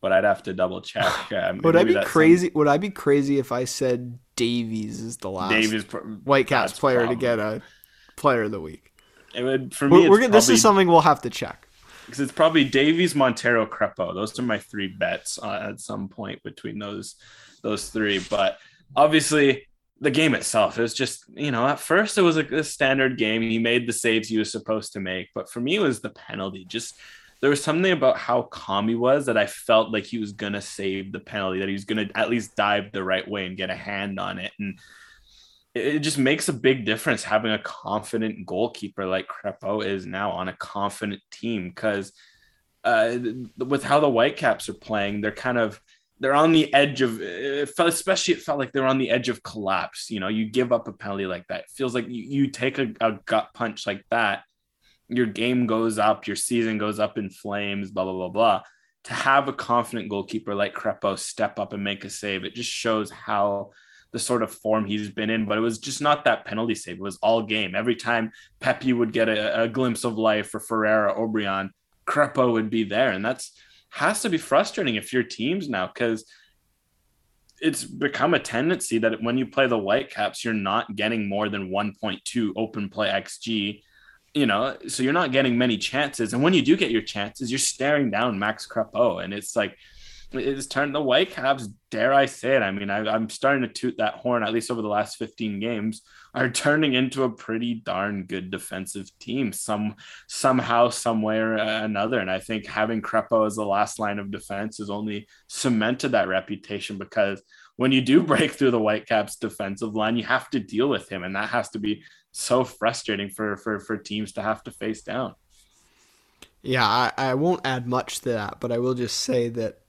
but 0.00 0.12
I'd 0.12 0.24
have 0.24 0.42
to 0.44 0.52
double 0.52 0.80
check. 0.80 1.06
Uh, 1.32 1.54
Would 1.62 1.76
I 1.76 1.84
be 1.84 1.96
crazy? 2.04 2.50
Would 2.54 2.68
I 2.68 2.78
be 2.78 2.90
crazy 2.90 3.38
if 3.38 3.52
I 3.52 3.64
said 3.64 4.18
Davies 4.36 5.00
is 5.00 5.16
the 5.16 5.30
last 5.30 5.50
Davies 5.50 5.84
Whitecaps 6.24 6.72
that's 6.72 6.80
player 6.80 7.06
to 7.06 7.16
get 7.16 7.38
a 7.38 7.62
player 8.16 8.44
of 8.44 8.52
the 8.52 8.60
week? 8.60 8.92
It 9.34 9.42
would 9.42 9.74
for 9.74 9.88
me. 9.88 10.02
We're, 10.02 10.10
we're 10.10 10.20
gonna, 10.20 10.32
this 10.32 10.48
is 10.48 10.62
something 10.62 10.88
we'll 10.88 11.00
have 11.00 11.22
to 11.22 11.30
check. 11.30 11.66
because 12.06 12.20
it's 12.20 12.32
probably 12.32 12.64
Davies, 12.64 13.14
Montero, 13.14 13.66
Crepeau. 13.66 14.14
Those 14.14 14.38
are 14.38 14.42
my 14.42 14.58
three 14.58 14.88
bets 14.88 15.38
uh, 15.42 15.68
at 15.70 15.80
some 15.80 16.08
point 16.08 16.42
between 16.42 16.78
those 16.78 17.16
those 17.62 17.90
three. 17.90 18.18
But 18.18 18.58
obviously, 18.94 19.66
the 20.00 20.10
game 20.10 20.34
itself 20.34 20.78
it 20.78 20.82
was 20.82 20.94
just 20.94 21.24
you 21.34 21.50
know 21.50 21.66
at 21.66 21.80
first 21.80 22.18
it 22.18 22.22
was 22.22 22.36
like 22.36 22.52
a 22.52 22.64
standard 22.64 23.18
game. 23.18 23.42
He 23.42 23.58
made 23.58 23.86
the 23.86 23.92
saves 23.92 24.28
he 24.28 24.38
was 24.38 24.52
supposed 24.52 24.92
to 24.92 25.00
make, 25.00 25.28
but 25.34 25.50
for 25.50 25.60
me 25.60 25.76
it 25.76 25.80
was 25.80 26.00
the 26.00 26.10
penalty. 26.10 26.64
Just 26.64 26.94
there 27.40 27.50
was 27.50 27.62
something 27.62 27.92
about 27.92 28.16
how 28.16 28.42
calm 28.42 28.88
he 28.88 28.94
was 28.94 29.26
that 29.26 29.36
I 29.36 29.46
felt 29.46 29.92
like 29.92 30.04
he 30.04 30.18
was 30.18 30.32
gonna 30.32 30.62
save 30.62 31.12
the 31.12 31.20
penalty, 31.20 31.60
that 31.60 31.68
he 31.68 31.74
was 31.74 31.84
gonna 31.84 32.08
at 32.14 32.30
least 32.30 32.56
dive 32.56 32.92
the 32.92 33.04
right 33.04 33.28
way 33.28 33.46
and 33.46 33.56
get 33.56 33.70
a 33.70 33.76
hand 33.76 34.18
on 34.18 34.38
it, 34.38 34.52
and 34.58 34.78
it 35.76 35.98
just 35.98 36.16
makes 36.16 36.48
a 36.48 36.54
big 36.54 36.86
difference 36.86 37.22
having 37.22 37.52
a 37.52 37.58
confident 37.58 38.46
goalkeeper 38.46 39.04
like 39.04 39.28
Crepeau 39.28 39.84
is 39.84 40.06
now 40.06 40.30
on 40.30 40.48
a 40.48 40.56
confident 40.56 41.20
team 41.30 41.68
because 41.68 42.12
uh, 42.82 43.18
with 43.58 43.82
how 43.82 44.00
the 44.00 44.08
Whitecaps 44.08 44.68
are 44.68 44.74
playing, 44.74 45.20
they're 45.20 45.32
kind 45.32 45.58
of 45.58 45.80
they're 46.18 46.34
on 46.34 46.52
the 46.52 46.72
edge 46.72 47.02
of 47.02 47.20
it 47.20 47.68
felt, 47.68 47.90
especially 47.90 48.32
it 48.32 48.40
felt 48.40 48.58
like 48.58 48.72
they're 48.72 48.86
on 48.86 48.96
the 48.96 49.10
edge 49.10 49.28
of 49.28 49.42
collapse. 49.42 50.10
You 50.10 50.20
know, 50.20 50.28
you 50.28 50.46
give 50.46 50.72
up 50.72 50.88
a 50.88 50.92
penalty 50.92 51.26
like 51.26 51.46
that, 51.48 51.60
it 51.60 51.70
feels 51.70 51.94
like 51.94 52.06
you, 52.08 52.22
you 52.22 52.46
take 52.48 52.78
a, 52.78 52.94
a 53.00 53.18
gut 53.26 53.50
punch 53.52 53.86
like 53.86 54.02
that, 54.10 54.44
your 55.08 55.26
game 55.26 55.66
goes 55.66 55.98
up, 55.98 56.26
your 56.26 56.36
season 56.36 56.78
goes 56.78 56.98
up 56.98 57.18
in 57.18 57.30
flames, 57.30 57.90
blah 57.90 58.04
blah 58.04 58.12
blah 58.12 58.28
blah. 58.28 58.62
To 59.04 59.14
have 59.14 59.48
a 59.48 59.52
confident 59.52 60.08
goalkeeper 60.08 60.54
like 60.54 60.74
Crepeau 60.74 61.18
step 61.18 61.58
up 61.58 61.72
and 61.72 61.84
make 61.84 62.04
a 62.04 62.10
save, 62.10 62.44
it 62.44 62.54
just 62.54 62.70
shows 62.70 63.10
how 63.10 63.70
the 64.12 64.18
sort 64.18 64.42
of 64.42 64.52
form 64.52 64.84
he's 64.84 65.10
been 65.10 65.30
in. 65.30 65.46
But 65.46 65.58
it 65.58 65.62
was 65.62 65.78
just 65.78 66.00
not 66.00 66.24
that 66.24 66.44
penalty 66.44 66.74
save; 66.74 66.96
it 66.96 67.02
was 67.02 67.18
all 67.22 67.42
game. 67.42 67.74
Every 67.74 67.96
time 67.96 68.32
Pepi 68.60 68.92
would 68.92 69.12
get 69.12 69.28
a, 69.28 69.62
a 69.62 69.68
glimpse 69.68 70.04
of 70.04 70.18
life, 70.18 70.48
for 70.48 70.60
Ferreira, 70.60 71.14
Obrian, 71.14 71.70
Crepeau 72.06 72.52
would 72.52 72.70
be 72.70 72.84
there, 72.84 73.12
and 73.12 73.24
that's 73.24 73.52
has 73.90 74.22
to 74.22 74.28
be 74.28 74.38
frustrating 74.38 74.96
if 74.96 75.12
your 75.12 75.22
teams 75.22 75.68
now 75.68 75.86
because 75.86 76.24
it's 77.60 77.84
become 77.84 78.34
a 78.34 78.38
tendency 78.38 78.98
that 78.98 79.22
when 79.22 79.38
you 79.38 79.46
play 79.46 79.66
the 79.66 79.78
Whitecaps, 79.78 80.44
you're 80.44 80.52
not 80.52 80.94
getting 80.96 81.28
more 81.28 81.48
than 81.48 81.70
1.2 81.70 82.52
open 82.56 82.88
play 82.90 83.08
XG. 83.08 83.82
You 84.36 84.44
know, 84.44 84.76
so 84.86 85.02
you're 85.02 85.14
not 85.14 85.32
getting 85.32 85.56
many 85.56 85.78
chances, 85.78 86.34
and 86.34 86.42
when 86.42 86.52
you 86.52 86.60
do 86.60 86.76
get 86.76 86.90
your 86.90 87.02
chances, 87.02 87.50
you're 87.50 87.58
staring 87.58 88.10
down 88.10 88.38
Max 88.38 88.66
Crepeau, 88.66 89.24
and 89.24 89.32
it's 89.32 89.56
like 89.56 89.76
it's 90.32 90.66
turned 90.66 90.94
the 90.94 91.02
Whitecaps. 91.02 91.68
Dare 91.90 92.12
I 92.12 92.26
say 92.26 92.56
it? 92.56 92.62
I 92.62 92.70
mean, 92.70 92.90
I, 92.90 92.98
I'm 93.08 93.30
starting 93.30 93.62
to 93.62 93.68
toot 93.68 93.96
that 93.98 94.14
horn. 94.14 94.42
At 94.42 94.52
least 94.52 94.70
over 94.70 94.82
the 94.82 94.88
last 94.88 95.16
15 95.16 95.60
games, 95.60 96.02
are 96.34 96.50
turning 96.50 96.94
into 96.94 97.22
a 97.22 97.30
pretty 97.30 97.74
darn 97.74 98.24
good 98.24 98.50
defensive 98.50 99.08
team. 99.18 99.52
Some 99.52 99.94
somehow, 100.26 100.90
somewhere, 100.90 101.54
or 101.54 101.58
uh, 101.58 101.84
another. 101.84 102.18
And 102.20 102.30
I 102.30 102.40
think 102.40 102.66
having 102.66 103.02
Crepeau 103.02 103.46
as 103.46 103.56
the 103.56 103.64
last 103.64 103.98
line 103.98 104.18
of 104.18 104.30
defense 104.30 104.78
has 104.78 104.90
only 104.90 105.28
cemented 105.48 106.10
that 106.10 106.28
reputation 106.28 106.98
because 106.98 107.42
when 107.76 107.92
you 107.92 108.00
do 108.00 108.22
break 108.32 108.52
through 108.52 108.72
the 108.72 108.80
Whitecaps 108.80 109.36
defensive 109.36 109.94
line, 109.94 110.16
you 110.16 110.24
have 110.24 110.50
to 110.50 110.60
deal 110.60 110.88
with 110.88 111.08
him, 111.08 111.22
and 111.22 111.36
that 111.36 111.50
has 111.50 111.70
to 111.70 111.78
be 111.78 112.02
so 112.38 112.64
frustrating 112.64 113.30
for 113.30 113.56
for 113.56 113.78
for 113.80 113.96
teams 113.96 114.32
to 114.32 114.42
have 114.42 114.62
to 114.64 114.70
face 114.70 115.02
down. 115.02 115.34
Yeah, 116.62 116.86
I, 116.86 117.12
I 117.16 117.34
won't 117.34 117.66
add 117.66 117.86
much 117.86 118.20
to 118.20 118.30
that, 118.30 118.60
but 118.60 118.72
I 118.72 118.78
will 118.78 118.94
just 118.94 119.20
say 119.20 119.48
that 119.50 119.80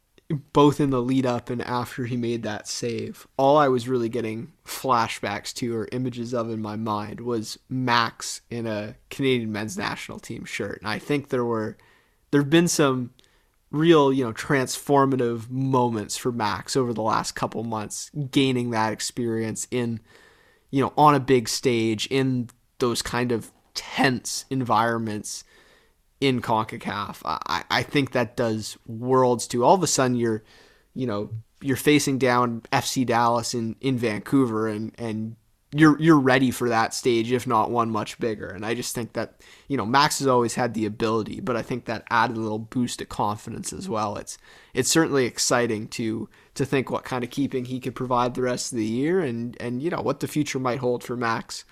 both 0.53 0.79
in 0.79 0.89
the 0.89 1.01
lead 1.01 1.25
up 1.25 1.49
and 1.49 1.62
after 1.62 2.05
he 2.05 2.17
made 2.17 2.43
that 2.43 2.67
save, 2.67 3.25
all 3.38 3.57
I 3.57 3.69
was 3.69 3.88
really 3.88 4.10
getting 4.10 4.51
flashbacks 4.65 5.53
to 5.55 5.75
or 5.75 5.88
images 5.91 6.33
of 6.33 6.49
in 6.49 6.62
my 6.62 6.75
mind 6.75 7.21
was 7.21 7.57
Max 7.69 8.41
in 8.49 8.67
a 8.67 8.95
Canadian 9.10 9.51
men's 9.51 9.77
national 9.77 10.19
team 10.19 10.45
shirt. 10.45 10.79
And 10.81 10.89
I 10.89 10.99
think 10.99 11.29
there 11.29 11.45
were 11.45 11.77
there've 12.31 12.49
been 12.49 12.67
some 12.67 13.12
real, 13.71 14.13
you 14.13 14.23
know, 14.23 14.33
transformative 14.33 15.49
moments 15.49 16.17
for 16.17 16.31
Max 16.31 16.75
over 16.75 16.93
the 16.93 17.01
last 17.01 17.33
couple 17.33 17.63
months, 17.63 18.12
gaining 18.31 18.69
that 18.71 18.93
experience 18.93 19.67
in, 19.71 19.99
you 20.69 20.82
know, 20.82 20.93
on 20.97 21.15
a 21.15 21.19
big 21.19 21.47
stage 21.47 22.08
in 22.08 22.49
those 22.80 23.01
kind 23.01 23.32
of 23.32 23.51
tense 23.73 24.45
environments 24.49 25.43
in 26.19 26.41
CONCACAF. 26.41 27.21
I, 27.23 27.63
I 27.69 27.84
think 27.84 28.12
that 28.12 28.36
does 28.36 28.77
worlds 28.88 29.47
to 29.47 29.63
all 29.63 29.75
of 29.75 29.84
a 29.84 29.88
sudden 29.88 30.17
you're, 30.17 30.43
you 30.93 31.06
know, 31.06 31.30
you're 31.62 31.75
facing 31.75 32.17
down 32.17 32.62
FC 32.71 33.06
Dallas 33.06 33.53
in, 33.53 33.75
in 33.82 33.97
Vancouver 33.97 34.67
and, 34.67 34.93
and 34.97 35.36
you're 35.73 35.99
you're 35.99 36.19
ready 36.19 36.49
for 36.51 36.69
that 36.69 36.93
stage, 36.93 37.32
if 37.32 37.45
not 37.45 37.69
one 37.69 37.89
much 37.89 38.19
bigger. 38.19 38.47
And 38.47 38.65
I 38.65 38.73
just 38.73 38.95
think 38.95 39.13
that, 39.13 39.41
you 39.67 39.75
know, 39.75 39.86
Max 39.86 40.19
has 40.19 40.27
always 40.27 40.56
had 40.56 40.73
the 40.73 40.86
ability, 40.86 41.41
but 41.41 41.58
I 41.58 41.62
think 41.62 41.86
that 41.86 42.06
added 42.10 42.38
a 42.38 42.39
little 42.39 42.60
boost 42.60 43.01
of 43.01 43.10
confidence 43.10 43.73
as 43.73 43.89
well. 43.89 44.15
It's 44.15 44.38
it's 44.73 44.89
certainly 44.89 45.25
exciting 45.25 45.88
to 45.89 46.30
to 46.56 46.65
think 46.65 46.89
what 46.89 47.03
kind 47.03 47.23
of 47.23 47.30
keeping 47.30 47.65
he 47.65 47.80
could 47.80 47.95
provide 47.95 48.34
the 48.34 48.41
rest 48.41 48.71
of 48.71 48.77
the 48.77 48.86
year 48.86 49.19
and, 49.19 49.58
and 49.60 49.82
you 49.82 49.89
know 49.89 50.01
what 50.01 50.21
the 50.21 50.27
future 50.27 50.60
might 50.60 50.80
hold 50.80 51.03
for 51.03 51.17
Max 51.17 51.65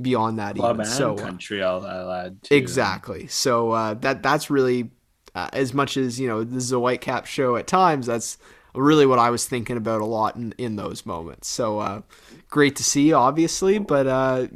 beyond 0.00 0.38
that 0.38 0.56
Club 0.56 0.76
even. 0.76 0.86
and 0.86 0.94
so 0.94 1.14
uh, 1.14 1.16
country, 1.16 1.62
I'll, 1.62 1.84
I'll 1.84 2.10
add. 2.10 2.42
Too. 2.44 2.54
Exactly. 2.54 3.26
So 3.26 3.72
uh, 3.72 3.94
that 3.94 4.22
that's 4.22 4.48
really 4.48 4.90
uh, 5.34 5.48
as 5.52 5.74
much 5.74 5.96
as 5.96 6.20
you 6.20 6.28
know 6.28 6.44
this 6.44 6.62
is 6.62 6.72
a 6.72 6.76
Whitecap 6.76 7.26
show 7.26 7.56
at 7.56 7.66
times. 7.66 8.06
That's 8.06 8.38
really 8.74 9.06
what 9.06 9.18
I 9.18 9.30
was 9.30 9.46
thinking 9.46 9.76
about 9.76 10.00
a 10.00 10.06
lot 10.06 10.36
in, 10.36 10.52
in 10.58 10.76
those 10.76 11.04
moments. 11.06 11.48
So 11.48 11.78
uh, 11.78 12.02
great 12.48 12.76
to 12.76 12.84
see, 12.84 13.12
obviously, 13.12 13.78
but 13.78 14.06
uh, 14.06 14.46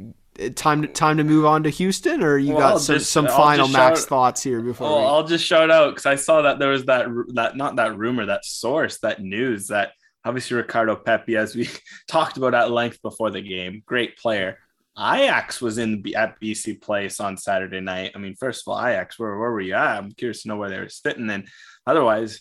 time 0.55 0.81
to 0.81 0.87
time 0.87 1.17
to 1.17 1.23
move 1.23 1.45
on 1.45 1.63
to 1.63 1.69
Houston, 1.69 2.23
or 2.23 2.37
you 2.37 2.53
Well, 2.53 2.59
got 2.61 2.71
I'll 2.73 2.79
some 2.79 2.95
just- 2.97 3.11
some 3.11 3.27
I'll 3.27 3.37
final 3.37 3.67
Max 3.67 4.01
shout- 4.01 4.09
thoughts 4.09 4.43
here 4.43 4.61
before. 4.61 4.89
Well, 4.89 4.99
we... 4.99 5.05
I'll 5.05 5.23
just 5.27 5.45
shout 5.45 5.71
out 5.71 5.91
because 5.91 6.05
I 6.05 6.15
saw 6.15 6.41
that 6.43 6.59
there 6.59 6.69
was 6.69 6.85
that 6.85 7.07
that 7.33 7.55
not 7.57 7.75
that 7.77 7.97
rumor, 7.97 8.25
that 8.27 8.45
source, 8.45 8.99
that 8.99 9.21
news 9.21 9.67
that 9.67 9.91
obviously 10.23 10.57
Ricardo 10.57 10.95
Pepi, 10.95 11.37
as 11.37 11.55
we 11.55 11.69
talked 12.07 12.37
about 12.37 12.53
at 12.53 12.71
length 12.71 13.01
before 13.01 13.31
the 13.31 13.41
game, 13.41 13.83
great 13.85 14.17
player. 14.17 14.57
Ajax 14.97 15.61
was 15.61 15.77
in 15.77 16.03
at 16.15 16.39
BC 16.39 16.81
Place 16.81 17.19
on 17.19 17.35
Saturday 17.35 17.81
night. 17.81 18.13
I 18.15 18.17
mean, 18.17 18.33
first 18.35 18.65
of 18.65 18.71
all, 18.71 18.79
Ajax, 18.85 19.19
where 19.19 19.37
where 19.37 19.51
were 19.51 19.59
you 19.61 19.73
at? 19.73 19.97
I'm 19.97 20.11
curious 20.13 20.43
to 20.43 20.47
know 20.47 20.55
where 20.55 20.69
they 20.69 20.79
were 20.79 20.87
sitting. 20.87 21.29
And 21.29 21.49
otherwise, 21.85 22.39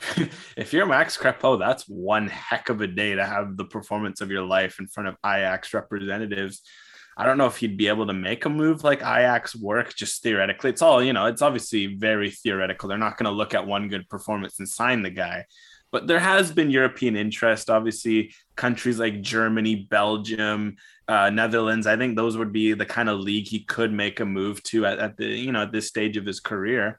if 0.56 0.72
you're 0.72 0.86
Max 0.86 1.16
Crepeau, 1.16 1.58
that's 1.58 1.84
one 1.84 2.28
heck 2.28 2.68
of 2.68 2.80
a 2.80 2.86
day 2.86 3.14
to 3.14 3.24
have 3.24 3.56
the 3.56 3.64
performance 3.64 4.20
of 4.20 4.30
your 4.30 4.42
life 4.42 4.78
in 4.78 4.86
front 4.86 5.08
of 5.08 5.16
Ajax 5.24 5.74
representatives. 5.74 6.62
I 7.16 7.26
don't 7.26 7.36
know 7.36 7.46
if 7.46 7.58
he'd 7.58 7.76
be 7.76 7.88
able 7.88 8.06
to 8.06 8.14
make 8.14 8.46
a 8.46 8.48
move 8.48 8.84
like 8.84 9.00
Ajax 9.00 9.54
work 9.54 9.94
just 9.94 10.22
theoretically. 10.22 10.70
It's 10.70 10.82
all, 10.82 11.02
you 11.02 11.12
know, 11.12 11.26
it's 11.26 11.42
obviously 11.42 11.94
very 11.94 12.30
theoretical. 12.30 12.88
They're 12.88 12.98
not 12.98 13.18
going 13.18 13.30
to 13.30 13.36
look 13.36 13.54
at 13.54 13.66
one 13.66 13.88
good 13.88 14.08
performance 14.08 14.58
and 14.58 14.68
sign 14.68 15.02
the 15.02 15.10
guy. 15.10 15.44
But 15.90 16.06
there 16.06 16.20
has 16.20 16.50
been 16.50 16.70
European 16.70 17.16
interest, 17.16 17.68
obviously, 17.68 18.32
countries 18.56 18.98
like 18.98 19.20
Germany, 19.20 19.86
Belgium, 19.90 20.76
uh, 21.06 21.28
Netherlands. 21.28 21.86
I 21.86 21.98
think 21.98 22.16
those 22.16 22.38
would 22.38 22.50
be 22.50 22.72
the 22.72 22.86
kind 22.86 23.10
of 23.10 23.20
league 23.20 23.46
he 23.46 23.64
could 23.64 23.92
make 23.92 24.18
a 24.18 24.24
move 24.24 24.62
to 24.64 24.86
at, 24.86 24.98
at 24.98 25.16
the, 25.18 25.26
you 25.26 25.52
know, 25.52 25.62
at 25.62 25.72
this 25.72 25.88
stage 25.88 26.16
of 26.16 26.24
his 26.24 26.40
career. 26.40 26.98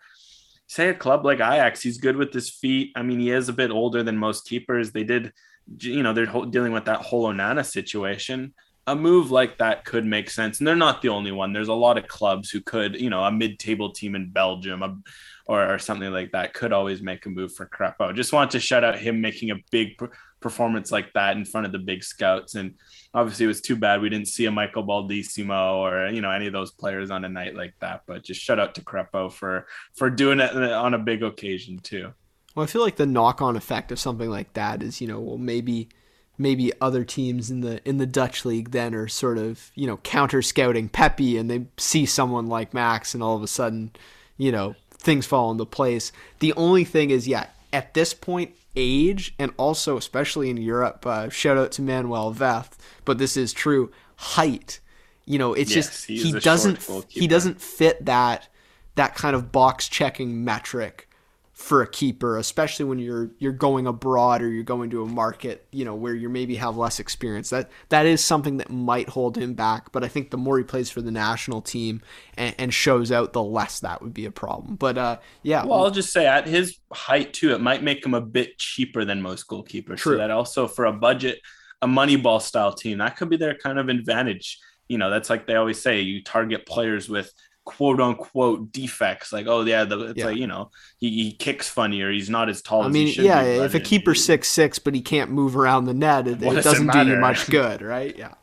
Say 0.74 0.90
a 0.90 0.94
club 0.96 1.24
like 1.24 1.38
Ajax, 1.38 1.84
he's 1.84 2.00
good 2.00 2.16
with 2.16 2.34
his 2.34 2.50
feet. 2.50 2.94
I 2.96 3.04
mean, 3.04 3.20
he 3.20 3.30
is 3.30 3.48
a 3.48 3.54
bit 3.54 3.70
older 3.70 4.02
than 4.02 4.18
most 4.18 4.48
keepers. 4.50 4.92
They 4.92 5.04
did, 5.04 5.32
you 5.78 6.02
know, 6.02 6.14
they're 6.14 6.26
dealing 6.26 6.72
with 6.72 6.86
that 6.86 7.02
whole 7.02 7.32
Onana 7.32 7.64
situation 7.64 8.56
a 8.86 8.96
move 8.96 9.32
like 9.32 9.60
that 9.60 9.86
could 9.86 10.06
make 10.06 10.30
sense. 10.30 10.60
And 10.60 10.68
they're 10.68 10.76
not 10.76 11.02
the 11.02 11.10
only 11.10 11.32
one. 11.32 11.54
There's 11.54 11.70
a 11.70 11.74
lot 11.74 11.98
of 11.98 12.08
clubs 12.08 12.50
who 12.50 12.62
could, 12.62 13.00
you 13.00 13.10
know, 13.10 13.24
a 13.24 13.32
mid-table 13.32 13.92
team 13.92 14.16
in 14.16 14.30
Belgium 14.30 14.84
a, 14.84 14.98
or, 15.46 15.74
or 15.74 15.80
something 15.80 16.12
like 16.12 16.32
that 16.32 16.54
could 16.54 16.74
always 16.74 17.02
make 17.02 17.26
a 17.26 17.30
move 17.30 17.54
for 17.54 17.66
Crépeau. 17.66 18.14
Just 18.14 18.34
want 18.34 18.52
to 18.52 18.60
shout 18.60 18.84
out 18.84 18.98
him 18.98 19.22
making 19.22 19.52
a 19.52 19.56
big 19.72 19.98
performance 20.42 20.92
like 20.92 21.14
that 21.14 21.38
in 21.38 21.46
front 21.46 21.66
of 21.66 21.72
the 21.72 21.80
big 21.80 22.04
scouts. 22.04 22.56
And 22.56 22.76
obviously, 23.14 23.46
it 23.46 23.48
was 23.48 23.62
too 23.62 23.78
bad 23.78 24.02
we 24.02 24.10
didn't 24.10 24.28
see 24.28 24.46
a 24.46 24.52
Michael 24.52 24.86
Baldisimo 24.86 25.76
or 25.78 26.10
you 26.10 26.22
know 26.22 26.30
any 26.32 26.48
of 26.48 26.54
those 26.54 26.72
players 26.72 27.10
on 27.10 27.26
a 27.26 27.30
night 27.30 27.56
like 27.56 27.74
that. 27.80 28.02
But 28.06 28.24
just 28.24 28.42
shout 28.42 28.60
out 28.60 28.76
to 28.76 28.82
Crépeau 28.82 29.32
for 29.32 29.66
for 29.96 30.10
doing 30.10 30.40
it 30.40 30.54
on 30.56 30.94
a 30.94 31.00
big 31.00 31.24
occasion 31.24 31.80
too. 31.80 32.14
Well, 32.54 32.66
I 32.66 32.68
feel 32.68 32.84
like 32.84 32.98
the 32.98 33.08
knock-on 33.08 33.56
effect 33.56 33.92
of 33.92 34.00
something 34.00 34.30
like 34.30 34.54
that 34.54 34.84
is, 34.84 35.02
you 35.02 35.08
know, 35.08 35.20
well 35.20 35.40
maybe 35.40 35.90
maybe 36.38 36.72
other 36.82 37.04
teams 37.04 37.52
in 37.52 37.62
the 37.62 37.88
in 37.88 37.98
the 37.98 38.06
Dutch 38.06 38.44
league 38.46 38.72
then 38.72 38.96
are 38.96 39.08
sort 39.08 39.38
of 39.38 39.72
you 39.76 39.88
know 39.88 39.98
counter 39.98 40.42
scouting 40.42 40.90
Pepi 40.90 41.38
and 41.38 41.50
they 41.50 41.66
see 41.78 42.06
someone 42.06 42.48
like 42.48 42.74
Max 42.74 43.14
and 43.14 43.22
all 43.22 43.36
of 43.36 43.44
a 43.44 43.48
sudden 43.48 43.92
you 44.38 44.52
know 44.52 44.76
things 45.04 45.26
fall 45.26 45.52
into 45.52 45.66
place. 45.66 46.12
The 46.40 46.54
only 46.54 46.86
thing 46.86 47.10
is, 47.10 47.28
yeah, 47.28 47.48
at 47.72 47.94
this 47.94 48.14
point, 48.14 48.56
age 48.76 49.36
and 49.38 49.52
also 49.58 49.98
especially 49.98 50.50
in 50.50 50.58
Europe, 50.58 51.06
uh, 51.06 51.30
shout 51.30 51.58
out 51.58 51.72
to 51.74 51.82
Manuel 51.82 52.34
Veth, 52.34 52.72
but 53.06 53.20
this 53.20 53.38
is 53.38 53.54
true. 53.54 53.92
Height, 54.16 54.80
you 55.26 55.38
know, 55.38 55.54
it's 55.54 55.76
yes, 55.76 55.88
just 55.88 56.06
he 56.08 56.32
doesn't 56.40 56.80
he 57.10 57.28
doesn't 57.28 57.62
fit 57.62 58.06
that 58.06 58.48
that 58.96 59.16
kind 59.16 59.36
of 59.36 59.52
box 59.52 59.88
checking 59.88 60.44
metric 60.44 61.10
for 61.54 61.84
a 61.84 61.88
keeper, 61.88 62.38
especially 62.38 62.84
when 62.84 62.98
you're 62.98 63.30
you're 63.38 63.52
going 63.52 63.86
abroad 63.86 64.42
or 64.42 64.50
you're 64.50 64.64
going 64.64 64.90
to 64.90 65.04
a 65.04 65.06
market, 65.06 65.66
you 65.72 65.86
know, 65.86 65.94
where 65.94 66.16
you 66.16 66.28
maybe 66.28 66.56
have 66.56 66.76
less 66.76 67.00
experience. 67.00 67.52
That 67.52 67.70
that 67.90 68.08
is 68.08 68.24
something 68.24 68.58
that 68.58 68.72
might 68.72 69.08
hold 69.08 69.38
him 69.38 69.54
back. 69.54 69.92
But 69.92 70.04
I 70.04 70.08
think 70.08 70.32
the 70.32 70.38
more 70.38 70.58
he 70.58 70.64
plays 70.64 70.90
for 70.90 71.02
the 71.02 71.12
national 71.12 71.62
team 71.62 72.02
and, 72.38 72.56
and 72.58 72.74
shows 72.74 73.12
out, 73.12 73.34
the 73.34 73.44
less 73.44 73.82
that 73.82 74.02
would 74.02 74.16
be 74.16 74.26
a 74.26 74.32
problem. 74.32 74.76
But 74.76 74.98
uh, 74.98 75.20
yeah. 75.44 75.64
Well, 75.64 75.84
I'll 75.84 75.92
just 75.92 76.12
say 76.12 76.26
at 76.26 76.48
his 76.48 76.80
height 76.92 77.34
too, 77.34 77.54
it 77.54 77.62
might 77.62 77.84
make 77.84 78.04
him 78.04 78.16
a 78.16 78.22
bit 78.22 78.58
cheaper 78.58 79.06
than 79.06 79.22
most 79.22 79.48
goalkeepers. 79.48 79.98
True. 79.98 80.14
So 80.14 80.18
that 80.18 80.32
also 80.32 80.68
for 80.68 80.86
a 80.86 80.94
budget, 80.94 81.40
a 81.84 81.88
money 81.88 82.16
ball 82.16 82.40
style 82.40 82.74
team, 82.74 82.98
that 82.98 83.16
could 83.16 83.30
be 83.30 83.38
their 83.38 83.56
kind 83.56 83.78
of 83.78 83.90
advantage. 83.90 84.58
You 84.88 84.98
know, 84.98 85.12
that's 85.12 85.30
like 85.30 85.46
they 85.46 85.56
always 85.56 85.80
say, 85.80 86.02
you 86.02 86.24
target 86.24 86.66
players 86.66 87.08
with 87.08 87.32
quote 87.66 88.02
unquote 88.02 88.72
defects. 88.72 89.32
Like 89.32 89.48
oh 89.48 89.62
yeah 89.62 89.86
the, 89.86 90.00
it's 90.08 90.20
yeah. 90.20 90.26
like 90.26 90.38
you 90.38 90.48
know 90.48 90.72
he, 90.98 91.10
he 91.10 91.32
kicks 91.34 91.70
funny 91.70 92.02
or 92.02 92.12
he's 92.12 92.30
not 92.30 92.50
as 92.50 92.62
tall 92.62 92.84
i 92.84 92.88
mean 92.88 93.14
yeah 93.18 93.44
be, 93.44 93.50
if 93.60 93.76
a 93.76 93.80
keeper 93.80 94.14
six 94.16 94.50
six 94.50 94.80
but 94.80 94.94
he 94.94 95.02
can't 95.02 95.32
move 95.32 95.56
around 95.56 95.86
the 95.86 95.94
net 95.94 96.28
it, 96.28 96.42
it 96.42 96.64
doesn't 96.64 96.92
do 96.92 97.06
you 97.06 97.18
much 97.18 97.50
good 97.50 97.82
right? 97.82 98.18
Yeah. 98.18 98.34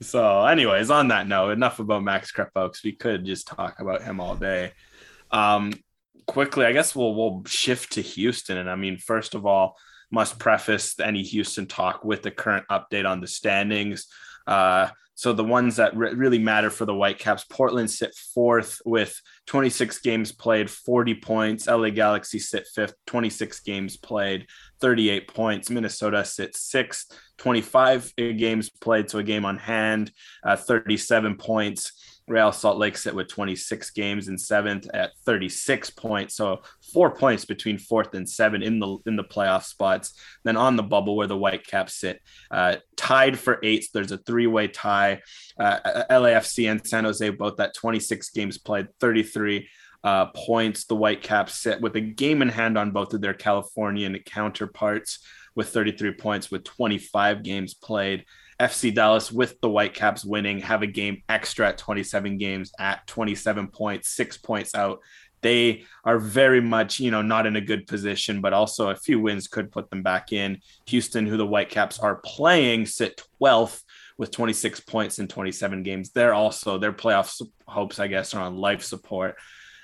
So 0.00 0.44
anyways 0.44 0.90
on 0.90 1.08
that 1.08 1.26
note 1.26 1.50
enough 1.50 1.78
about 1.78 2.02
max 2.02 2.32
Crépeau 2.32 2.72
we 2.82 2.92
could 2.92 3.24
just 3.24 3.46
talk 3.46 3.80
about 3.80 4.02
him 4.02 4.20
all 4.20 4.36
day. 4.36 4.72
Um 5.30 5.72
quickly 6.26 6.64
i 6.64 6.72
guess 6.72 6.94
we'll 6.94 7.14
we'll 7.14 7.42
shift 7.46 7.92
to 7.92 8.02
houston. 8.02 8.56
And 8.56 8.70
i 8.70 8.76
mean 8.76 8.96
first 8.96 9.34
of 9.34 9.46
all 9.46 9.76
must 10.10 10.38
preface 10.38 10.98
any 11.00 11.22
houston 11.22 11.66
talk 11.66 12.04
with 12.04 12.22
the 12.22 12.30
current 12.30 12.66
update 12.70 13.08
on 13.08 13.20
the 13.20 13.26
standings 13.26 14.06
uh 14.46 14.88
so 15.14 15.32
the 15.32 15.44
ones 15.44 15.76
that 15.76 15.96
re- 15.96 16.14
really 16.14 16.38
matter 16.38 16.70
for 16.70 16.84
the 16.84 16.94
Whitecaps, 16.94 17.44
Portland 17.44 17.90
sit 17.90 18.14
fourth 18.34 18.80
with 18.84 19.20
26 19.46 20.00
games 20.00 20.32
played, 20.32 20.70
40 20.70 21.14
points. 21.14 21.66
LA 21.66 21.90
Galaxy 21.90 22.38
sit 22.38 22.66
fifth, 22.66 22.94
26 23.06 23.60
games 23.60 23.96
played, 23.96 24.46
38 24.80 25.28
points. 25.28 25.70
Minnesota 25.70 26.24
sits 26.24 26.60
sixth, 26.60 27.16
25 27.38 28.14
games 28.16 28.70
played, 28.70 29.10
so 29.10 29.18
a 29.18 29.22
game 29.22 29.44
on 29.44 29.58
hand, 29.58 30.10
uh, 30.44 30.56
37 30.56 31.36
points. 31.36 31.92
Real 32.32 32.50
Salt 32.50 32.78
Lake 32.78 32.96
sit 32.96 33.14
with 33.14 33.28
26 33.28 33.90
games 33.90 34.28
in 34.28 34.38
seventh 34.38 34.88
at 34.94 35.12
36 35.24 35.90
points. 35.90 36.34
So 36.34 36.62
four 36.92 37.14
points 37.14 37.44
between 37.44 37.78
fourth 37.78 38.14
and 38.14 38.28
seven 38.28 38.62
in 38.62 38.80
the 38.80 38.96
in 39.06 39.16
the 39.16 39.24
playoff 39.24 39.64
spots. 39.64 40.18
Then 40.42 40.56
on 40.56 40.76
the 40.76 40.82
bubble 40.82 41.14
where 41.14 41.26
the 41.26 41.36
Whitecaps 41.36 41.94
sit, 41.94 42.20
uh, 42.50 42.76
tied 42.96 43.38
for 43.38 43.60
eighth. 43.62 43.90
There's 43.92 44.12
a 44.12 44.18
three-way 44.18 44.68
tie. 44.68 45.20
Uh, 45.58 46.04
LAFC 46.10 46.70
and 46.70 46.86
San 46.86 47.04
Jose 47.04 47.28
both 47.30 47.60
at 47.60 47.74
26 47.74 48.30
games 48.30 48.58
played, 48.58 48.88
33 48.98 49.68
uh, 50.02 50.26
points. 50.26 50.84
The 50.84 50.96
Whitecaps 50.96 51.54
sit 51.54 51.80
with 51.80 51.96
a 51.96 52.00
game 52.00 52.42
in 52.42 52.48
hand 52.48 52.78
on 52.78 52.92
both 52.92 53.12
of 53.12 53.20
their 53.20 53.34
Californian 53.34 54.18
counterparts 54.24 55.18
with 55.54 55.68
33 55.68 56.12
points 56.12 56.50
with 56.50 56.64
25 56.64 57.42
games 57.42 57.74
played. 57.74 58.24
FC 58.62 58.94
Dallas 58.94 59.32
with 59.32 59.60
the 59.60 59.68
Whitecaps 59.68 60.24
winning 60.24 60.60
have 60.60 60.82
a 60.82 60.86
game 60.86 61.24
extra 61.28 61.68
at 61.68 61.78
27 61.78 62.38
games 62.38 62.70
at 62.78 63.04
27 63.08 63.66
points, 63.66 64.10
six 64.10 64.38
points 64.38 64.76
out. 64.76 65.00
They 65.40 65.82
are 66.04 66.20
very 66.20 66.60
much, 66.60 67.00
you 67.00 67.10
know, 67.10 67.22
not 67.22 67.46
in 67.46 67.56
a 67.56 67.60
good 67.60 67.88
position, 67.88 68.40
but 68.40 68.52
also 68.52 68.90
a 68.90 68.96
few 68.96 69.18
wins 69.18 69.48
could 69.48 69.72
put 69.72 69.90
them 69.90 70.04
back 70.04 70.32
in. 70.32 70.60
Houston, 70.86 71.26
who 71.26 71.36
the 71.36 71.46
Whitecaps 71.46 71.98
are 71.98 72.20
playing, 72.24 72.86
sit 72.86 73.20
12th 73.40 73.82
with 74.16 74.30
26 74.30 74.78
points 74.80 75.18
in 75.18 75.26
27 75.26 75.82
games. 75.82 76.10
They're 76.10 76.32
also 76.32 76.78
their 76.78 76.92
playoff 76.92 77.44
hopes, 77.66 77.98
I 77.98 78.06
guess, 78.06 78.32
are 78.32 78.42
on 78.42 78.56
life 78.56 78.84
support. 78.84 79.34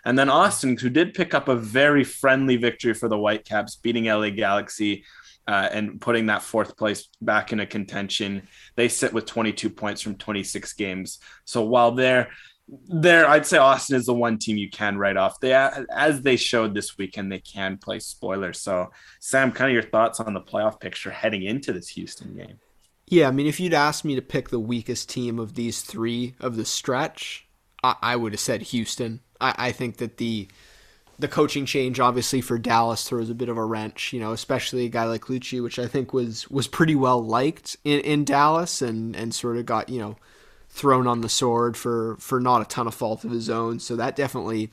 And 0.05 0.17
then 0.17 0.31
Austin, 0.31 0.77
who 0.77 0.89
did 0.89 1.15
pick 1.15 1.35
up 1.35 1.49
a 1.49 1.57
very 1.57 2.05
friendly 2.05 2.57
victory 2.57 2.95
for 2.95 3.09
the 3.09 3.19
Whitecaps, 3.19 3.77
beating 3.77 4.05
LA 4.05 4.31
Galaxy 4.31 5.05
uh, 5.49 5.69
and 5.73 5.99
putting 5.99 6.27
that 6.27 6.43
fourth 6.43 6.77
place 6.77 7.09
back 7.23 7.53
in 7.53 7.61
a 7.61 7.67
contention. 7.67 8.47
They 8.77 8.89
sit 8.89 9.15
with 9.15 9.25
22 9.25 9.71
points 9.71 10.03
from 10.03 10.17
26 10.17 10.75
games. 10.75 11.21
So 11.47 11.63
while 11.63 11.93
they're 11.93 12.29
there, 12.69 13.27
I'd 13.27 13.47
say 13.47 13.57
Austin 13.57 13.97
is 13.97 14.05
the 14.05 14.15
one 14.15 14.39
team 14.39 14.59
you 14.59 14.69
can 14.69 14.99
write 14.99 15.17
off. 15.17 15.41
They, 15.41 15.55
as 15.55 16.21
they 16.21 16.37
showed 16.37 16.75
this 16.75 16.99
weekend, 16.99 17.33
they 17.33 17.39
can 17.39 17.79
play 17.79 17.99
spoilers. 17.99 18.61
So, 18.61 18.91
Sam, 19.21 19.51
kind 19.51 19.71
of 19.71 19.73
your 19.73 19.91
thoughts 19.91 20.21
on 20.21 20.35
the 20.35 20.41
playoff 20.43 20.79
picture 20.79 21.11
heading 21.11 21.43
into 21.43 21.73
this 21.73 21.89
Houston 21.89 22.37
game? 22.37 22.59
Yeah, 23.07 23.29
I 23.29 23.31
mean, 23.31 23.47
if 23.47 23.59
you'd 23.59 23.73
asked 23.73 24.05
me 24.05 24.15
to 24.17 24.23
pick 24.23 24.51
the 24.51 24.61
weakest 24.61 25.09
team 25.09 25.39
of 25.39 25.55
these 25.55 25.81
three 25.81 26.35
of 26.41 26.57
the 26.57 26.67
stretch, 26.67 27.49
I, 27.83 27.97
I 28.03 28.17
would 28.17 28.35
have 28.35 28.41
said 28.41 28.61
Houston. 28.61 29.21
I, 29.41 29.55
I 29.57 29.73
think 29.73 29.97
that 29.97 30.19
the 30.19 30.49
the 31.19 31.29
coaching 31.29 31.67
change 31.67 31.99
obviously 31.99 32.41
for 32.41 32.59
Dallas 32.59 33.09
throws 33.09 33.29
a 33.29 33.35
bit 33.35 33.49
of 33.49 33.57
a 33.57 33.65
wrench, 33.65 34.13
you 34.13 34.21
know, 34.21 34.33
especially 34.33 34.85
a 34.85 34.89
guy 34.89 35.05
like 35.05 35.23
Luchi, 35.23 35.63
which 35.63 35.79
I 35.79 35.87
think 35.87 36.13
was 36.13 36.49
was 36.51 36.69
pretty 36.69 36.95
well 36.95 37.25
liked 37.25 37.77
in, 37.85 38.01
in 38.01 38.25
Dallas 38.25 38.81
and 38.81 39.17
and 39.17 39.35
sort 39.35 39.57
of 39.57 39.67
got, 39.67 39.89
you 39.89 39.99
know, 39.99 40.17
thrown 40.69 41.07
on 41.07 41.21
the 41.21 41.29
sword 41.29 41.77
for 41.77 42.17
for 42.21 42.41
not 42.41 42.63
a 42.63 42.67
ton 42.67 42.87
of 42.87 42.95
fault 42.95 43.25
of 43.25 43.33
his 43.33 43.51
own. 43.51 43.81
So 43.81 43.97
that 43.97 44.17
definitely 44.17 44.71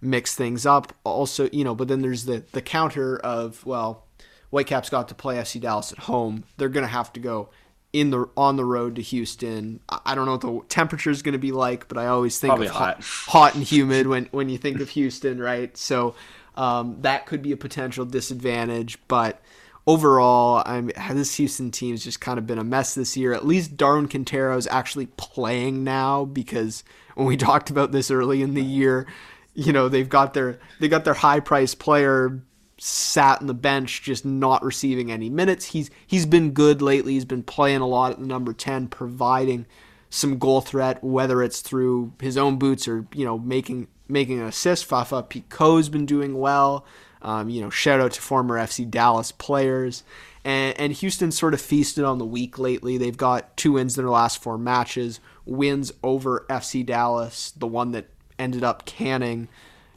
mixed 0.00 0.36
things 0.36 0.64
up. 0.64 0.94
Also, 1.04 1.48
you 1.52 1.64
know, 1.64 1.74
but 1.74 1.88
then 1.88 2.02
there's 2.02 2.24
the 2.24 2.44
the 2.52 2.62
counter 2.62 3.18
of, 3.18 3.66
well, 3.66 4.06
Whitecaps 4.50 4.90
got 4.90 5.08
to 5.08 5.14
play 5.14 5.36
FC 5.36 5.60
Dallas 5.60 5.92
at 5.92 5.98
home. 5.98 6.44
They're 6.56 6.68
gonna 6.68 6.86
have 6.86 7.12
to 7.14 7.20
go 7.20 7.48
in 7.92 8.10
the 8.10 8.28
on 8.36 8.56
the 8.56 8.64
road 8.64 8.96
to 8.96 9.02
Houston. 9.02 9.80
I 9.88 10.14
don't 10.14 10.26
know 10.26 10.32
what 10.32 10.40
the 10.40 10.74
temperature 10.74 11.10
is 11.10 11.22
going 11.22 11.32
to 11.32 11.38
be 11.38 11.52
like, 11.52 11.88
but 11.88 11.98
I 11.98 12.06
always 12.06 12.38
think 12.38 12.50
Probably 12.50 12.68
of 12.68 12.72
hot, 12.72 13.02
hot 13.02 13.54
and 13.54 13.64
humid 13.64 14.06
when 14.06 14.26
when 14.30 14.48
you 14.48 14.58
think 14.58 14.80
of 14.80 14.90
Houston, 14.90 15.40
right? 15.40 15.76
So 15.76 16.14
um, 16.56 16.98
that 17.00 17.26
could 17.26 17.42
be 17.42 17.52
a 17.52 17.56
potential 17.56 18.04
disadvantage, 18.04 18.98
but 19.08 19.40
overall, 19.86 20.62
I'm 20.66 20.90
this 21.12 21.36
Houston 21.36 21.70
team's 21.70 22.04
just 22.04 22.20
kind 22.20 22.38
of 22.38 22.46
been 22.46 22.58
a 22.58 22.64
mess 22.64 22.94
this 22.94 23.16
year. 23.16 23.32
At 23.32 23.46
least 23.46 23.76
Darwin 23.76 24.08
Quintero 24.08 24.56
is 24.56 24.66
actually 24.68 25.06
playing 25.16 25.84
now 25.84 26.24
because 26.24 26.84
when 27.14 27.26
we 27.26 27.36
talked 27.38 27.70
about 27.70 27.92
this 27.92 28.10
early 28.10 28.42
in 28.42 28.54
the 28.54 28.62
year, 28.62 29.06
you 29.54 29.72
know 29.72 29.88
they've 29.88 30.08
got 30.08 30.34
their 30.34 30.60
they 30.78 30.88
got 30.88 31.04
their 31.04 31.14
high 31.14 31.40
price 31.40 31.74
player 31.74 32.40
sat 32.82 33.42
on 33.42 33.46
the 33.46 33.54
bench, 33.54 34.02
just 34.02 34.24
not 34.24 34.62
receiving 34.62 35.12
any 35.12 35.28
minutes. 35.28 35.66
He's 35.66 35.90
he's 36.06 36.26
been 36.26 36.52
good 36.52 36.80
lately. 36.80 37.12
He's 37.12 37.26
been 37.26 37.42
playing 37.42 37.82
a 37.82 37.86
lot 37.86 38.12
at 38.12 38.18
the 38.18 38.26
number 38.26 38.52
ten, 38.52 38.88
providing 38.88 39.66
some 40.08 40.38
goal 40.38 40.62
threat, 40.62 41.04
whether 41.04 41.42
it's 41.42 41.60
through 41.60 42.12
his 42.20 42.36
own 42.38 42.58
boots 42.58 42.88
or 42.88 43.06
you 43.14 43.24
know 43.24 43.38
making 43.38 43.88
making 44.08 44.40
an 44.40 44.46
assist. 44.46 44.86
Fafa 44.86 45.22
Picault's 45.22 45.90
been 45.90 46.06
doing 46.06 46.38
well. 46.38 46.86
Um, 47.22 47.50
you 47.50 47.60
know, 47.60 47.68
shout 47.68 48.00
out 48.00 48.12
to 48.12 48.22
former 48.22 48.56
FC 48.56 48.90
Dallas 48.90 49.30
players. 49.30 50.02
And, 50.42 50.78
and 50.80 50.92
Houston 50.94 51.30
sort 51.32 51.52
of 51.52 51.60
feasted 51.60 52.02
on 52.02 52.16
the 52.16 52.24
week 52.24 52.58
lately. 52.58 52.96
They've 52.96 53.14
got 53.14 53.58
two 53.58 53.72
wins 53.72 53.98
in 53.98 54.04
their 54.04 54.10
last 54.10 54.42
four 54.42 54.56
matches. 54.56 55.20
Wins 55.44 55.92
over 56.02 56.46
FC 56.48 56.84
Dallas, 56.84 57.50
the 57.50 57.66
one 57.66 57.92
that 57.92 58.06
ended 58.38 58.64
up 58.64 58.86
canning 58.86 59.48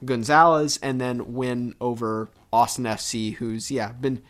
Gonzalez, 0.04 0.80
and 0.84 1.00
then 1.00 1.34
win 1.34 1.76
over 1.80 2.28
Austin 2.54 2.86
FC, 2.86 3.34
who's 3.34 3.72
yeah 3.72 3.92
been 3.92 4.22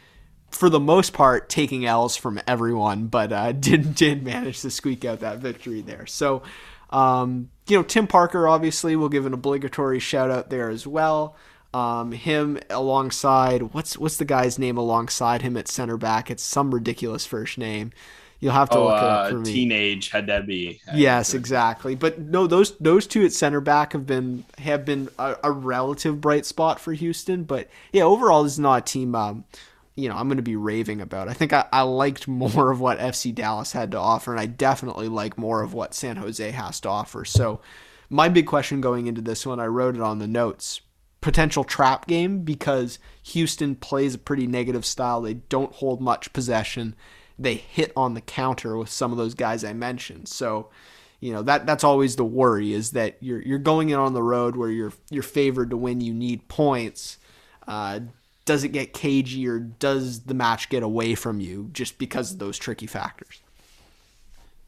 for 0.50 0.70
the 0.70 0.80
most 0.80 1.14
part 1.14 1.50
taking 1.50 1.86
L's 1.86 2.16
from 2.16 2.40
everyone, 2.48 3.08
but 3.08 3.34
uh, 3.34 3.52
did 3.52 3.94
did 3.94 4.24
manage 4.24 4.62
to 4.62 4.72
squeak 4.72 5.04
out 5.04 5.20
that 5.20 5.40
victory 5.40 5.82
there. 5.82 6.06
So, 6.06 6.42
um, 6.90 7.50
you 7.68 7.78
know, 7.78 7.84
Tim 7.84 8.08
Parker 8.08 8.48
obviously 8.48 8.96
will 8.96 9.10
give 9.10 9.26
an 9.26 9.34
obligatory 9.34 10.00
shout 10.00 10.32
out 10.32 10.50
there 10.50 10.70
as 10.70 10.88
well. 10.88 11.36
Um, 11.74 12.12
him 12.12 12.60
alongside 12.70 13.74
what's 13.74 13.98
what's 13.98 14.18
the 14.18 14.26
guy's 14.26 14.60
name 14.60 14.78
alongside 14.78 15.42
him 15.42 15.58
at 15.58 15.68
center 15.68 15.98
back? 15.98 16.30
It's 16.30 16.44
some 16.44 16.74
ridiculous 16.74 17.26
first 17.26 17.58
name. 17.58 17.92
You'll 18.44 18.52
have 18.52 18.70
to 18.72 18.78
oh, 18.78 18.88
look 18.88 18.98
it 18.98 19.04
up 19.04 19.26
uh, 19.26 19.30
for 19.30 19.38
me. 19.38 19.54
teenage 19.54 20.12
Hadebe. 20.12 20.82
Yes, 20.94 21.34
exactly. 21.34 21.96
But 21.96 22.20
no, 22.20 22.46
those 22.46 22.78
those 22.78 23.08
two 23.08 23.24
at 23.24 23.32
center 23.32 23.62
back 23.62 23.94
have 23.94 24.06
been 24.06 24.44
have 24.58 24.84
been 24.84 25.08
a, 25.18 25.38
a 25.46 25.52
relative 25.52 26.20
bright 26.20 26.46
spot 26.46 26.82
for 26.82 26.92
Houston. 26.92 27.46
But 27.46 27.70
yeah, 27.94 28.04
overall, 28.04 28.44
this 28.44 28.52
is 28.52 28.60
not 28.60 28.80
a 28.80 28.82
team. 28.82 29.16
Um, 29.16 29.46
you 29.96 30.10
know, 30.10 30.18
I'm 30.18 30.28
going 30.28 30.36
to 30.36 30.44
be 30.44 30.58
raving 30.58 31.00
about. 31.00 31.30
I 31.30 31.34
think 31.34 31.54
I, 31.54 31.68
I 31.72 31.84
liked 31.84 32.28
more 32.28 32.70
of 32.70 32.82
what 32.82 33.00
FC 33.00 33.34
Dallas 33.34 33.72
had 33.72 33.92
to 33.92 33.98
offer, 33.98 34.32
and 34.32 34.42
I 34.42 34.46
definitely 34.46 35.08
like 35.08 35.38
more 35.38 35.62
of 35.62 35.74
what 35.74 35.94
San 35.94 36.18
Jose 36.18 36.52
has 36.52 36.82
to 36.82 36.90
offer. 36.90 37.24
So, 37.24 37.62
my 38.10 38.28
big 38.28 38.46
question 38.46 38.82
going 38.82 39.08
into 39.08 39.22
this 39.22 39.46
one, 39.46 39.62
I 39.62 39.68
wrote 39.68 39.96
it 39.96 40.02
on 40.02 40.20
the 40.20 40.28
notes 40.28 40.82
potential 41.22 41.64
trap 41.64 42.08
game 42.08 42.40
because 42.40 43.00
Houston 43.24 43.76
plays 43.76 44.16
a 44.16 44.18
pretty 44.18 44.48
negative 44.48 44.86
style. 44.86 45.22
They 45.22 45.36
don't 45.36 45.72
hold 45.72 46.02
much 46.02 46.34
possession. 46.34 46.94
They 47.38 47.56
hit 47.56 47.92
on 47.96 48.14
the 48.14 48.22
counter 48.22 48.78
with 48.78 48.90
some 48.90 49.12
of 49.12 49.18
those 49.18 49.34
guys 49.34 49.64
I 49.64 49.74
mentioned. 49.74 50.28
So, 50.28 50.70
you 51.20 51.34
know, 51.34 51.42
that 51.44 51.66
that's 51.66 51.84
always 51.84 52.16
the 52.16 52.26
worry 52.26 52.74
is 52.74 52.92
that 52.92 53.18
you're 53.22 53.42
you're 53.42 53.60
going 53.60 53.90
in 53.90 54.00
on 54.00 54.14
the 54.14 54.24
road 54.24 54.56
where 54.56 54.70
you're 54.70 54.94
you're 55.10 55.24
favored 55.24 55.70
to 55.72 55.78
win, 55.78 56.02
you 56.02 56.14
need 56.14 56.48
points. 56.48 57.18
Uh, 57.68 58.02
does 58.46 58.64
it 58.64 58.70
get 58.70 58.94
cagey 58.94 59.48
or 59.48 59.60
does 59.60 60.22
the 60.24 60.34
match 60.34 60.70
get 60.70 60.84
away 60.84 61.16
from 61.16 61.40
you 61.40 61.70
just 61.72 61.98
because 61.98 62.34
of 62.34 62.40
those 62.40 62.58
tricky 62.58 62.88
factors? 62.88 63.42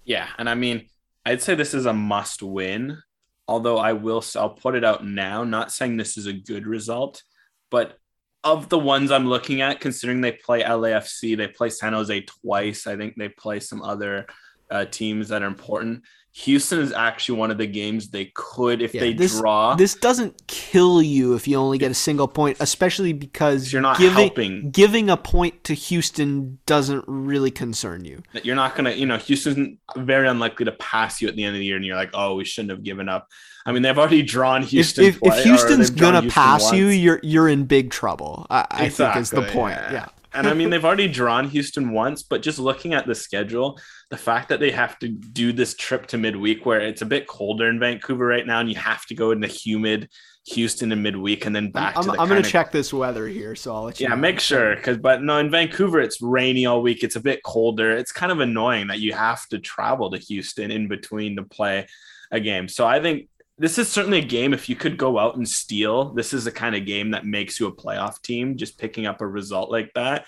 Yeah, 0.06 0.28
and 0.38 0.50
I 0.50 0.56
mean, 0.56 0.86
I'd 1.26 1.42
say 1.42 1.56
this 1.56 1.74
is 1.74 1.86
a 1.86 1.94
must 1.94 2.42
win. 2.42 3.00
Although 3.48 3.78
I 3.78 3.94
will, 3.94 4.24
I'll 4.36 4.50
put 4.50 4.76
it 4.76 4.84
out 4.84 5.06
now. 5.06 5.44
Not 5.44 5.72
saying 5.72 5.98
this 5.98 6.18
is 6.18 6.26
a 6.26 6.34
good 6.34 6.66
result, 6.66 7.22
but 7.70 8.00
of 8.46 8.70
the 8.70 8.80
ones 8.80 9.12
I'm 9.12 9.28
looking 9.28 9.62
at, 9.62 9.82
considering 9.82 10.22
they 10.22 10.32
play 10.32 10.62
LAFC, 10.62 11.36
they 11.36 11.48
play 11.48 11.70
San 11.70 11.94
Jose 11.94 12.22
twice. 12.22 12.88
I 12.88 12.96
think 12.96 13.16
they 13.18 13.28
play 13.28 13.60
some 13.60 13.82
other 13.82 14.28
uh, 14.70 14.86
teams 14.86 15.30
that 15.30 15.42
are 15.42 15.48
important. 15.48 16.04
Houston 16.40 16.80
is 16.80 16.92
actually 16.92 17.40
one 17.40 17.50
of 17.50 17.58
the 17.58 17.66
games 17.66 18.10
they 18.10 18.26
could, 18.36 18.82
if 18.82 18.94
yeah, 18.94 19.00
they 19.00 19.14
this, 19.14 19.40
draw. 19.40 19.74
This 19.76 19.96
doesn't 19.96 20.48
kill 20.48 21.02
you 21.02 21.34
if 21.34 21.48
you 21.48 21.56
only 21.56 21.78
get 21.78 21.92
a 21.92 21.96
single 21.96 22.28
point, 22.28 22.58
especially 22.60 23.14
because 23.14 23.72
you're 23.72 23.82
not 23.82 23.98
giving, 23.98 24.18
helping. 24.18 24.70
Giving 24.70 25.10
a 25.10 25.16
point 25.16 25.64
to 25.64 25.74
Houston 25.74 26.60
doesn't 26.66 27.06
really 27.08 27.52
concern 27.52 28.04
you. 28.04 28.22
You're 28.44 28.58
not 28.58 28.76
gonna, 28.76 28.92
you 28.92 29.06
know, 29.06 29.18
Houston's 29.18 29.78
very 29.96 30.28
unlikely 30.28 30.66
to 30.66 30.74
pass 30.74 31.22
you 31.22 31.30
at 31.30 31.38
the 31.38 31.46
end 31.46 31.56
of 31.56 31.60
the 31.60 31.66
year, 31.66 31.78
and 31.78 31.86
you're 31.86 31.96
like, 31.96 32.12
oh, 32.14 32.36
we 32.36 32.44
shouldn't 32.44 32.72
have 32.72 32.84
given 32.84 33.08
up. 33.08 33.30
I 33.66 33.72
mean, 33.72 33.82
they've 33.82 33.98
already 33.98 34.22
drawn 34.22 34.62
Houston. 34.64 35.06
If, 35.06 35.18
if, 35.18 35.24
if 35.24 35.44
Houston's 35.44 35.90
gonna 35.90 36.22
Houston 36.22 36.44
pass 36.44 36.64
once. 36.64 36.78
you, 36.78 36.88
you're 36.88 37.20
you're 37.24 37.50
in 37.50 37.66
big 37.66 37.90
trouble. 37.90 38.46
I, 38.50 38.66
I 38.70 38.86
exactly, 38.86 39.24
think 39.24 39.24
is 39.24 39.30
the 39.32 39.54
point. 39.54 39.78
yeah. 39.78 39.94
yeah 39.94 40.08
and 40.36 40.48
I 40.48 40.54
mean, 40.54 40.70
they've 40.70 40.84
already 40.86 41.08
drawn 41.08 41.48
Houston 41.50 41.92
once, 41.92 42.22
but 42.22 42.42
just 42.42 42.60
looking 42.60 42.94
at 42.94 43.08
the 43.08 43.16
schedule, 43.16 43.80
the 44.10 44.18
fact 44.18 44.50
that 44.50 44.60
they 44.60 44.72
have 44.72 45.00
to 45.00 45.08
do 45.08 45.54
this 45.54 45.74
trip 45.74 46.08
to 46.08 46.18
midweek 46.18 46.66
where 46.66 46.82
it's 46.82 47.02
a 47.02 47.06
bit 47.06 47.28
colder 47.28 47.70
in 47.70 47.80
Vancouver 47.80 48.26
right 48.26 48.46
now, 48.46 48.60
and 48.60 48.70
you 48.70 48.76
have 48.76 49.06
to 49.08 49.16
go 49.16 49.32
in 49.32 49.40
the 49.40 49.48
humid 49.48 50.10
Houston 50.48 50.92
in 50.92 51.02
midweek 51.02 51.48
and 51.48 51.56
then 51.56 51.72
back 51.72 51.98
I'm, 51.98 52.04
to 52.04 52.12
the 52.12 52.20
I'm 52.20 52.30
going 52.30 52.44
to 52.44 52.48
check 52.48 52.72
this 52.72 52.94
weather 52.94 53.28
here, 53.28 53.56
so 53.56 53.74
I'll 53.74 53.84
let 53.84 54.00
you 54.00 54.04
Yeah, 54.04 54.10
know. 54.10 54.18
make 54.18 54.40
sure. 54.40 54.76
Because, 54.76 54.98
but 54.98 55.24
no, 55.24 55.40
in 55.40 55.50
Vancouver, 55.50 56.00
it's 56.00 56.22
rainy 56.22 56.68
all 56.68 56.84
week. 56.84 57.04
It's 57.04 57.16
a 57.16 57.22
bit 57.22 57.42
colder. 57.44 57.92
It's 57.92 58.12
kind 58.12 58.32
of 58.32 58.42
annoying 58.42 58.88
that 58.88 59.00
you 59.00 59.14
have 59.14 59.48
to 59.48 59.58
travel 59.58 60.12
to 60.12 60.18
Houston 60.18 60.70
in 60.70 60.88
between 60.88 61.38
to 61.38 61.44
play 61.44 61.88
a 62.32 62.40
game. 62.40 62.68
So 62.68 62.86
I 62.86 63.02
think 63.02 63.28
this 63.58 63.78
is 63.78 63.90
certainly 63.90 64.20
a 64.20 64.26
game 64.26 64.54
if 64.54 64.68
you 64.68 64.76
could 64.76 64.98
go 64.98 65.18
out 65.18 65.36
and 65.36 65.48
steal 65.48 66.14
this 66.14 66.34
is 66.34 66.46
the 66.46 66.52
kind 66.52 66.76
of 66.76 66.86
game 66.86 67.12
that 67.12 67.26
makes 67.26 67.60
you 67.60 67.68
a 67.68 67.76
playoff 67.76 68.22
team 68.22 68.58
just 68.58 68.78
picking 68.78 69.06
up 69.06 69.22
a 69.22 69.28
result 69.28 69.72
like 69.72 69.92
that 69.94 70.26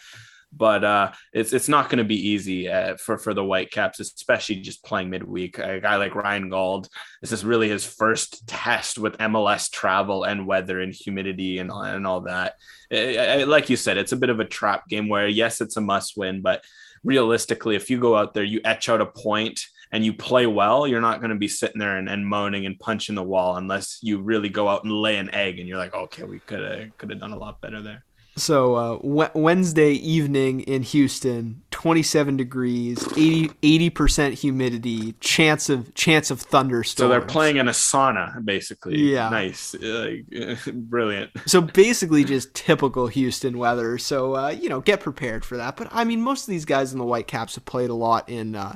but 0.53 0.83
uh, 0.83 1.11
it's 1.33 1.53
it's 1.53 1.67
not 1.67 1.89
going 1.89 1.97
to 1.97 2.03
be 2.03 2.29
easy 2.29 2.69
uh, 2.69 2.95
for 2.97 3.17
for 3.17 3.33
the 3.33 3.43
Whitecaps, 3.43 3.99
especially 3.99 4.57
just 4.57 4.83
playing 4.83 5.09
midweek. 5.09 5.59
A 5.59 5.79
guy 5.79 5.97
like 5.97 6.15
Ryan 6.15 6.49
Gauld, 6.49 6.87
this 7.21 7.31
is 7.31 7.45
really 7.45 7.69
his 7.69 7.85
first 7.85 8.47
test 8.47 8.97
with 8.97 9.17
MLS 9.17 9.69
travel 9.69 10.23
and 10.23 10.47
weather 10.47 10.79
and 10.79 10.93
humidity 10.93 11.59
and 11.59 11.71
and 11.71 12.07
all 12.07 12.21
that. 12.21 12.55
It, 12.89 13.15
it, 13.15 13.47
like 13.47 13.69
you 13.69 13.75
said, 13.75 13.97
it's 13.97 14.13
a 14.13 14.17
bit 14.17 14.29
of 14.29 14.39
a 14.39 14.45
trap 14.45 14.87
game 14.87 15.09
where 15.09 15.27
yes, 15.27 15.61
it's 15.61 15.77
a 15.77 15.81
must 15.81 16.17
win, 16.17 16.41
but 16.41 16.63
realistically, 17.03 17.75
if 17.75 17.89
you 17.89 17.99
go 17.99 18.15
out 18.15 18.33
there, 18.33 18.43
you 18.43 18.61
etch 18.63 18.89
out 18.89 19.01
a 19.01 19.05
point 19.05 19.65
and 19.91 20.05
you 20.05 20.13
play 20.13 20.45
well, 20.47 20.87
you're 20.87 21.01
not 21.01 21.19
going 21.19 21.29
to 21.29 21.37
be 21.37 21.47
sitting 21.47 21.79
there 21.79 21.97
and, 21.97 22.09
and 22.09 22.25
moaning 22.25 22.65
and 22.65 22.79
punching 22.79 23.15
the 23.15 23.23
wall 23.23 23.57
unless 23.57 23.99
you 24.01 24.19
really 24.19 24.49
go 24.49 24.67
out 24.67 24.83
and 24.83 24.93
lay 24.93 25.17
an 25.17 25.33
egg 25.33 25.59
and 25.59 25.67
you're 25.67 25.77
like, 25.77 25.93
okay, 25.93 26.23
we 26.23 26.39
could 26.39 26.59
have 26.59 26.97
could 26.97 27.09
have 27.09 27.19
done 27.19 27.31
a 27.31 27.37
lot 27.37 27.61
better 27.61 27.81
there. 27.81 28.03
So 28.37 28.75
uh, 28.75 29.29
Wednesday 29.33 29.93
evening 29.93 30.59
in 30.61 30.83
Houston, 30.83 31.63
27 31.71 32.37
degrees, 32.37 33.03
80 33.17 33.89
percent 33.89 34.35
humidity, 34.35 35.13
chance 35.13 35.69
of 35.69 35.93
chance 35.95 36.29
of 36.29 36.41
thunderstorms. 36.41 36.97
So 36.97 37.09
they're 37.09 37.19
playing 37.19 37.57
in 37.57 37.67
a 37.67 37.71
sauna, 37.71 38.43
basically. 38.45 38.99
Yeah, 38.99 39.29
nice, 39.29 39.73
uh, 39.73 40.17
brilliant. 40.73 41.31
So 41.47 41.61
basically, 41.61 42.23
just 42.23 42.53
typical 42.53 43.07
Houston 43.07 43.57
weather. 43.57 43.97
So 43.97 44.35
uh, 44.35 44.49
you 44.49 44.69
know, 44.69 44.81
get 44.81 44.99
prepared 44.99 45.43
for 45.43 45.57
that. 45.57 45.75
But 45.75 45.87
I 45.91 46.03
mean, 46.03 46.21
most 46.21 46.43
of 46.43 46.51
these 46.51 46.65
guys 46.65 46.93
in 46.93 46.99
the 46.99 47.05
Whitecaps 47.05 47.55
have 47.55 47.65
played 47.65 47.89
a 47.89 47.95
lot 47.95 48.29
in 48.29 48.55
uh, 48.55 48.75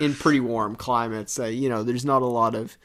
in 0.00 0.14
pretty 0.14 0.40
warm 0.40 0.76
climates. 0.76 1.38
Uh, 1.38 1.46
you 1.46 1.68
know, 1.68 1.82
there's 1.82 2.04
not 2.04 2.22
a 2.22 2.26
lot 2.26 2.54
of 2.54 2.76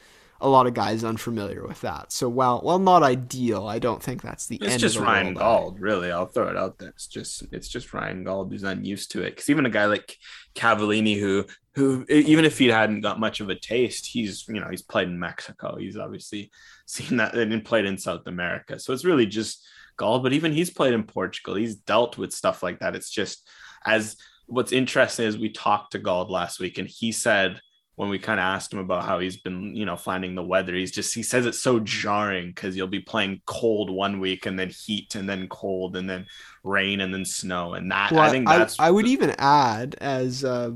a 0.41 0.47
lot 0.47 0.67
of 0.67 0.73
guys 0.73 1.03
unfamiliar 1.03 1.67
with 1.67 1.81
that. 1.81 2.11
So 2.11 2.29
while 2.29 2.59
while 2.61 2.79
not 2.79 3.03
ideal, 3.03 3.67
I 3.67 3.79
don't 3.79 4.01
think 4.01 4.21
that's 4.21 4.47
the 4.47 4.57
it's 4.57 4.73
end. 4.73 4.79
just 4.79 4.95
of 4.95 5.03
Ryan 5.03 5.33
Gauld, 5.33 5.79
really. 5.79 6.11
I'll 6.11 6.27
throw 6.27 6.47
it 6.47 6.55
out 6.55 6.77
there. 6.77 6.89
It's 6.89 7.07
just 7.07 7.43
it's 7.51 7.67
just 7.67 7.93
Ryan 7.93 8.23
Gauld 8.23 8.49
who's 8.49 8.63
unused 8.63 9.11
to 9.11 9.23
it. 9.23 9.31
Because 9.31 9.49
even 9.49 9.65
a 9.65 9.69
guy 9.69 9.85
like 9.85 10.17
Cavallini, 10.55 11.19
who 11.19 11.45
who 11.75 12.05
even 12.09 12.45
if 12.45 12.57
he 12.57 12.67
hadn't 12.67 13.01
got 13.01 13.19
much 13.19 13.41
of 13.41 13.49
a 13.49 13.55
taste, 13.55 14.05
he's 14.05 14.47
you 14.47 14.59
know 14.59 14.69
he's 14.69 14.81
played 14.81 15.09
in 15.09 15.19
Mexico. 15.19 15.75
He's 15.77 15.97
obviously 15.97 16.51
seen 16.85 17.17
that 17.17 17.35
and 17.35 17.65
played 17.65 17.85
in 17.85 17.97
South 17.97 18.25
America. 18.27 18.79
So 18.79 18.93
it's 18.93 19.05
really 19.05 19.25
just 19.25 19.67
Gauld. 19.97 20.23
But 20.23 20.33
even 20.33 20.53
he's 20.53 20.69
played 20.69 20.93
in 20.93 21.03
Portugal. 21.03 21.55
He's 21.55 21.75
dealt 21.75 22.17
with 22.17 22.31
stuff 22.31 22.63
like 22.63 22.79
that. 22.79 22.95
It's 22.95 23.09
just 23.09 23.47
as 23.85 24.15
what's 24.49 24.71
interesting 24.71 25.25
is 25.25 25.37
we 25.37 25.49
talked 25.49 25.91
to 25.93 25.99
Gauld 25.99 26.29
last 26.29 26.59
week, 26.59 26.77
and 26.77 26.87
he 26.87 27.11
said 27.11 27.61
when 27.95 28.09
we 28.09 28.17
kind 28.17 28.39
of 28.39 28.45
asked 28.45 28.71
him 28.71 28.79
about 28.79 29.03
how 29.03 29.19
he's 29.19 29.35
been, 29.35 29.75
you 29.75 29.85
know, 29.85 29.97
finding 29.97 30.33
the 30.33 30.43
weather, 30.43 30.73
he's 30.73 30.91
just 30.91 31.13
he 31.13 31.21
says 31.21 31.45
it's 31.45 31.59
so 31.59 31.79
jarring 31.79 32.47
because 32.47 32.75
you'll 32.75 32.87
be 32.87 33.01
playing 33.01 33.41
cold 33.45 33.89
one 33.89 34.19
week 34.19 34.45
and 34.45 34.57
then 34.57 34.69
heat 34.69 35.15
and 35.15 35.27
then 35.27 35.47
cold 35.49 35.97
and 35.97 36.09
then 36.09 36.25
rain 36.63 37.01
and 37.01 37.13
then 37.13 37.25
snow 37.25 37.73
and 37.73 37.91
that 37.91 38.11
well, 38.11 38.21
I 38.21 38.29
think 38.29 38.47
that's 38.47 38.79
I, 38.79 38.87
I 38.87 38.91
would 38.91 39.05
even 39.05 39.35
add 39.37 39.95
as 39.99 40.45
uh, 40.45 40.71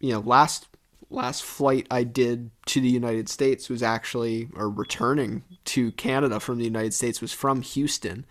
you 0.00 0.12
know 0.12 0.20
last 0.20 0.66
last 1.10 1.44
flight 1.44 1.86
I 1.90 2.02
did 2.02 2.50
to 2.66 2.80
the 2.80 2.88
United 2.88 3.28
States 3.28 3.68
was 3.68 3.82
actually 3.82 4.48
or 4.56 4.68
returning 4.68 5.44
to 5.66 5.92
Canada 5.92 6.40
from 6.40 6.58
the 6.58 6.64
United 6.64 6.92
States 6.92 7.20
was 7.20 7.32
from 7.32 7.62
Houston 7.62 8.26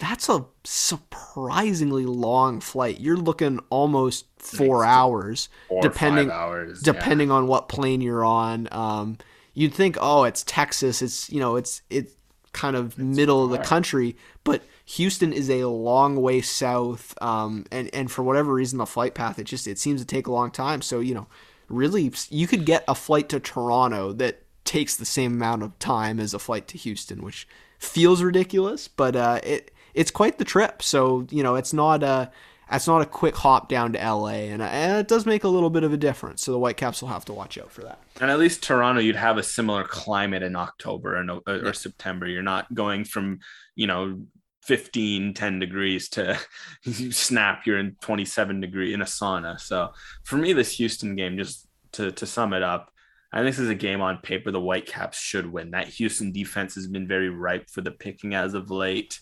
that's 0.00 0.28
a 0.30 0.46
surprisingly 0.64 2.06
long 2.06 2.60
flight. 2.60 3.00
You're 3.00 3.18
looking 3.18 3.60
almost 3.68 4.26
four 4.38 4.84
hours, 4.84 5.50
four 5.68 5.82
depending 5.82 6.30
hours, 6.30 6.80
depending 6.80 7.28
yeah. 7.28 7.34
on 7.34 7.46
what 7.46 7.68
plane 7.68 8.00
you're 8.00 8.24
on. 8.24 8.66
Um, 8.72 9.18
you'd 9.52 9.74
think, 9.74 9.98
oh, 10.00 10.24
it's 10.24 10.42
Texas. 10.42 11.02
It's 11.02 11.30
you 11.30 11.38
know, 11.38 11.56
it's 11.56 11.82
it's 11.90 12.14
kind 12.52 12.76
of 12.76 12.86
it's 12.86 12.98
middle 12.98 13.46
far. 13.46 13.54
of 13.54 13.60
the 13.60 13.66
country, 13.66 14.16
but 14.42 14.62
Houston 14.86 15.34
is 15.34 15.50
a 15.50 15.66
long 15.66 16.16
way 16.16 16.40
south, 16.40 17.14
um, 17.22 17.66
and 17.70 17.90
and 17.92 18.10
for 18.10 18.22
whatever 18.22 18.54
reason, 18.54 18.78
the 18.78 18.86
flight 18.86 19.14
path 19.14 19.38
it 19.38 19.44
just 19.44 19.68
it 19.68 19.78
seems 19.78 20.00
to 20.00 20.06
take 20.06 20.26
a 20.26 20.32
long 20.32 20.50
time. 20.50 20.80
So 20.80 21.00
you 21.00 21.14
know, 21.14 21.26
really, 21.68 22.10
you 22.30 22.46
could 22.46 22.64
get 22.64 22.84
a 22.88 22.94
flight 22.94 23.28
to 23.28 23.38
Toronto 23.38 24.12
that 24.14 24.42
takes 24.64 24.96
the 24.96 25.04
same 25.04 25.34
amount 25.34 25.62
of 25.62 25.78
time 25.78 26.18
as 26.18 26.32
a 26.32 26.38
flight 26.38 26.68
to 26.68 26.78
Houston, 26.78 27.20
which 27.20 27.46
feels 27.78 28.22
ridiculous, 28.22 28.88
but 28.88 29.14
uh, 29.14 29.40
it 29.42 29.72
it's 29.94 30.10
quite 30.10 30.38
the 30.38 30.44
trip. 30.44 30.82
So 30.82 31.26
you 31.30 31.42
know, 31.42 31.56
it's 31.56 31.72
not 31.72 32.02
a 32.02 32.30
it's 32.72 32.86
not 32.86 33.02
a 33.02 33.06
quick 33.06 33.36
hop 33.36 33.68
down 33.68 33.92
to 33.94 33.98
LA, 33.98 34.28
and, 34.28 34.62
and 34.62 34.98
it 34.98 35.08
does 35.08 35.26
make 35.26 35.42
a 35.42 35.48
little 35.48 35.70
bit 35.70 35.82
of 35.82 35.92
a 35.92 35.96
difference. 35.96 36.42
So 36.42 36.52
the 36.52 36.58
Whitecaps 36.58 37.02
will 37.02 37.08
have 37.08 37.24
to 37.24 37.32
watch 37.32 37.58
out 37.58 37.72
for 37.72 37.82
that. 37.82 37.98
And 38.20 38.30
at 38.30 38.38
least 38.38 38.62
Toronto, 38.62 39.00
you'd 39.00 39.16
have 39.16 39.38
a 39.38 39.42
similar 39.42 39.82
climate 39.82 40.42
in 40.42 40.54
October 40.54 41.16
and 41.16 41.30
uh, 41.30 41.40
or, 41.46 41.68
or 41.68 41.72
September. 41.72 42.26
You're 42.26 42.42
not 42.42 42.72
going 42.72 43.04
from 43.04 43.40
you 43.74 43.86
know 43.86 44.20
15 44.64 45.34
10 45.34 45.58
degrees 45.58 46.08
to 46.10 46.38
snap 47.10 47.66
you're 47.66 47.78
in 47.78 47.96
27 48.02 48.60
degree 48.60 48.92
in 48.92 49.00
a 49.00 49.06
sauna 49.06 49.58
so 49.58 49.88
for 50.22 50.36
me 50.36 50.52
this 50.52 50.76
houston 50.78 51.16
game 51.16 51.38
just 51.38 51.66
to, 51.92 52.12
to 52.12 52.26
sum 52.26 52.52
it 52.52 52.62
up 52.62 52.92
I 53.32 53.38
think 53.38 53.46
this 53.46 53.60
is 53.60 53.70
a 53.70 53.74
game 53.74 54.00
on 54.00 54.18
paper 54.18 54.50
the 54.50 54.60
Whitecaps 54.60 55.18
should 55.18 55.46
win. 55.46 55.70
That 55.70 55.88
Houston 55.88 56.32
defense 56.32 56.74
has 56.74 56.88
been 56.88 57.06
very 57.06 57.28
ripe 57.28 57.70
for 57.70 57.80
the 57.80 57.92
picking 57.92 58.34
as 58.34 58.54
of 58.54 58.70
late. 58.70 59.20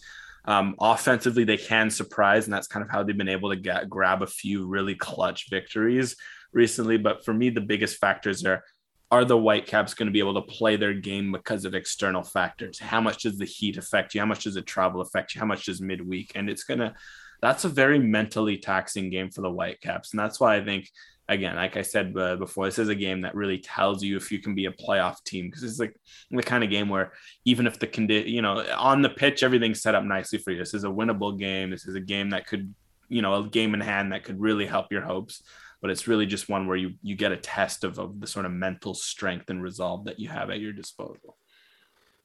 Um, 0.48 0.76
offensively, 0.80 1.44
they 1.44 1.58
can 1.58 1.90
surprise, 1.90 2.46
and 2.46 2.54
that's 2.54 2.66
kind 2.66 2.82
of 2.82 2.90
how 2.90 3.02
they've 3.02 3.16
been 3.16 3.28
able 3.28 3.50
to 3.50 3.56
get, 3.56 3.90
grab 3.90 4.22
a 4.22 4.26
few 4.26 4.66
really 4.66 4.94
clutch 4.94 5.50
victories 5.50 6.16
recently. 6.54 6.96
But 6.96 7.22
for 7.22 7.34
me, 7.34 7.50
the 7.50 7.60
biggest 7.60 7.98
factors 7.98 8.44
are 8.46 8.64
are 9.10 9.24
the 9.24 9.38
Whitecaps 9.38 9.94
going 9.94 10.06
to 10.06 10.12
be 10.12 10.18
able 10.18 10.34
to 10.34 10.42
play 10.42 10.76
their 10.76 10.94
game 10.94 11.32
because 11.32 11.64
of 11.64 11.74
external 11.74 12.22
factors? 12.22 12.78
How 12.78 13.00
much 13.00 13.22
does 13.22 13.38
the 13.38 13.46
heat 13.46 13.76
affect 13.76 14.14
you? 14.14 14.20
How 14.20 14.26
much 14.26 14.44
does 14.44 14.54
the 14.54 14.62
travel 14.62 15.00
affect 15.00 15.34
you? 15.34 15.38
How 15.38 15.46
much 15.46 15.64
does 15.64 15.80
midweek? 15.80 16.32
And 16.34 16.50
it's 16.50 16.64
going 16.64 16.80
to, 16.80 16.94
that's 17.40 17.64
a 17.64 17.70
very 17.70 17.98
mentally 17.98 18.58
taxing 18.58 19.08
game 19.08 19.30
for 19.30 19.40
the 19.40 19.50
Whitecaps. 19.50 20.12
And 20.12 20.20
that's 20.20 20.38
why 20.38 20.56
I 20.56 20.64
think 20.64 20.90
again, 21.28 21.56
like 21.56 21.76
I 21.76 21.82
said 21.82 22.14
uh, 22.16 22.36
before, 22.36 22.66
this 22.66 22.78
is 22.78 22.88
a 22.88 22.94
game 22.94 23.20
that 23.22 23.34
really 23.34 23.58
tells 23.58 24.02
you 24.02 24.16
if 24.16 24.32
you 24.32 24.38
can 24.40 24.54
be 24.54 24.66
a 24.66 24.72
playoff 24.72 25.22
team 25.24 25.46
because 25.46 25.62
it's 25.62 25.78
like 25.78 25.94
the 26.30 26.42
kind 26.42 26.64
of 26.64 26.70
game 26.70 26.88
where 26.88 27.12
even 27.44 27.66
if 27.66 27.78
the 27.78 27.86
condi- 27.86 28.28
you 28.28 28.42
know, 28.42 28.64
on 28.76 29.02
the 29.02 29.10
pitch, 29.10 29.42
everything's 29.42 29.82
set 29.82 29.94
up 29.94 30.04
nicely 30.04 30.38
for 30.38 30.52
you. 30.52 30.58
This 30.58 30.74
is 30.74 30.84
a 30.84 30.88
winnable 30.88 31.38
game. 31.38 31.70
This 31.70 31.86
is 31.86 31.94
a 31.94 32.00
game 32.00 32.30
that 32.30 32.46
could, 32.46 32.74
you 33.08 33.22
know, 33.22 33.34
a 33.34 33.48
game 33.48 33.74
in 33.74 33.80
hand 33.80 34.12
that 34.12 34.24
could 34.24 34.40
really 34.40 34.66
help 34.66 34.90
your 34.90 35.02
hopes. 35.02 35.42
But 35.80 35.90
it's 35.90 36.08
really 36.08 36.26
just 36.26 36.48
one 36.48 36.66
where 36.66 36.76
you 36.76 36.94
you 37.02 37.14
get 37.14 37.30
a 37.30 37.36
test 37.36 37.84
of, 37.84 37.98
of 37.98 38.20
the 38.20 38.26
sort 38.26 38.46
of 38.46 38.52
mental 38.52 38.94
strength 38.94 39.48
and 39.50 39.62
resolve 39.62 40.06
that 40.06 40.18
you 40.18 40.28
have 40.28 40.50
at 40.50 40.60
your 40.60 40.72
disposal. 40.72 41.36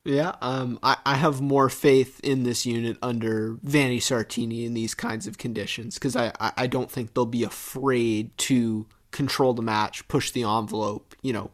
Yeah, 0.06 0.36
um, 0.42 0.80
I, 0.84 0.98
I 1.06 1.16
have 1.16 1.40
more 1.40 1.70
faith 1.70 2.20
in 2.22 2.44
this 2.44 2.66
unit 2.66 2.98
under 3.02 3.58
Vanni 3.64 4.00
Sartini 4.00 4.66
in 4.66 4.74
these 4.74 4.94
kinds 4.94 5.28
of 5.28 5.38
conditions 5.38 5.94
because 5.96 6.18
I, 6.18 6.34
I, 6.40 6.68
don't 6.68 6.92
think 6.92 7.14
they'll 7.14 7.26
be 7.26 7.46
afraid 7.46 8.38
to 8.40 8.86
control 9.12 9.54
the 9.54 9.62
match, 9.62 10.06
push 10.10 10.32
the 10.32 10.44
envelope, 10.44 11.16
you 11.22 11.32
know, 11.32 11.52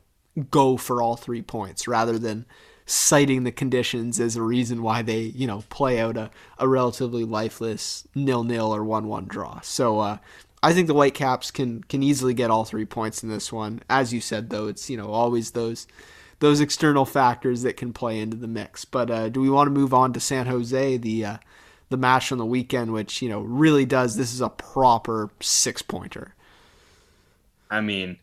go 0.50 0.78
for 0.78 1.00
all 1.00 1.16
three 1.16 1.44
points 1.44 1.88
rather 1.88 2.18
than 2.18 2.48
citing 2.88 3.44
the 3.44 3.52
conditions 3.52 4.20
as 4.20 4.36
a 4.36 4.42
reason 4.42 4.82
why 4.82 5.04
they, 5.04 5.20
you 5.20 5.46
know, 5.46 5.64
play 5.70 6.00
out 6.00 6.18
a, 6.18 6.32
a 6.58 6.68
relatively 6.68 7.24
lifeless 7.24 8.08
nil 8.16 8.44
nil 8.44 8.74
or 8.74 8.84
one 8.84 9.08
one 9.08 9.26
draw. 9.26 9.60
So 9.62 10.00
uh, 10.00 10.18
I 10.64 10.74
think 10.74 10.88
the 10.88 10.96
Whitecaps 10.96 11.52
can 11.52 11.84
can 11.84 12.02
easily 12.02 12.34
get 12.34 12.50
all 12.50 12.66
three 12.66 12.86
points 12.86 13.22
in 13.22 13.30
this 13.30 13.54
one. 13.54 13.84
As 13.90 14.12
you 14.12 14.22
said, 14.22 14.50
though, 14.50 14.68
it's 14.68 14.90
you 14.90 14.98
know 14.98 15.12
always 15.12 15.52
those 15.52 15.86
those 16.40 16.62
external 16.62 17.06
factors 17.06 17.64
that 17.64 17.78
can 17.78 17.94
play 17.94 18.20
into 18.20 18.38
the 18.38 18.48
mix. 18.48 18.86
But 18.86 19.12
uh, 19.12 19.30
do 19.30 19.42
we 19.42 19.50
want 19.50 19.68
to 19.68 19.72
move 19.72 19.94
on 19.94 20.14
to 20.14 20.20
San 20.20 20.48
Jose, 20.48 20.98
the 20.98 21.26
uh, 21.26 21.38
the 21.90 21.98
match 21.98 22.32
on 22.32 22.38
the 22.38 22.46
weekend, 22.46 22.94
which 22.94 23.22
you 23.22 23.30
know 23.30 23.42
really 23.42 23.86
does 23.86 24.16
this 24.16 24.34
is 24.34 24.42
a 24.42 24.50
proper 24.50 25.30
six 25.40 25.82
pointer. 25.82 26.36
I 27.70 27.82
mean, 27.82 28.18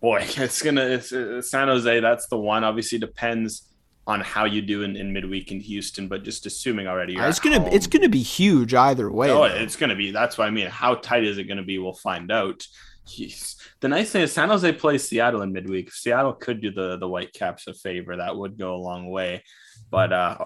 boy, 0.00 0.20
it's 0.36 0.62
gonna 0.62 0.84
it's, 0.84 1.12
it's 1.12 1.50
San 1.50 1.68
Jose. 1.68 2.00
That's 2.00 2.26
the 2.26 2.38
one. 2.38 2.64
Obviously, 2.64 2.98
depends 2.98 3.62
on 4.06 4.20
how 4.20 4.44
you 4.44 4.60
do 4.60 4.82
in, 4.82 4.96
in 4.96 5.14
midweek 5.14 5.50
in 5.50 5.60
Houston, 5.60 6.08
but 6.08 6.24
just 6.24 6.44
assuming 6.44 6.86
already, 6.86 7.16
it's 7.16 7.40
gonna 7.40 7.60
home. 7.60 7.72
it's 7.72 7.86
gonna 7.86 8.08
be 8.08 8.22
huge 8.22 8.74
either 8.74 9.10
way. 9.10 9.30
Oh, 9.30 9.48
though. 9.48 9.54
it's 9.54 9.76
gonna 9.76 9.96
be. 9.96 10.10
That's 10.10 10.36
what 10.36 10.46
I 10.46 10.50
mean. 10.50 10.66
How 10.66 10.96
tight 10.96 11.24
is 11.24 11.38
it 11.38 11.44
gonna 11.44 11.62
be? 11.62 11.78
We'll 11.78 11.94
find 11.94 12.30
out. 12.30 12.66
Jeez. 13.06 13.56
The 13.80 13.88
nice 13.88 14.10
thing 14.10 14.22
is 14.22 14.32
San 14.32 14.48
Jose 14.48 14.72
plays 14.72 15.08
Seattle 15.08 15.42
in 15.42 15.52
midweek. 15.52 15.92
Seattle 15.92 16.32
could 16.32 16.60
do 16.60 16.70
the 16.70 16.96
the 16.96 17.08
Whitecaps 17.08 17.66
a 17.66 17.74
favor. 17.74 18.16
That 18.16 18.36
would 18.36 18.58
go 18.58 18.74
a 18.74 18.76
long 18.76 19.10
way. 19.10 19.44
But 19.90 20.12
uh, 20.12 20.38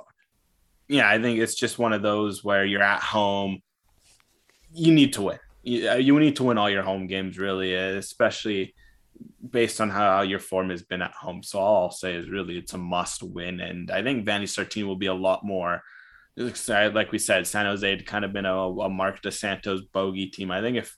yeah, 0.89 1.09
I 1.09 1.21
think 1.21 1.39
it's 1.39 1.55
just 1.55 1.79
one 1.79 1.93
of 1.93 2.03
those 2.03 2.43
where 2.43 2.65
you're 2.65 2.83
at 2.83 3.01
home. 3.01 3.61
You 4.73 4.93
need 4.93 5.13
to 5.15 5.23
win. 5.23 5.39
You, 5.63 5.91
uh, 5.91 5.95
you 5.95 6.19
need 6.19 6.37
to 6.37 6.45
win 6.45 6.59
all 6.59 6.71
your 6.71 6.83
home 6.83 7.07
games, 7.07 7.39
really, 7.39 7.75
especially 7.75 8.75
based 9.49 9.81
on 9.81 9.91
how 9.91 10.23
your 10.23 10.39
form 10.41 10.71
has 10.71 10.83
been 10.83 11.03
at 11.03 11.13
home. 11.13 11.43
So 11.43 11.59
all 11.59 11.85
I'll 11.85 11.91
say 11.91 12.15
is 12.15 12.29
really 12.29 12.59
it's 12.59 12.75
a 12.75 12.79
must 12.79 13.23
win. 13.23 13.61
And 13.61 13.91
I 13.91 14.03
think 14.03 14.25
Vanni 14.25 14.47
Sartini 14.47 14.85
will 14.85 14.97
be 14.97 15.07
a 15.07 15.15
lot 15.15 15.45
more 15.45 15.83
like 16.39 17.13
we 17.13 17.19
said, 17.19 17.47
San 17.47 17.67
Jose 17.67 17.89
had 17.89 18.07
kind 18.07 18.25
of 18.25 18.33
been 18.33 18.47
a, 18.47 18.57
a 18.57 18.89
Marc 18.89 19.23
Dos 19.23 19.41
Santos 19.41 19.83
bogey 19.83 20.27
team. 20.27 20.51
I 20.51 20.61
think 20.61 20.77
if 20.77 20.97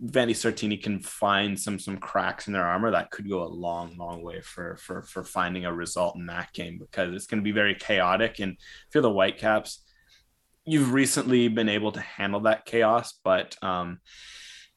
Vanni 0.00 0.34
Sartini 0.34 0.82
can 0.82 1.00
find 1.00 1.58
some 1.58 1.78
some 1.78 1.96
cracks 1.96 2.46
in 2.46 2.52
their 2.52 2.66
armor, 2.66 2.90
that 2.90 3.10
could 3.10 3.28
go 3.28 3.42
a 3.42 3.46
long, 3.46 3.96
long 3.96 4.22
way 4.22 4.40
for 4.40 4.76
for 4.76 5.02
for 5.02 5.24
finding 5.24 5.64
a 5.64 5.72
result 5.72 6.16
in 6.16 6.26
that 6.26 6.52
game 6.52 6.78
because 6.78 7.14
it's 7.14 7.26
going 7.26 7.40
to 7.40 7.44
be 7.44 7.52
very 7.52 7.74
chaotic. 7.74 8.40
And 8.40 8.56
you're 8.92 9.02
the 9.02 9.10
Whitecaps, 9.10 9.82
you've 10.64 10.92
recently 10.92 11.48
been 11.48 11.68
able 11.68 11.92
to 11.92 12.00
handle 12.00 12.40
that 12.40 12.64
chaos, 12.64 13.18
but 13.24 13.56
um, 13.62 14.00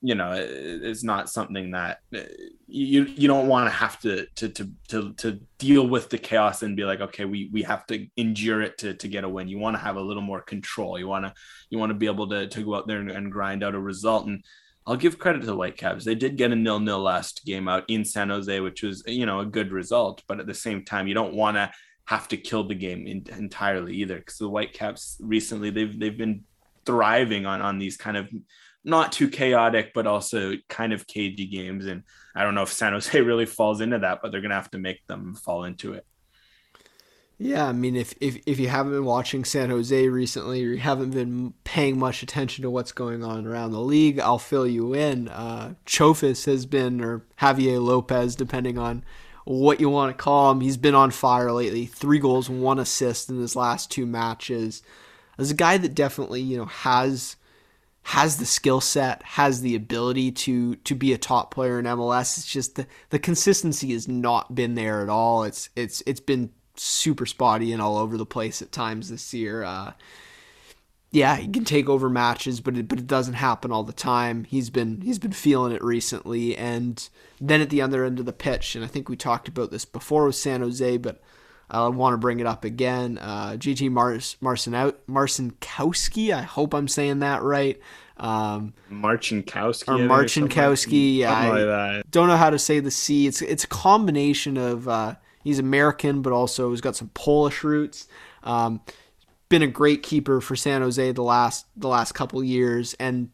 you 0.02 0.14
know, 0.14 0.34
it's 0.36 1.04
not 1.04 1.30
something 1.30 1.72
that 1.72 2.00
uh, 2.16 2.20
you 2.68 3.06
you 3.06 3.28
don't 3.28 3.48
want 3.48 3.68
to 3.68 3.76
have 3.76 4.00
to 4.02 4.28
to 4.36 4.50
to 4.50 4.72
to 4.90 5.14
to 5.14 5.40
deal 5.58 5.88
with 5.88 6.10
the 6.10 6.18
chaos 6.18 6.62
and 6.62 6.78
be 6.78 6.84
like, 6.84 7.02
okay, 7.02 7.26
we 7.26 7.50
we 7.52 7.64
have 7.64 7.86
to 7.88 8.08
endure 8.18 8.62
it 8.62 8.78
to 8.80 8.94
to 8.94 9.08
get 9.08 9.24
a 9.24 9.30
win. 9.30 9.48
You 9.48 9.58
want 9.58 9.76
to 9.76 9.82
have 9.82 9.96
a 9.96 10.02
little 10.02 10.22
more 10.22 10.42
control. 10.42 11.00
You 11.00 11.08
want 11.08 11.26
to 11.26 11.34
you 11.70 11.80
want 11.80 11.90
to 11.90 11.96
be 11.96 12.06
able 12.06 12.28
to 12.30 12.48
to 12.48 12.64
go 12.64 12.76
out 12.76 12.88
there 12.88 13.00
and, 13.00 13.10
and 13.10 13.32
grind 13.32 13.64
out 13.64 13.74
a 13.74 13.80
result 13.80 14.28
and 14.28 14.44
I'll 14.88 14.96
give 14.96 15.18
credit 15.18 15.40
to 15.40 15.48
the 15.48 15.56
Whitecaps. 15.56 16.06
They 16.06 16.16
did 16.16 16.38
get 16.38 16.52
a 16.52 16.56
nil-nil 16.56 17.00
last 17.00 17.44
game 17.44 17.68
out 17.68 17.86
in 17.88 18.06
San 18.06 18.30
Jose, 18.30 18.60
which 18.60 18.84
was 18.84 19.04
you 19.08 19.26
know 19.26 19.40
a 19.40 19.46
good 19.46 19.72
result. 19.72 20.24
But 20.28 20.40
at 20.40 20.48
the 20.48 20.54
same 20.54 20.86
time, 20.86 21.08
you 21.08 21.14
don't 21.14 21.34
want 21.34 21.58
to 21.58 21.72
have 22.06 22.28
to 22.28 22.38
kill 22.38 22.68
the 22.68 22.76
game 22.76 23.08
in, 23.08 23.26
entirely 23.36 23.96
either, 23.96 24.20
because 24.20 24.38
the 24.38 24.50
Whitecaps 24.50 25.18
recently 25.20 25.72
they've 25.72 26.00
they've 26.00 26.18
been 26.18 26.44
thriving 26.86 27.46
on 27.46 27.62
on 27.62 27.80
these 27.80 27.98
kind 27.98 28.16
of 28.16 28.30
not 28.84 29.12
too 29.12 29.28
chaotic, 29.28 29.92
but 29.96 30.06
also 30.06 30.54
kind 30.70 30.94
of 30.94 31.08
cagey 31.08 31.48
games. 31.48 31.88
And 31.88 32.04
I 32.36 32.44
don't 32.44 32.54
know 32.54 32.62
if 32.62 32.72
San 32.72 32.94
Jose 32.94 33.20
really 33.22 33.48
falls 33.48 33.82
into 33.82 34.00
that, 34.00 34.20
but 34.22 34.32
they're 34.32 34.42
gonna 34.42 34.54
have 34.54 34.72
to 34.72 34.78
make 34.78 35.06
them 35.08 35.34
fall 35.34 35.64
into 35.64 35.94
it. 35.94 36.06
Yeah, 37.38 37.68
I 37.68 37.74
mean, 37.74 37.98
if, 37.98 38.14
if 38.22 38.38
if 38.46 38.60
you 38.60 38.70
haven't 38.70 38.94
been 38.94 39.04
watching 39.04 39.44
San 39.44 39.70
Jose 39.70 40.08
recently, 40.08 40.64
or 40.64 40.70
you 40.70 40.78
haven't 40.78 41.12
been 41.12 41.54
paying 41.66 42.00
much 42.00 42.24
attention 42.24 42.62
to 42.62 42.70
what's 42.70 42.94
going 42.94 43.26
on 43.26 43.46
around 43.46 43.72
the 43.72 43.82
league, 43.82 44.20
I'll 44.20 44.40
fill 44.40 44.66
you 44.66 44.94
in. 44.94 45.28
Uh, 45.28 45.74
Chofis 45.86 46.46
has 46.46 46.66
been, 46.66 47.02
or 47.02 47.26
Javier 47.40 47.84
Lopez, 47.84 48.36
depending 48.36 48.78
on 48.78 49.04
what 49.44 49.82
you 49.82 49.90
want 49.90 50.18
to 50.18 50.24
call 50.24 50.50
him, 50.52 50.62
he's 50.62 50.78
been 50.78 50.96
on 50.96 51.12
fire 51.12 51.52
lately. 51.52 51.86
Three 51.86 52.20
goals, 52.20 52.50
one 52.50 52.80
assist 52.80 53.30
in 53.30 53.40
his 53.40 53.56
last 53.56 53.92
two 53.92 54.06
matches. 54.06 54.82
As 55.38 55.52
a 55.52 55.56
guy 55.56 55.78
that 55.78 55.94
definitely, 55.94 56.42
you 56.42 56.58
know, 56.58 56.66
has 56.66 57.36
has 58.04 58.38
the 58.38 58.46
skill 58.46 58.80
set, 58.80 59.22
has 59.24 59.62
the 59.62 59.76
ability 59.76 60.32
to 60.32 60.76
to 60.78 60.96
be 60.96 61.12
a 61.12 61.18
top 61.18 61.54
player 61.54 61.80
in 61.80 61.86
MLS. 61.86 62.38
It's 62.38 62.48
just 62.48 62.76
the 62.76 62.88
the 63.10 63.20
consistency 63.20 63.92
has 63.92 64.08
not 64.08 64.56
been 64.56 64.76
there 64.76 65.02
at 65.02 65.10
all. 65.10 65.44
It's 65.44 65.70
it's 65.76 66.02
it's 66.06 66.22
been 66.22 66.52
super 66.80 67.26
spotty 67.26 67.72
and 67.72 67.82
all 67.82 67.98
over 67.98 68.18
the 68.18 68.26
place 68.26 68.62
at 68.62 68.72
times 68.72 69.10
this 69.10 69.34
year. 69.34 69.64
Uh, 69.64 69.94
yeah, 71.16 71.38
he 71.38 71.48
can 71.48 71.64
take 71.64 71.88
over 71.88 72.10
matches, 72.10 72.60
but 72.60 72.76
it, 72.76 72.88
but 72.90 73.00
it 73.00 73.08
doesn't 73.08 73.36
happen 73.36 73.72
all 73.72 73.84
the 73.84 73.94
time. 73.94 74.44
He's 74.44 74.70
been 74.70 75.02
he's 75.02 75.20
been 75.20 75.32
feeling 75.32 75.72
it 75.72 75.84
recently, 75.84 76.58
and 76.58 77.08
then 77.40 77.62
at 77.62 77.70
the 77.70 77.82
other 77.82 78.04
end 78.04 78.20
of 78.20 78.26
the 78.26 78.34
pitch, 78.34 78.76
and 78.76 78.84
I 78.84 78.88
think 78.88 79.08
we 79.08 79.16
talked 79.16 79.48
about 79.48 79.72
this 79.72 79.86
before 79.86 80.26
with 80.26 80.36
San 80.36 80.62
Jose, 80.62 80.98
but 80.98 81.22
I 81.70 81.88
want 81.88 82.14
to 82.14 82.18
bring 82.18 82.42
it 82.42 82.46
up 82.46 82.66
again. 82.66 83.18
Uh, 83.18 83.52
GT 83.52 83.90
Mars 83.90 84.36
Marcin 84.42 84.74
Marcinkowski. 84.74 86.32
I 86.32 86.42
hope 86.42 86.74
I'm 86.74 86.90
saying 86.90 87.20
that 87.20 87.42
right. 87.44 87.80
Um, 88.18 88.74
Marcinkowski 88.92 89.88
or 89.88 89.98
Marcinkowski. 90.08 91.18
Yeah, 91.18 91.34
I 91.34 92.04
don't 92.12 92.28
know 92.28 92.38
how 92.38 92.50
to 92.50 92.60
say 92.60 92.82
the 92.82 92.92
C. 92.92 93.26
It's 93.26 93.42
it's 93.42 93.64
a 93.64 93.68
combination 93.68 94.58
of. 94.58 94.88
Uh, 94.88 95.16
He's 95.46 95.60
American, 95.60 96.24
but 96.24 96.34
also 96.34 96.72
he's 96.72 96.82
got 96.82 96.96
some 96.96 97.12
Polish 97.14 97.64
roots. 97.64 98.08
Um, 98.44 98.82
been 99.48 99.62
a 99.62 99.68
great 99.68 100.02
keeper 100.02 100.42
for 100.42 100.56
San 100.56 100.82
Jose 100.82 101.12
the 101.12 101.22
last 101.22 101.68
the 101.78 101.88
last 101.88 102.14
couple 102.14 102.44
years, 102.44 102.96
and 102.96 103.30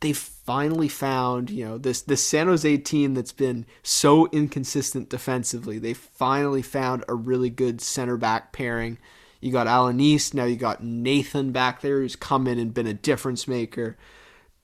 they 0.00 0.12
finally 0.12 0.88
found 0.88 1.48
you 1.48 1.64
know 1.64 1.78
this 1.78 2.02
this 2.02 2.22
San 2.22 2.48
Jose 2.48 2.76
team 2.76 3.14
that's 3.14 3.32
been 3.32 3.64
so 3.82 4.28
inconsistent 4.30 5.08
defensively. 5.08 5.78
They 5.78 5.94
finally 5.94 6.60
found 6.60 7.02
a 7.08 7.14
really 7.14 7.48
good 7.48 7.80
center 7.80 8.18
back 8.18 8.52
pairing. 8.52 8.98
You 9.40 9.50
got 9.50 9.66
Alanis, 9.66 10.34
now 10.34 10.44
you 10.44 10.56
got 10.56 10.84
Nathan 10.84 11.50
back 11.50 11.80
there 11.80 12.02
who's 12.02 12.14
come 12.14 12.46
in 12.46 12.58
and 12.58 12.74
been 12.74 12.86
a 12.86 12.92
difference 12.92 13.48
maker. 13.48 13.96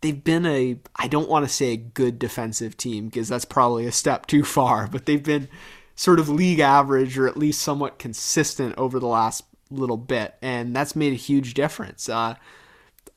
They've 0.02 0.22
been 0.22 0.44
a 0.44 0.76
I 0.96 1.08
don't 1.08 1.30
want 1.30 1.46
to 1.46 1.50
say 1.52 1.72
a 1.72 1.78
good 1.78 2.18
defensive 2.18 2.76
team 2.76 3.06
because 3.06 3.28
that's 3.28 3.46
probably 3.46 3.86
a 3.86 3.92
step 3.92 4.26
too 4.26 4.44
far, 4.44 4.86
but 4.92 5.06
they've 5.06 5.22
been 5.22 5.48
sort 5.96 6.18
of 6.18 6.28
league 6.28 6.60
average 6.60 7.16
or 7.16 7.28
at 7.28 7.36
least 7.36 7.62
somewhat 7.62 7.98
consistent 7.98 8.74
over 8.76 8.98
the 8.98 9.06
last 9.06 9.44
little 9.70 9.96
bit, 9.96 10.34
and 10.42 10.74
that's 10.74 10.96
made 10.96 11.12
a 11.12 11.16
huge 11.16 11.54
difference. 11.54 12.08
Uh, 12.08 12.34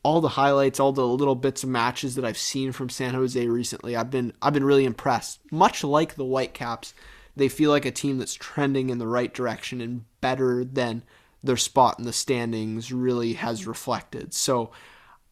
all 0.04 0.22
the 0.22 0.30
highlights, 0.30 0.80
all 0.80 0.94
the 0.94 1.06
little 1.06 1.36
bits 1.36 1.64
of 1.64 1.70
matches 1.70 2.16
that 2.16 2.26
I've 2.26 2.38
seen 2.38 2.72
from 2.72 2.90
San 2.90 3.14
Jose 3.14 3.48
recently, 3.48 3.96
I've 3.96 4.12
been 4.12 4.34
I've 4.42 4.54
been 4.54 4.64
really 4.64 4.86
impressed. 4.86 5.40
Much 5.52 5.84
like 5.84 6.16
the 6.16 6.26
Whitecaps, 6.26 6.94
they 7.36 7.50
feel 7.50 7.72
like 7.72 7.86
a 7.86 7.92
team 7.92 8.18
that's 8.18 8.34
trending 8.34 8.90
in 8.90 9.00
the 9.00 9.08
right 9.08 9.34
direction 9.34 9.82
and 9.82 10.06
better 10.22 10.64
than 10.64 11.04
their 11.44 11.58
spot 11.58 12.00
in 12.00 12.06
the 12.06 12.14
standings 12.14 12.92
really 12.92 13.34
has 13.34 13.68
reflected. 13.68 14.34
So 14.34 14.72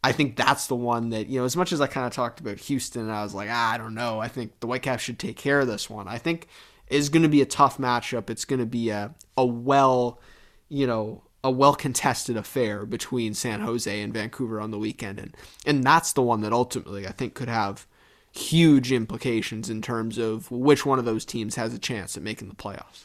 I 0.04 0.12
think 0.12 0.36
that's 0.36 0.68
the 0.68 0.76
one 0.76 1.10
that, 1.10 1.26
you 1.26 1.40
know, 1.40 1.44
as 1.44 1.56
much 1.56 1.72
as 1.72 1.80
I 1.80 1.88
kind 1.88 2.06
of 2.06 2.12
talked 2.12 2.38
about 2.38 2.58
Houston, 2.60 3.10
I 3.10 3.22
was 3.22 3.34
like, 3.34 3.48
ah, 3.50 3.72
I 3.72 3.78
don't 3.78 3.94
know. 3.94 4.20
I 4.20 4.28
think 4.28 4.60
the 4.60 4.66
Whitecaps 4.66 5.02
should 5.02 5.18
take 5.18 5.36
care 5.36 5.60
of 5.60 5.66
this 5.66 5.90
one. 5.90 6.06
I 6.06 6.18
think 6.18 6.48
is 6.88 7.08
going 7.08 7.22
to 7.22 7.28
be 7.28 7.42
a 7.42 7.46
tough 7.46 7.78
matchup. 7.78 8.30
It's 8.30 8.44
going 8.44 8.60
to 8.60 8.66
be 8.66 8.90
a, 8.90 9.14
a 9.36 9.44
well, 9.44 10.20
you 10.68 10.86
know, 10.86 11.22
a 11.42 11.50
well 11.50 11.74
contested 11.74 12.36
affair 12.36 12.86
between 12.86 13.34
San 13.34 13.60
Jose 13.60 14.00
and 14.00 14.12
Vancouver 14.12 14.60
on 14.60 14.70
the 14.70 14.78
weekend. 14.78 15.18
And, 15.18 15.36
and 15.64 15.84
that's 15.84 16.12
the 16.12 16.22
one 16.22 16.40
that 16.42 16.52
ultimately 16.52 17.06
I 17.06 17.12
think 17.12 17.34
could 17.34 17.48
have 17.48 17.86
huge 18.32 18.92
implications 18.92 19.70
in 19.70 19.80
terms 19.80 20.18
of 20.18 20.50
which 20.50 20.84
one 20.84 20.98
of 20.98 21.04
those 21.04 21.24
teams 21.24 21.54
has 21.54 21.72
a 21.72 21.78
chance 21.78 22.16
at 22.16 22.22
making 22.22 22.48
the 22.48 22.54
playoffs. 22.54 23.04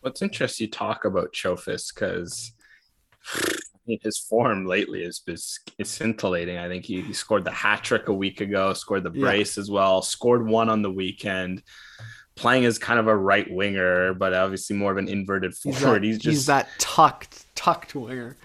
What's 0.00 0.22
interesting 0.22 0.66
you 0.66 0.70
talk 0.70 1.04
about 1.04 1.32
Chofis 1.32 1.94
because 1.94 2.52
his 3.86 4.18
form 4.18 4.66
lately 4.66 5.02
is, 5.02 5.22
is, 5.26 5.60
is 5.78 5.90
scintillating. 5.90 6.58
I 6.58 6.68
think 6.68 6.84
he, 6.84 7.00
he 7.02 7.12
scored 7.12 7.44
the 7.44 7.50
hat 7.50 7.84
trick 7.84 8.08
a 8.08 8.12
week 8.12 8.40
ago, 8.40 8.72
scored 8.72 9.04
the 9.04 9.10
brace 9.10 9.56
yeah. 9.56 9.60
as 9.60 9.70
well, 9.70 10.02
scored 10.02 10.46
one 10.46 10.68
on 10.68 10.82
the 10.82 10.90
weekend. 10.90 11.62
Playing 12.36 12.64
as 12.64 12.78
kind 12.78 12.98
of 12.98 13.06
a 13.06 13.16
right 13.16 13.48
winger, 13.50 14.14
but 14.14 14.34
obviously 14.34 14.76
more 14.76 14.90
of 14.90 14.98
an 14.98 15.08
inverted 15.08 15.54
forward. 15.54 15.74
He's, 15.74 15.82
that, 15.82 16.02
he's 16.02 16.18
just 16.18 16.26
he's 16.26 16.46
that 16.46 16.68
tucked 16.78 17.46
tucked 17.54 17.94
winger. 17.94 18.36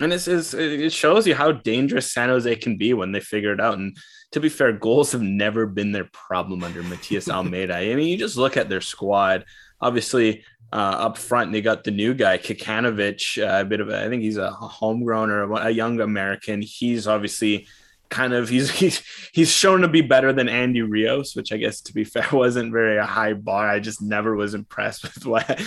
And 0.00 0.12
it's, 0.12 0.28
it's, 0.28 0.54
it 0.54 0.92
shows 0.92 1.26
you 1.26 1.34
how 1.34 1.52
dangerous 1.52 2.12
San 2.12 2.28
Jose 2.28 2.54
can 2.56 2.76
be 2.76 2.94
when 2.94 3.12
they 3.12 3.20
figure 3.20 3.52
it 3.52 3.60
out. 3.60 3.78
And 3.78 3.96
to 4.32 4.40
be 4.40 4.48
fair, 4.48 4.72
goals 4.72 5.12
have 5.12 5.22
never 5.22 5.66
been 5.66 5.92
their 5.92 6.08
problem 6.12 6.62
under 6.62 6.82
Matias 6.82 7.28
Almeyda. 7.30 7.76
I 7.76 7.94
mean, 7.94 8.08
you 8.08 8.16
just 8.16 8.36
look 8.36 8.56
at 8.56 8.68
their 8.68 8.80
squad. 8.80 9.44
Obviously, 9.80 10.44
uh, 10.72 10.76
up 10.76 11.18
front, 11.18 11.50
they 11.50 11.60
got 11.60 11.82
the 11.82 11.90
new 11.90 12.14
guy, 12.14 12.38
Kikanovic, 12.38 13.42
uh, 13.42 13.62
a 13.62 13.64
bit 13.64 13.80
of 13.80 13.88
a, 13.88 14.04
I 14.04 14.08
think 14.08 14.22
he's 14.22 14.36
a 14.36 14.50
homegrown 14.50 15.30
or 15.30 15.52
a 15.54 15.70
young 15.70 16.00
American. 16.00 16.62
He's 16.62 17.08
obviously 17.08 17.66
kind 18.08 18.32
of 18.32 18.48
he's 18.48 18.70
he's 18.70 19.02
he's 19.32 19.50
shown 19.50 19.80
to 19.82 19.88
be 19.88 20.00
better 20.00 20.32
than 20.32 20.48
Andy 20.48 20.82
Rios, 20.82 21.34
which 21.36 21.52
I 21.52 21.56
guess 21.56 21.80
to 21.82 21.94
be 21.94 22.04
fair 22.04 22.28
wasn't 22.32 22.72
very 22.72 22.98
a 22.98 23.04
high 23.04 23.34
bar. 23.34 23.68
I 23.68 23.80
just 23.80 24.02
never 24.02 24.34
was 24.34 24.54
impressed 24.54 25.02
with 25.14 25.26
what 25.26 25.60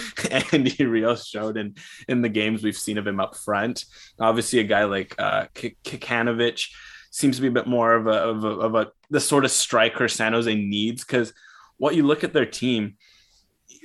Andy 0.53 0.85
Rios 0.85 1.27
showed 1.27 1.57
in 1.57 1.75
in 2.07 2.21
the 2.21 2.29
games 2.29 2.63
we've 2.63 2.77
seen 2.77 2.97
of 2.97 3.07
him 3.07 3.19
up 3.19 3.35
front. 3.35 3.85
Obviously, 4.19 4.59
a 4.59 4.63
guy 4.63 4.85
like 4.85 5.15
uh, 5.19 5.45
Kikanovic 5.53 6.67
seems 7.11 7.35
to 7.35 7.41
be 7.41 7.49
a 7.49 7.51
bit 7.51 7.67
more 7.67 7.93
of 7.93 8.07
a, 8.07 8.11
of 8.11 8.43
a, 8.43 8.47
of 8.47 8.75
a 8.75 8.91
the 9.09 9.19
sort 9.19 9.45
of 9.45 9.51
striker 9.51 10.07
San 10.07 10.33
Jose 10.33 10.53
needs 10.53 11.03
because 11.03 11.33
what 11.77 11.95
you 11.95 12.03
look 12.03 12.23
at 12.23 12.31
their 12.31 12.45
team, 12.45 12.95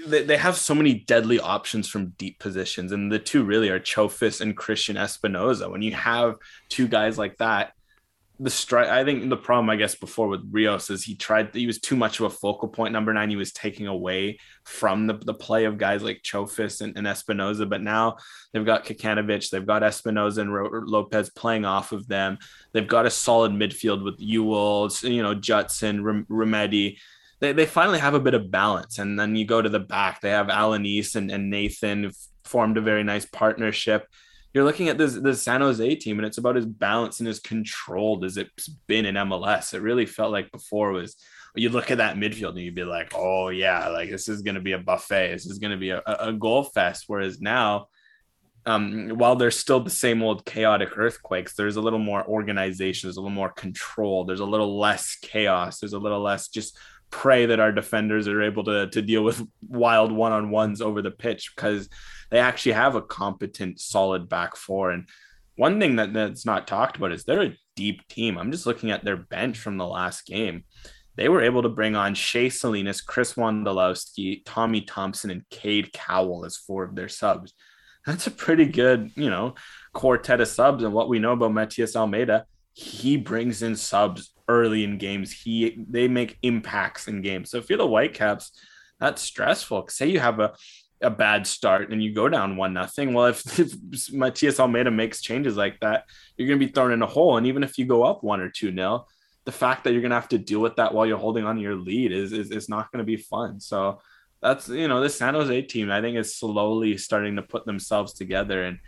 they, 0.07 0.23
they 0.23 0.37
have 0.37 0.57
so 0.57 0.75
many 0.75 0.95
deadly 0.95 1.41
options 1.41 1.89
from 1.89 2.11
deep 2.19 2.39
positions, 2.39 2.93
and 2.93 3.11
the 3.11 3.19
two 3.19 3.43
really 3.43 3.71
are 3.71 3.81
Chofis 3.81 4.41
and 4.41 4.57
Cristian 4.57 4.97
Espinoza. 4.97 5.71
When 5.71 5.83
you 5.83 5.93
have 5.93 6.37
two 6.69 6.89
guys 6.89 7.17
like 7.19 7.39
that, 7.39 7.73
the 8.39 8.51
strike 8.51 8.89
I 8.89 9.05
think 9.05 9.29
the 9.29 9.37
problem 9.37 9.71
I 9.71 9.77
guess 9.77 9.95
before 9.95 10.29
with 10.29 10.47
Rios 10.51 10.91
is 10.91 11.05
he 11.05 11.15
tried 11.15 11.55
he 11.55 11.67
was 11.67 11.81
too 11.81 11.97
much 11.97 12.21
of 12.21 12.27
a 12.27 12.31
focal 12.31 12.69
point. 12.69 12.93
Number 12.93 13.13
nine 13.13 13.31
he 13.31 13.37
was 13.37 13.53
taking 13.53 13.87
away 13.87 14.39
from 14.65 15.07
the, 15.07 15.15
the 15.15 15.35
play 15.35 15.65
of 15.65 15.79
guys 15.79 16.03
like 16.03 16.23
Chofis 16.23 16.81
and, 16.81 16.97
and 16.97 17.07
Espinoza 17.07 17.69
but 17.69 17.83
now 17.83 18.17
they've 18.53 18.67
got 18.67 18.85
Kikanovic 18.85 19.51
they've 19.51 19.67
got 19.67 19.83
Espinoza 19.83 20.39
and 20.39 20.89
Lopez 20.89 21.31
playing 21.31 21.65
off 21.65 21.93
of 21.93 22.07
them. 22.09 22.39
They've 22.73 22.87
got 22.87 23.07
a 23.07 23.11
solid 23.11 23.53
midfield 23.53 24.05
with 24.05 24.19
Yueill 24.19 25.11
you 25.11 25.23
know 25.23 25.35
Judson 25.35 26.03
Remedi 26.03 26.99
they, 27.41 27.53
they 27.53 27.67
finally 27.67 27.99
have 27.99 28.15
a 28.15 28.21
bit 28.21 28.35
of 28.35 28.51
balance 28.51 28.99
and 28.99 29.19
then 29.19 29.37
you 29.37 29.45
go 29.45 29.61
to 29.61 29.69
the 29.69 29.81
back. 29.81 30.21
They 30.21 30.31
have 30.31 30.47
Alanis 30.47 31.17
and, 31.17 31.31
and 31.31 31.51
Nathan 31.51 32.13
formed 32.45 32.77
a 32.77 32.81
very 32.81 33.05
nice 33.05 33.27
partnership 33.27 34.07
you're 34.57 34.65
looking 34.65 34.89
at 34.89 34.97
this 34.97 35.13
this 35.13 35.43
San 35.43 35.61
Jose 35.61 35.97
team, 35.97 36.19
and 36.19 36.25
it's 36.25 36.39
about 36.39 36.57
as 36.57 36.65
balanced 36.65 37.21
and 37.21 37.29
as 37.29 37.41
controlled 37.41 38.25
as 38.25 38.39
it's 38.39 38.69
been 38.69 39.05
in 39.05 39.15
MLS. 39.17 39.75
It 39.75 39.83
really 39.83 40.07
felt 40.07 40.33
like 40.33 40.51
before 40.51 40.93
was 40.93 41.15
you 41.55 41.69
look 41.69 41.91
at 41.91 41.99
that 41.99 42.17
midfield 42.17 42.51
and 42.51 42.61
you'd 42.61 42.75
be 42.75 42.83
like, 42.83 43.13
oh 43.15 43.51
yeah, 43.51 43.89
like 43.89 44.09
this 44.09 44.31
is 44.31 44.41
to 44.55 44.63
be 44.63 44.73
a 44.73 44.79
buffet. 44.79 45.33
This 45.33 45.45
is 45.45 45.59
to 45.59 45.77
be 45.77 45.91
a, 45.91 46.03
a 46.07 46.33
goal 46.33 46.63
fest. 46.65 47.05
Whereas 47.07 47.39
now, 47.39 47.89
um, 48.65 49.11
while 49.11 49.37
there's 49.37 49.59
still 49.59 49.81
the 49.81 49.91
same 49.91 50.23
old 50.23 50.47
chaotic 50.47 50.97
earthquakes, 50.97 51.55
there's 51.55 51.77
a 51.77 51.83
little 51.83 51.99
more 51.99 52.27
organization, 52.27 53.09
there's 53.09 53.19
a 53.19 53.21
little 53.21 53.35
more 53.35 53.53
control, 53.53 54.25
there's 54.25 54.41
a 54.41 54.47
little 54.47 54.79
less 54.79 55.19
chaos, 55.21 55.81
there's 55.81 55.93
a 55.93 55.99
little 55.99 56.23
less 56.23 56.49
just 56.49 56.79
pray 57.11 57.47
that 57.47 57.61
our 57.61 57.73
defenders 57.73 58.29
are 58.29 58.43
able 58.43 58.65
to 58.65 58.89
to 58.89 59.03
deal 59.03 59.23
with 59.23 59.47
wild 59.69 60.13
one 60.13 60.33
on 60.33 60.51
ones 60.51 60.81
over 60.81 61.03
the 61.03 61.11
pitch 61.11 61.53
because 61.55 61.89
they 62.31 62.39
actually 62.39 62.73
have 62.73 62.95
a 62.95 63.03
competent, 63.03 63.81
solid 63.81 64.29
back 64.29 64.57
four. 64.57 64.91
And 64.91 65.09
one 65.57 65.81
thing 65.81 65.97
that, 65.97 66.13
that's 66.13 66.45
not 66.45 66.67
talked 66.67 66.97
about 66.97 67.13
is 67.13 67.25
they're 67.25 67.43
a 67.43 67.57
deep 67.77 68.07
team. 68.09 68.37
I'm 68.37 68.53
just 68.53 68.67
looking 68.67 68.91
at 68.91 69.05
their 69.05 69.17
bench 69.17 69.59
from 69.59 69.77
the 69.77 69.87
last 69.87 70.27
game. 70.27 70.65
They 71.17 71.29
were 71.29 71.43
able 71.43 71.63
to 71.63 71.71
bring 71.71 71.97
on 71.97 72.15
Shea 72.15 72.51
Salinas, 72.51 73.01
Chris 73.01 73.35
Wondolowski, 73.35 74.43
Tommy 74.45 74.83
Thompson, 74.83 75.31
and 75.31 75.49
Cade 75.49 75.93
Cowell 75.93 76.45
as 76.45 76.59
four 76.59 76.85
of 76.85 76.95
their 76.95 77.09
subs. 77.09 77.55
That's 78.05 78.27
a 78.27 78.31
pretty 78.31 78.67
good, 78.67 79.13
you 79.17 79.31
know, 79.31 79.55
quartet 79.95 80.41
of 80.41 80.49
subs. 80.49 80.85
And 80.85 80.93
what 80.93 81.09
we 81.09 81.19
know 81.19 81.33
about 81.33 81.55
Matias 81.55 81.97
Almeyda, 81.97 82.45
he 82.75 83.17
brings 83.17 83.63
in 83.63 83.77
subs 83.77 84.33
early 84.49 84.85
in 84.85 84.99
games. 84.99 85.33
He 85.33 85.85
they 85.89 86.09
make 86.09 86.39
impacts 86.43 87.09
in 87.09 87.23
games. 87.23 87.51
So 87.51 87.59
if 87.59 87.69
you're 87.69 87.79
the 87.79 87.87
Whitecaps, 87.87 88.53
that's 89.01 89.23
stressful. 89.23 89.89
Say 89.89 90.09
you 90.09 90.21
have 90.21 90.41
a 90.41 90.55
a 91.03 91.11
bad 91.11 91.47
start 91.47 91.93
and 91.93 92.03
you 92.03 92.13
go 92.15 92.29
down 92.29 92.57
one 92.57 92.73
nothing. 92.73 93.13
Well, 93.13 93.27
if, 93.27 93.59
if 93.59 94.13
Matias 94.13 94.61
Almeyda 94.61 94.91
makes 94.91 95.21
changes 95.21 95.57
like 95.57 95.79
that, 95.81 96.05
you're 96.37 96.49
going 96.49 96.59
to 96.59 96.67
be 96.67 96.73
thrown 96.73 96.93
in 96.93 97.03
a 97.03 97.07
hole. 97.07 97.37
And 97.37 97.47
even 97.47 97.63
if 97.63 97.79
you 97.79 97.85
go 97.85 98.03
up 98.03 98.23
one 98.23 98.41
or 98.41 98.51
two 98.51 98.71
nil, 98.71 99.07
the 99.45 99.53
fact 99.53 99.85
that 99.85 99.93
you're 99.93 100.03
going 100.03 100.11
to 100.11 100.17
have 100.17 100.29
to 100.31 100.39
deal 100.39 100.61
with 100.61 100.77
that 100.77 100.93
while 100.93 101.07
you're 101.07 101.19
holding 101.19 101.45
on 101.45 101.57
to 101.57 101.63
your 101.63 101.77
lead 101.77 102.13
is, 102.13 102.33
is, 102.33 102.51
is 102.51 102.69
not 102.69 102.91
going 102.91 102.99
to 102.99 103.05
be 103.05 103.17
fun. 103.17 103.61
So 103.61 104.01
that's, 104.43 104.69
you 104.69 104.89
know, 104.89 105.01
this 105.01 105.17
San 105.17 105.35
Jose 105.35 105.63
team, 105.63 105.91
I 105.91 106.01
think 106.01 106.17
is 106.17 106.37
slowly 106.37 106.97
starting 106.97 107.37
to 107.37 107.43
put 107.43 107.65
themselves 107.65 108.15
together 108.15 108.65
and 108.65 108.79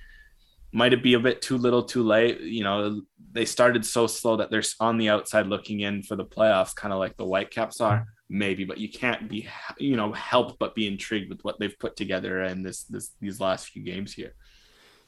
might 0.73 0.93
it 0.93 1.03
be 1.03 1.15
a 1.15 1.21
bit 1.21 1.43
too 1.43 1.57
little 1.57 1.83
too 1.83 2.03
late? 2.03 2.41
You 2.41 2.65
know, 2.65 3.03
they 3.33 3.45
started 3.45 3.85
so 3.85 4.07
slow 4.07 4.37
that 4.37 4.51
they're 4.51 4.63
on 4.81 4.99
the 4.99 5.09
outside 5.09 5.47
looking 5.47 5.81
in 5.81 6.03
for 6.03 6.17
the 6.17 6.25
playoffs, 6.25 6.75
kind 6.75 6.93
of 6.93 6.99
like 6.99 7.17
the 7.17 7.25
Whitecaps 7.25 7.81
are 7.81 8.07
maybe, 8.29 8.65
but 8.65 8.79
you 8.79 8.91
can't 8.91 9.29
be, 9.29 9.49
you 9.79 9.97
know, 9.97 10.13
help 10.13 10.59
but 10.59 10.75
be 10.75 10.87
intrigued 10.87 11.31
with 11.31 11.41
what 11.43 11.59
they've 11.59 11.79
put 11.79 11.97
together 11.97 12.43
in 12.43 12.63
this, 12.63 12.85
this 12.85 13.13
these 13.21 13.41
last 13.41 13.69
few 13.69 13.83
games 13.83 14.13
here. 14.13 14.35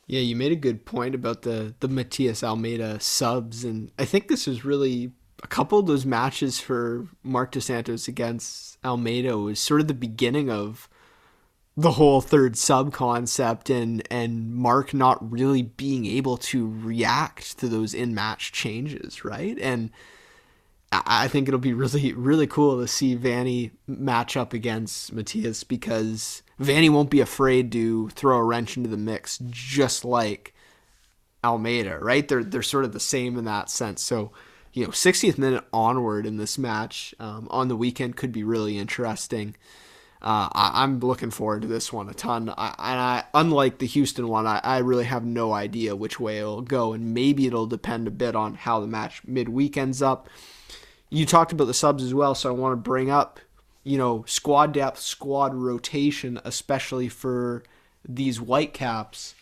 Yeah, 0.07 0.21
you 0.21 0.35
made 0.35 0.53
a 0.53 0.57
good 0.57 0.85
point 0.85 1.15
about 1.15 1.43
the 1.43 1.75
the 1.81 1.89
Matias 1.89 2.43
Almeyda 2.43 3.01
subs, 3.01 3.65
and 3.65 3.93
I 3.99 4.05
think 4.05 4.29
this 4.29 4.47
was 4.47 4.65
really 4.65 5.13
a 5.43 5.47
couple 5.47 5.79
of 5.79 5.87
those 5.87 6.05
matches 6.05 6.61
for 6.61 7.07
mark 7.23 7.53
Dos 7.53 7.67
Santos 7.67 8.09
against 8.09 8.79
Almeyda 8.85 9.39
was 9.39 9.61
sort 9.61 9.81
of 9.81 9.89
the 9.89 9.95
beginning 9.95 10.51
of 10.51 10.89
the 11.81 11.93
whole 11.93 12.21
third 12.21 12.57
sub 12.57 12.93
concept 12.93 13.71
and 13.71 14.07
and 14.11 14.55
Mark 14.55 14.93
not 14.93 15.31
really 15.31 15.63
being 15.63 16.07
able 16.07 16.37
to 16.37 16.69
react 16.83 17.59
to 17.59 17.69
those 17.69 17.95
in 17.95 18.15
match 18.15 18.53
changes, 18.53 19.25
right? 19.25 19.59
And 19.59 19.91
I 20.93 21.29
think 21.29 21.47
it'll 21.47 21.61
be 21.61 21.73
really, 21.73 22.13
really 22.13 22.49
cool 22.49 22.81
to 22.81 22.89
see 22.89 23.15
Vanni 23.15 23.71
match 23.87 24.37
up 24.37 24.53
against 24.53 25.13
Matias 25.13 25.63
because 25.63 26.43
Vanni 26.59 26.89
won't 26.89 27.11
be 27.11 27.21
afraid 27.21 27.71
to 27.73 28.09
throw 28.11 28.39
a 28.39 28.45
wrench 28.45 28.77
into 28.77 28.91
the 28.91 28.97
mix, 28.97 29.39
just 29.51 30.05
like 30.05 30.53
Almeyda, 31.45 31.99
right? 32.01 32.27
They're 32.27 32.43
they're 32.43 32.63
sort 32.63 32.85
of 32.85 32.93
the 32.93 33.01
same 33.01 33.39
in 33.39 33.45
that 33.45 33.71
sense. 33.71 34.03
So, 34.03 34.33
you 34.73 34.85
know, 34.85 34.91
60th 34.91 35.39
minute 35.39 35.65
onward 35.73 36.27
in 36.27 36.39
this 36.39 36.59
match 36.59 37.15
um, 37.21 37.47
on 37.51 37.69
the 37.69 37.77
weekend 37.77 38.17
could 38.17 38.33
be 38.33 38.43
really 38.43 38.77
interesting. 38.77 39.55
Uh, 40.23 40.49
I, 40.53 40.85
am 40.85 41.01
looking 41.01 41.31
forward 41.31 41.63
to 41.63 41.69
this 41.69 41.93
one 41.93 42.09
a 42.11 42.15
ton. 42.15 42.51
I, 42.51 42.75
and 42.79 43.01
I, 43.01 43.25
unlike 43.33 43.79
the 43.79 43.87
Houston 43.87 44.29
one, 44.29 44.47
I, 44.47 44.61
I 44.63 44.79
really 44.79 45.05
have 45.05 45.25
no 45.25 45.53
idea 45.55 45.97
which 45.97 46.21
way 46.21 46.39
it'll 46.39 46.61
go, 46.61 46.93
and 46.93 47.15
maybe 47.15 47.47
it'll 47.47 47.67
depend 47.67 48.07
a 48.07 48.11
bit 48.11 48.37
on 48.37 48.55
how 48.55 48.81
the 48.81 48.87
match 48.87 49.23
midweek 49.27 49.79
ends 49.79 50.03
up 50.03 50.29
you 51.11 51.27
talked 51.27 51.53
about 51.53 51.65
the 51.65 51.75
subs 51.75 52.05
as 52.05 52.15
well, 52.15 52.35
so 52.35 52.49
I 52.49 52.53
want 52.53 52.73
to 52.73 52.77
bring 52.77 53.11
up, 53.11 53.41
you 53.83 53.99
know, 53.99 54.25
squad 54.27 54.73
depth, 54.73 55.01
squad 55.01 55.55
rotation, 55.55 56.41
especially 56.45 57.09
for 57.09 57.65
these 58.09 58.39
Whitecaps. 58.39 59.35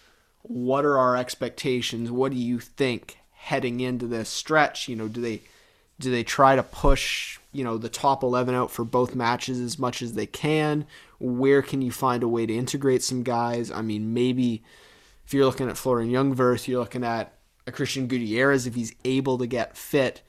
What 0.42 0.86
are 0.86 0.98
our 0.98 1.14
expectations? 1.14 2.10
What 2.10 2.32
do 2.32 2.38
you 2.38 2.58
think 2.58 3.18
heading 3.34 3.80
into 3.80 4.06
this 4.06 4.30
stretch? 4.30 4.88
You 4.88 4.96
know, 4.96 5.08
do 5.08 5.20
they 5.20 5.42
do 6.00 6.10
they 6.10 6.24
try 6.24 6.56
to 6.56 6.62
push, 6.62 7.37
you 7.52 7.64
know, 7.64 7.78
the 7.78 7.88
top 7.88 8.22
11 8.22 8.54
out 8.54 8.70
for 8.70 8.84
both 8.84 9.14
matches 9.14 9.60
as 9.60 9.78
much 9.78 10.02
as 10.02 10.14
they 10.14 10.26
can? 10.26 10.86
Where 11.18 11.62
can 11.62 11.82
you 11.82 11.90
find 11.90 12.22
a 12.22 12.28
way 12.28 12.46
to 12.46 12.54
integrate 12.54 13.02
some 13.02 13.22
guys? 13.22 13.70
I 13.70 13.82
mean, 13.82 14.14
maybe 14.14 14.62
if 15.26 15.34
you're 15.34 15.46
looking 15.46 15.68
at 15.68 15.76
Florian 15.76 16.10
Jungwirth, 16.10 16.68
you're 16.68 16.80
looking 16.80 17.04
at 17.04 17.34
a 17.66 17.72
Cristian 17.72 18.08
Gutierrez 18.08 18.66
if 18.66 18.74
he's 18.74 18.94
able 19.04 19.38
to 19.38 19.46
get 19.46 19.76
fit 19.76 20.22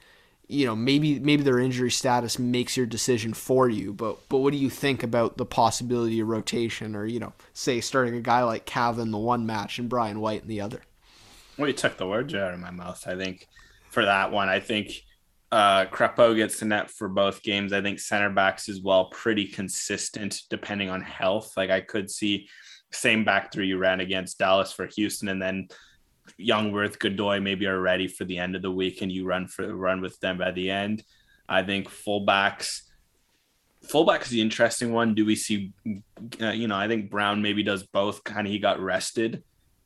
you 0.50 0.66
know 0.66 0.74
maybe 0.74 1.20
maybe 1.20 1.44
their 1.44 1.60
injury 1.60 1.90
status 1.90 2.38
makes 2.38 2.76
your 2.76 2.84
decision 2.84 3.32
for 3.32 3.68
you 3.68 3.92
but 3.92 4.18
but 4.28 4.38
what 4.38 4.52
do 4.52 4.58
you 4.58 4.68
think 4.68 5.02
about 5.02 5.36
the 5.36 5.46
possibility 5.46 6.18
of 6.18 6.26
rotation 6.26 6.96
or 6.96 7.06
you 7.06 7.20
know 7.20 7.32
say 7.54 7.80
starting 7.80 8.16
a 8.16 8.20
guy 8.20 8.42
like 8.42 8.66
Cav 8.66 8.98
in 8.98 9.12
the 9.12 9.18
one 9.18 9.46
match 9.46 9.78
and 9.78 9.88
Brian 9.88 10.20
White 10.20 10.42
in 10.42 10.48
the 10.48 10.60
other 10.60 10.82
well 11.56 11.68
you 11.68 11.72
took 11.72 11.96
the 11.96 12.06
words 12.06 12.34
out 12.34 12.52
of 12.52 12.58
my 12.58 12.72
mouth 12.72 13.06
I 13.06 13.16
think 13.16 13.46
for 13.90 14.04
that 14.04 14.32
one 14.32 14.48
I 14.48 14.58
think 14.58 15.04
uh 15.52 15.84
gets 16.34 16.60
the 16.60 16.64
net 16.64 16.90
for 16.90 17.08
both 17.08 17.42
games 17.42 17.72
I 17.72 17.82
think 17.82 17.98
center 17.98 18.30
backs 18.30 18.68
as 18.68 18.80
well 18.80 19.06
pretty 19.06 19.46
consistent 19.46 20.42
depending 20.48 20.90
on 20.90 21.02
health 21.02 21.52
like 21.56 21.70
I 21.70 21.80
could 21.80 22.10
see 22.10 22.48
same 22.92 23.24
back 23.24 23.52
three 23.52 23.68
you 23.68 23.78
ran 23.78 24.00
against 24.00 24.38
Dallas 24.38 24.72
for 24.72 24.86
Houston 24.86 25.28
and 25.28 25.40
then 25.40 25.68
Jungwirth, 26.38 26.98
Godoy 26.98 27.40
maybe 27.40 27.66
are 27.66 27.80
ready 27.80 28.06
for 28.06 28.24
the 28.24 28.38
end 28.38 28.54
of 28.54 28.62
the 28.62 28.70
week, 28.70 29.02
and 29.02 29.10
you 29.10 29.26
run 29.26 29.48
for 29.48 29.74
run 29.74 30.00
with 30.00 30.18
them 30.20 30.38
by 30.38 30.52
the 30.52 30.70
end. 30.70 31.02
I 31.48 31.62
think 31.62 31.88
fullbacks. 31.88 32.82
Fullback 33.88 34.22
is 34.22 34.28
the 34.28 34.40
interesting 34.40 34.92
one. 34.92 35.14
Do 35.14 35.24
we 35.24 35.34
see, 35.34 35.72
uh, 36.40 36.50
you 36.50 36.68
know, 36.68 36.76
I 36.76 36.86
think 36.86 37.10
Brown 37.10 37.42
maybe 37.42 37.62
does 37.62 37.82
both. 37.82 38.22
Kind 38.24 38.46
of, 38.46 38.52
he 38.52 38.58
got 38.58 38.80
rested 38.80 39.42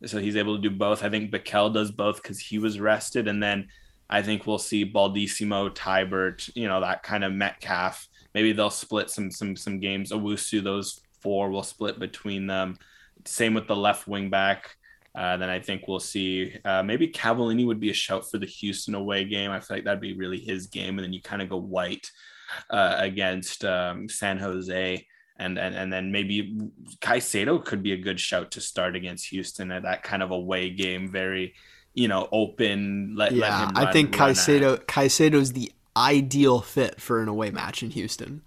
so 0.06 0.18
he's 0.18 0.36
able 0.36 0.56
to 0.56 0.62
do 0.62 0.74
both. 0.74 1.02
I 1.02 1.08
think 1.08 1.30
Bikel 1.30 1.72
does 1.72 1.90
both 1.90 2.22
because 2.22 2.38
he 2.38 2.58
was 2.58 2.80
rested, 2.80 3.28
and 3.28 3.42
then 3.42 3.68
I 4.08 4.22
think 4.22 4.46
we'll 4.46 4.58
see 4.58 4.84
Baldisimo, 4.84 5.74
Teibert, 5.74 6.50
you 6.54 6.68
know, 6.68 6.80
that 6.80 7.02
kind 7.02 7.24
of 7.24 7.32
Metcalfe. 7.32 8.08
Maybe 8.34 8.52
they'll 8.52 8.70
split 8.70 9.10
some 9.10 9.30
some 9.30 9.56
some 9.56 9.80
games. 9.80 10.12
Owusu, 10.12 10.62
those 10.62 11.00
four 11.20 11.50
will 11.50 11.62
split 11.62 11.98
between 11.98 12.46
them. 12.46 12.78
Same 13.24 13.54
with 13.54 13.66
the 13.66 13.76
left 13.76 14.06
wing 14.06 14.30
back. 14.30 14.76
Uh, 15.14 15.36
then 15.36 15.48
I 15.48 15.60
think 15.60 15.86
we'll 15.86 16.00
see 16.00 16.56
uh, 16.64 16.82
maybe 16.82 17.08
Cavallini 17.08 17.64
would 17.64 17.78
be 17.78 17.90
a 17.90 17.94
shout 17.94 18.28
for 18.28 18.38
the 18.38 18.46
Houston 18.46 18.94
away 18.94 19.24
game. 19.24 19.50
I 19.50 19.60
feel 19.60 19.76
like 19.76 19.84
that'd 19.84 20.00
be 20.00 20.14
really 20.14 20.40
his 20.40 20.66
game, 20.66 20.98
and 20.98 21.04
then 21.04 21.12
you 21.12 21.22
kind 21.22 21.40
of 21.40 21.48
go 21.48 21.56
white 21.56 22.10
uh, 22.68 22.96
against 22.98 23.64
um, 23.64 24.08
San 24.08 24.38
Jose, 24.38 25.06
and 25.38 25.58
and 25.58 25.74
and 25.74 25.92
then 25.92 26.10
maybe 26.10 26.58
Caicedo 27.00 27.64
could 27.64 27.82
be 27.82 27.92
a 27.92 27.96
good 27.96 28.18
shout 28.18 28.50
to 28.52 28.60
start 28.60 28.96
against 28.96 29.28
Houston 29.28 29.70
at 29.70 29.84
that 29.84 30.02
kind 30.02 30.22
of 30.22 30.32
away 30.32 30.70
game, 30.70 31.10
very 31.10 31.54
you 31.94 32.08
know 32.08 32.28
open. 32.32 33.14
Let, 33.16 33.32
yeah, 33.32 33.70
let 33.74 33.88
I 33.88 33.92
think 33.92 34.14
Caicedo 34.14 34.78
Caicedo's 34.84 35.52
the 35.52 35.72
ideal 35.96 36.60
fit 36.60 37.00
for 37.00 37.22
an 37.22 37.28
away 37.28 37.50
match 37.50 37.82
in 37.82 37.90
Houston. 37.90 38.42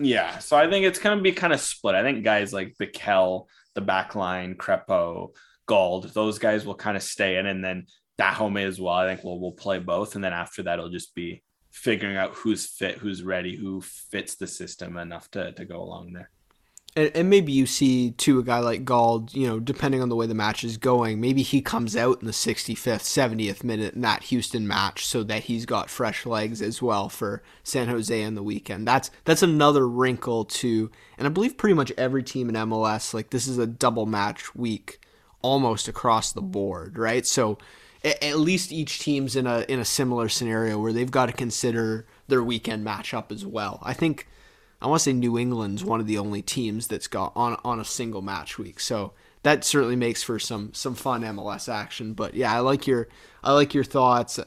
Yeah, 0.00 0.38
so 0.38 0.56
I 0.56 0.68
think 0.68 0.84
it's 0.84 0.98
gonna 0.98 1.22
be 1.22 1.32
kind 1.32 1.52
of 1.52 1.60
split. 1.60 1.94
I 1.94 2.02
think 2.02 2.24
guys 2.24 2.52
like 2.52 2.76
Bikel, 2.80 3.46
the 3.74 3.80
back 3.80 4.14
line, 4.14 4.54
Crepeau, 4.54 5.30
Gauld, 5.66 6.12
those 6.14 6.38
guys 6.38 6.66
will 6.66 6.74
kind 6.74 6.96
of 6.96 7.02
stay 7.02 7.36
in, 7.38 7.46
and 7.46 7.64
then 7.64 7.86
Dájome 8.18 8.62
as 8.62 8.80
well. 8.80 8.94
I 8.94 9.06
think 9.06 9.24
we'll 9.24 9.40
we'll 9.40 9.52
play 9.52 9.78
both, 9.78 10.14
and 10.14 10.22
then 10.22 10.32
after 10.32 10.62
that, 10.64 10.78
it'll 10.78 10.90
just 10.90 11.14
be 11.14 11.42
figuring 11.70 12.16
out 12.16 12.34
who's 12.34 12.66
fit, 12.66 12.98
who's 12.98 13.22
ready, 13.22 13.56
who 13.56 13.80
fits 13.80 14.34
the 14.36 14.46
system 14.46 14.96
enough 14.96 15.30
to 15.32 15.52
to 15.52 15.64
go 15.64 15.80
along 15.80 16.12
there. 16.12 16.30
And, 16.96 17.10
and 17.14 17.30
maybe 17.30 17.52
you 17.52 17.66
see 17.66 18.12
too 18.12 18.38
a 18.38 18.42
guy 18.42 18.58
like 18.58 18.84
Gauld, 18.84 19.32
you 19.32 19.46
know, 19.46 19.60
depending 19.60 20.02
on 20.02 20.08
the 20.08 20.16
way 20.16 20.26
the 20.26 20.34
match 20.34 20.64
is 20.64 20.76
going, 20.76 21.20
maybe 21.20 21.42
he 21.42 21.60
comes 21.60 21.96
out 21.96 22.20
in 22.20 22.26
the 22.26 22.32
65th, 22.32 23.02
70th 23.02 23.62
minute 23.62 23.94
in 23.94 24.00
that 24.00 24.24
Houston 24.24 24.66
match, 24.66 25.06
so 25.06 25.22
that 25.24 25.44
he's 25.44 25.66
got 25.66 25.90
fresh 25.90 26.26
legs 26.26 26.60
as 26.60 26.82
well 26.82 27.08
for 27.08 27.42
San 27.62 27.88
Jose 27.88 28.24
on 28.24 28.34
the 28.34 28.42
weekend. 28.42 28.88
That's 28.88 29.10
that's 29.24 29.42
another 29.42 29.86
wrinkle 29.86 30.44
to, 30.46 30.90
and 31.16 31.26
I 31.26 31.30
believe 31.30 31.56
pretty 31.56 31.74
much 31.74 31.92
every 31.96 32.22
team 32.22 32.48
in 32.48 32.54
MLS 32.54 33.14
like 33.14 33.30
this 33.30 33.46
is 33.46 33.58
a 33.58 33.66
double 33.66 34.06
match 34.06 34.54
week 34.54 35.00
almost 35.42 35.88
across 35.88 36.32
the 36.32 36.42
board, 36.42 36.98
right? 36.98 37.26
So 37.26 37.58
at 38.04 38.38
least 38.38 38.72
each 38.72 39.00
team's 39.00 39.36
in 39.36 39.46
a 39.46 39.64
in 39.68 39.78
a 39.78 39.84
similar 39.84 40.28
scenario 40.28 40.78
where 40.80 40.92
they've 40.92 41.10
got 41.10 41.26
to 41.26 41.32
consider 41.32 42.06
their 42.28 42.42
weekend 42.42 42.86
matchup 42.86 43.32
as 43.32 43.44
well. 43.44 43.80
I 43.82 43.92
think 43.92 44.28
I 44.80 44.86
want 44.86 45.00
to 45.00 45.04
say 45.04 45.12
New 45.12 45.38
England's 45.38 45.84
one 45.84 46.00
of 46.00 46.06
the 46.06 46.18
only 46.18 46.42
teams 46.42 46.86
that's 46.86 47.08
got 47.08 47.32
on 47.34 47.58
on 47.64 47.80
a 47.80 47.84
single 47.84 48.22
match 48.22 48.58
week. 48.58 48.80
So 48.80 49.12
that 49.42 49.64
certainly 49.64 49.96
makes 49.96 50.22
for 50.22 50.38
some 50.38 50.72
some 50.74 50.94
fun 50.94 51.22
MLS 51.22 51.72
action. 51.72 52.14
But 52.14 52.34
yeah, 52.34 52.54
I 52.54 52.60
like 52.60 52.86
your 52.86 53.08
I 53.42 53.52
like 53.52 53.74
your 53.74 53.84
thoughts 53.84 54.38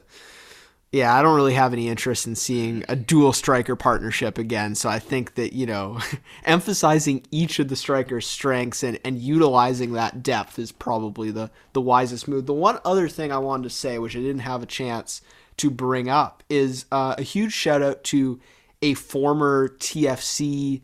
yeah, 0.92 1.16
I 1.16 1.22
don't 1.22 1.38
really 1.38 1.54
have 1.54 1.72
any 1.72 1.88
interest 1.88 2.28
in 2.28 2.36
seeing 2.36 2.84
a 2.90 2.98
dual 2.98 3.32
striker 3.32 3.78
partnership 3.78 4.38
again. 4.38 4.76
So 4.76 4.90
I 4.90 5.00
think 5.00 5.36
that, 5.36 5.54
you 5.54 5.66
know, 5.66 6.00
emphasizing 6.44 7.24
each 7.32 7.60
of 7.60 7.70
the 7.70 7.78
strikers' 7.78 8.28
strengths 8.28 8.84
and, 8.84 9.00
and 9.06 9.18
utilizing 9.18 9.94
that 9.94 10.22
depth 10.22 10.60
is 10.60 10.74
probably 10.74 11.32
the, 11.32 11.50
the 11.72 11.80
wisest 11.80 12.28
move. 12.28 12.46
The 12.46 12.54
one 12.54 12.80
other 12.84 13.08
thing 13.08 13.32
I 13.32 13.38
wanted 13.38 13.64
to 13.64 13.70
say, 13.70 14.00
which 14.00 14.18
I 14.18 14.20
didn't 14.20 14.40
have 14.40 14.64
a 14.64 14.66
chance 14.68 15.22
to 15.58 15.70
bring 15.70 16.10
up, 16.10 16.44
is 16.50 16.86
uh, 16.92 17.16
a 17.18 17.24
huge 17.24 17.54
shout 17.54 17.82
out 17.82 18.04
to 18.06 18.42
a 18.82 18.94
former 18.96 19.70
TFC, 19.80 20.82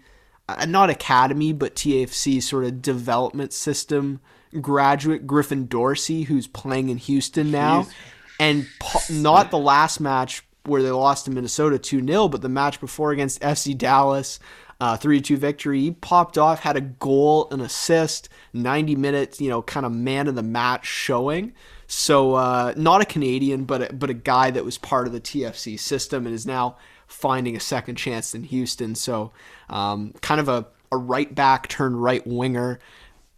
uh, 0.47 0.65
not 0.65 0.89
academy, 0.89 1.53
but 1.53 1.75
TFC 1.75 2.41
sort 2.41 2.65
of 2.65 2.81
development 2.81 3.53
system 3.53 4.19
graduate, 4.61 5.27
Griffin 5.27 5.67
Dorsey, 5.67 6.23
who's 6.23 6.47
playing 6.47 6.89
in 6.89 6.97
Houston 6.97 7.51
now. 7.51 7.83
Jeez 7.83 7.93
and 8.39 8.67
po- 8.79 8.99
not 9.09 9.51
the 9.51 9.57
last 9.57 9.99
match 9.99 10.43
where 10.63 10.83
they 10.83 10.91
lost 10.91 11.25
to 11.25 11.31
Minnesota 11.31 11.79
2 11.79 12.05
0, 12.05 12.27
but 12.27 12.41
the 12.41 12.49
match 12.49 12.79
before 12.79 13.11
against 13.11 13.41
FC 13.41 13.77
Dallas. 13.77 14.39
Uh, 14.79 14.95
3 14.95 15.21
2 15.21 15.37
victory. 15.37 15.81
He 15.81 15.91
popped 15.91 16.37
off, 16.37 16.59
had 16.59 16.77
a 16.77 16.81
goal, 16.81 17.47
an 17.49 17.61
assist, 17.61 18.29
90 18.53 18.95
minutes, 18.95 19.41
you 19.41 19.49
know, 19.49 19.63
kind 19.63 19.87
of 19.87 19.91
man 19.91 20.27
of 20.27 20.35
the 20.35 20.43
match 20.43 20.85
showing. 20.85 21.53
So, 21.87 22.35
uh, 22.35 22.75
not 22.77 23.01
a 23.01 23.05
Canadian, 23.05 23.63
but 23.63 23.81
a, 23.81 23.93
but 23.93 24.11
a 24.11 24.13
guy 24.13 24.51
that 24.51 24.63
was 24.63 24.77
part 24.77 25.07
of 25.07 25.13
the 25.13 25.19
TFC 25.19 25.79
system 25.79 26.27
and 26.27 26.35
is 26.35 26.45
now 26.45 26.77
finding 27.07 27.55
a 27.55 27.59
second 27.59 27.95
chance 27.95 28.35
in 28.35 28.43
Houston. 28.43 28.95
So, 28.95 29.31
um, 29.69 30.13
kind 30.21 30.39
of 30.39 30.49
a, 30.49 30.67
a 30.91 30.97
right 30.97 31.33
back 31.33 31.67
turned 31.67 32.01
right 32.01 32.25
winger 32.25 32.79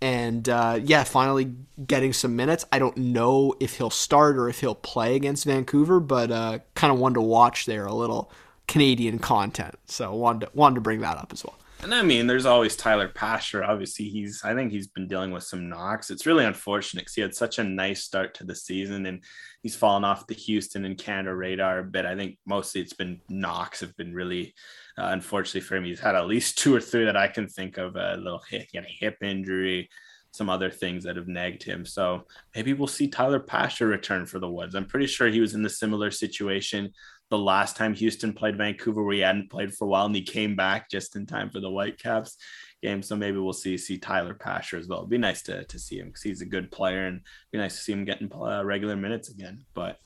and 0.01 0.47
uh, 0.47 0.80
yeah, 0.82 1.03
finally 1.03 1.53
getting 1.86 2.13
some 2.13 2.36
minutes. 2.36 2.65
I 2.72 2.80
don't 2.80 2.95
know 2.97 3.53
if 3.59 3.78
he'll 3.78 3.89
start 3.89 4.38
or 4.38 4.47
if 4.47 4.61
he'll 4.61 4.76
play 4.76 5.15
against 5.15 5.45
Vancouver, 5.45 5.99
but 5.99 6.32
uh, 6.32 6.59
kind 6.76 6.93
of 6.93 6.99
wanted 6.99 7.15
to 7.15 7.22
watch 7.22 7.65
there 7.65 7.86
a 7.86 7.93
little 7.93 8.32
Canadian 8.67 9.20
content. 9.20 9.76
So 9.86 10.13
wanted 10.13 10.45
to, 10.45 10.51
wanted 10.53 10.76
to 10.76 10.82
bring 10.82 11.01
that 11.01 11.17
up 11.17 11.34
as 11.34 11.43
well. 11.43 11.55
And 11.82 11.93
I 11.93 12.01
mean, 12.01 12.28
there's 12.28 12.45
always 12.45 12.76
Tyler 12.76 13.07
Pasher. 13.07 13.63
Obviously, 13.63 14.09
he's 14.09 14.41
I 14.43 14.53
think 14.53 14.72
he's 14.72 14.88
been 14.88 15.07
dealing 15.07 15.32
with 15.32 15.43
some 15.43 15.70
knocks. 15.70 16.09
It's 16.09 16.26
really 16.26 16.45
unfortunate 16.45 17.01
because 17.01 17.15
he 17.15 17.22
had 17.22 17.36
such 17.36 17.57
a 17.57 17.63
nice 17.63 18.03
start 18.03 18.34
to 18.36 18.43
the 18.43 18.55
season, 18.55 19.05
and 19.05 19.24
he's 19.62 19.76
fallen 19.76 20.03
off 20.03 20.28
the 20.28 20.34
Houston 20.34 20.86
and 20.86 20.97
Canada 20.97 21.36
radar 21.36 21.80
a 21.80 21.84
bit. 21.84 22.05
I 22.05 22.16
think 22.16 22.38
mostly 22.45 22.82
it's 22.82 22.93
been 22.93 23.22
knocks 23.30 23.82
have 23.82 23.95
been 23.97 24.14
really 24.14 24.53
uh, 24.97 25.10
unfortunately 25.12 25.62
for 25.62 25.76
him. 25.76 25.86
He's 25.86 25.99
had 25.99 26.16
at 26.16 26.28
least 26.28 26.57
two 26.57 26.76
or 26.76 26.82
three 26.82 27.05
that 27.05 27.18
I 27.18 27.28
can 27.28 27.47
think 27.47 27.78
of. 27.78 27.95
A 27.95 28.16
little 28.18 28.41
hip, 28.49 28.68
he 28.72 28.78
had 28.78 28.86
a 28.86 28.97
hip 28.99 29.18
injury, 29.22 29.89
some 30.32 30.49
other 30.49 30.70
things 30.70 31.03
that 31.03 31.16
have 31.16 31.28
nagged 31.28 31.64
him. 31.64 31.86
So 31.86 32.24
maybe 32.55 32.74
we'll 32.74 32.88
see 32.88 33.07
Tyler 33.07 33.39
Pasher 33.39 33.88
return 33.88 34.26
for 34.26 34.39
the 34.39 34.49
Woods. 34.49 34.76
I'm 34.76 34.86
pretty 34.86 35.07
sure 35.07 35.28
he 35.28 35.41
was 35.41 35.55
in 35.55 35.64
the 35.64 35.70
similar 35.70 36.12
situation 36.12 36.91
the 37.30 37.38
last 37.38 37.76
time 37.76 37.93
Houston 37.93 38.34
played 38.34 38.57
Vancouver, 38.57 39.03
where 39.03 39.14
he 39.14 39.22
hadn't 39.22 39.51
played 39.51 39.74
for 39.74 39.86
a 39.86 39.88
while, 39.88 40.05
and 40.05 40.16
he 40.16 40.24
came 40.24 40.55
back 40.55 40.89
just 40.89 41.16
in 41.16 41.26
time 41.26 41.49
for 41.49 41.60
the 41.60 41.70
Whitecaps 41.70 42.36
game. 42.82 43.01
So 43.01 43.15
maybe 43.15 43.38
we'll 43.38 43.53
see 43.53 43.77
see 43.77 43.97
Tyler 43.97 44.34
Pasher 44.34 44.77
as 44.77 44.88
well. 44.88 44.99
It'd 44.99 45.09
be 45.09 45.17
nice 45.17 45.41
to 45.43 45.63
to 45.63 45.80
see 45.80 45.99
him 45.99 46.07
because 46.07 46.23
he's 46.23 46.41
a 46.41 46.45
good 46.45 46.71
player, 46.71 47.05
and 47.05 47.21
be 47.51 47.57
nice 47.57 47.75
to 47.75 47.82
see 47.82 47.93
him 47.93 48.05
getting 48.05 48.32
uh, 48.34 48.63
regular 48.63 48.95
minutes 48.95 49.30
again. 49.30 49.65
But 49.73 49.97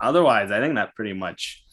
otherwise, 0.00 0.50
I 0.50 0.60
think 0.60 0.74
that 0.76 0.94
pretty 0.94 1.14
much 1.14 1.64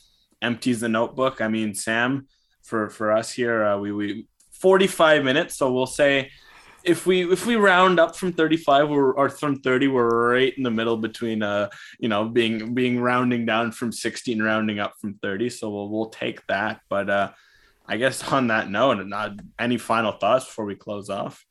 empties 0.42 0.80
the 0.80 0.90
notebook. 0.90 1.42
I 1.42 1.48
mean, 1.48 1.74
Sam, 1.74 2.28
for 2.64 2.90
for 2.90 3.12
us 3.12 3.32
here, 3.32 3.64
uh, 3.64 3.78
we 3.78 3.92
we 3.92 4.28
45 4.52 5.24
minutes, 5.24 5.58
so 5.58 5.72
we'll 5.72 5.86
say 5.86 6.32
if 6.86 7.06
we 7.06 7.32
if 7.32 7.46
we 7.46 7.56
round 7.56 8.00
up 8.00 8.16
from 8.16 8.32
35 8.32 8.90
we're, 8.90 9.12
or 9.12 9.30
from 9.30 9.60
30 9.60 9.88
we're 9.88 10.34
right 10.34 10.54
in 10.56 10.64
the 10.64 10.72
middle 10.72 10.96
between 10.96 11.42
uh 11.42 11.68
you 12.00 12.08
know 12.08 12.26
being 12.26 12.76
being 12.76 13.02
rounding 13.02 13.46
down 13.46 13.72
from 13.72 13.92
16 13.92 14.42
rounding 14.42 14.80
up 14.80 14.94
from 15.02 15.16
30 15.16 15.50
so 15.50 15.70
we'll, 15.70 15.90
we'll 15.90 16.10
take 16.10 16.46
that 16.48 16.82
but 16.88 17.10
uh 17.10 17.32
i 17.88 17.98
guess 17.98 18.32
on 18.32 18.48
that 18.48 18.70
note 18.70 19.06
not 19.06 19.32
any 19.60 19.78
final 19.78 20.12
thoughts 20.12 20.46
before 20.46 20.66
we 20.66 20.76
close 20.76 21.10
off 21.10 21.46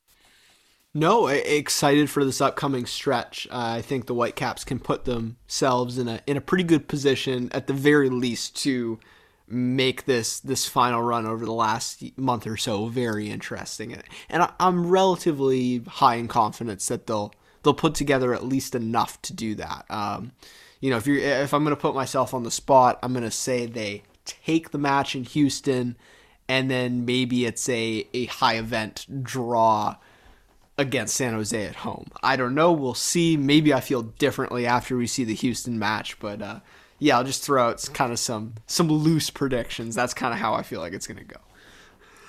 no 0.92 1.26
excited 1.26 2.08
for 2.08 2.24
this 2.24 2.40
upcoming 2.40 2.86
stretch 2.86 3.46
uh, 3.50 3.74
i 3.76 3.82
think 3.82 4.06
the 4.06 4.14
whitecaps 4.14 4.64
can 4.64 4.78
put 4.78 5.04
themselves 5.04 5.98
in 5.98 6.08
a 6.08 6.20
in 6.26 6.36
a 6.36 6.40
pretty 6.40 6.64
good 6.64 6.88
position 6.88 7.48
at 7.52 7.66
the 7.66 7.72
very 7.72 8.08
least 8.08 8.56
to 8.56 8.98
make 9.46 10.04
this 10.06 10.40
this 10.40 10.66
final 10.66 11.02
run 11.02 11.26
over 11.26 11.44
the 11.44 11.52
last 11.52 12.02
month 12.16 12.46
or 12.46 12.56
so 12.56 12.86
very 12.86 13.30
interesting. 13.30 14.00
And 14.28 14.48
I'm 14.58 14.86
relatively 14.86 15.82
high 15.86 16.16
in 16.16 16.28
confidence 16.28 16.88
that 16.88 17.06
they'll 17.06 17.32
they'll 17.62 17.74
put 17.74 17.94
together 17.94 18.34
at 18.34 18.44
least 18.44 18.74
enough 18.74 19.20
to 19.22 19.32
do 19.32 19.54
that. 19.56 19.84
Um, 19.90 20.32
you 20.80 20.90
know, 20.90 20.96
if 20.96 21.06
you 21.06 21.18
if 21.18 21.52
I'm 21.52 21.64
going 21.64 21.76
to 21.76 21.80
put 21.80 21.94
myself 21.94 22.32
on 22.34 22.42
the 22.42 22.50
spot, 22.50 22.98
I'm 23.02 23.12
going 23.12 23.24
to 23.24 23.30
say 23.30 23.66
they 23.66 24.02
take 24.24 24.70
the 24.70 24.78
match 24.78 25.14
in 25.14 25.24
Houston, 25.24 25.96
and 26.48 26.70
then 26.70 27.04
maybe 27.04 27.44
it's 27.44 27.68
a 27.68 28.06
a 28.12 28.26
high 28.26 28.54
event 28.54 29.06
draw 29.22 29.96
against 30.76 31.14
San 31.14 31.34
Jose 31.34 31.66
at 31.66 31.76
home. 31.76 32.08
I 32.22 32.36
don't 32.36 32.54
know. 32.54 32.72
We'll 32.72 32.94
see. 32.94 33.36
Maybe 33.36 33.72
I 33.72 33.80
feel 33.80 34.02
differently 34.02 34.66
after 34.66 34.96
we 34.96 35.06
see 35.06 35.24
the 35.24 35.34
Houston 35.34 35.78
match, 35.78 36.18
but. 36.18 36.42
Uh, 36.42 36.60
yeah, 36.98 37.18
I'll 37.18 37.24
just 37.24 37.42
throw 37.42 37.68
out 37.68 37.86
kind 37.92 38.12
of 38.12 38.18
some 38.18 38.54
some 38.66 38.88
loose 38.88 39.28
predictions. 39.28 39.94
That's 39.94 40.14
kind 40.14 40.32
of 40.32 40.40
how 40.40 40.54
I 40.54 40.62
feel 40.62 40.80
like 40.80 40.92
it's 40.92 41.06
gonna 41.06 41.24
go. 41.24 41.36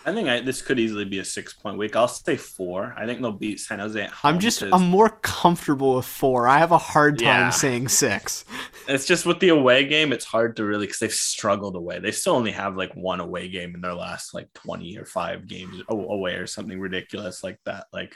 I 0.06 0.14
think 0.14 0.30
I, 0.30 0.39
this 0.39 0.62
could 0.62 0.80
easily 0.80 1.03
be 1.03 1.18
a 1.18 1.26
six 1.26 1.53
point 1.53 1.80
week. 1.80 1.95
I'll 1.95 2.08
say 2.08 2.38
four. 2.38 2.93
I 2.95 3.08
think 3.08 3.22
they'll 3.22 3.32
beat 3.32 3.60
San 3.60 3.80
Jose 3.80 3.99
at 3.99 4.12
home. 4.12 4.36
I'm 4.36 4.39
just 4.39 4.62
I'm 4.62 4.84
more 4.84 5.10
comfortable 5.10 5.95
with 5.95 6.06
four. 6.06 6.47
I 6.47 6.60
have 6.60 6.72
a 6.72 6.78
hard 6.78 7.18
time 7.18 7.26
yeah. 7.26 7.49
saying 7.49 7.88
six. 7.88 8.45
It's 8.88 9.08
just 9.08 9.26
with 9.26 9.39
the 9.39 9.49
away 9.49 9.86
game, 9.86 10.14
it's 10.14 10.26
hard 10.26 10.58
to 10.58 10.64
really 10.64 10.86
because 10.86 10.99
they've 10.99 11.12
struggled 11.12 11.76
away. 11.76 11.97
They 11.97 12.12
still 12.12 12.36
only 12.36 12.51
have 12.51 12.78
like 12.78 12.93
one 12.93 13.20
away 13.20 13.49
game 13.49 13.74
in 13.74 13.82
their 13.82 13.95
last 13.95 14.36
like 14.36 14.53
20 14.53 14.95
or 14.99 15.06
five 15.06 15.47
games 15.47 15.82
away 15.89 16.36
or 16.36 16.45
something 16.45 16.80
ridiculous 16.80 17.43
like 17.43 17.60
that. 17.66 17.88
Like 17.91 18.16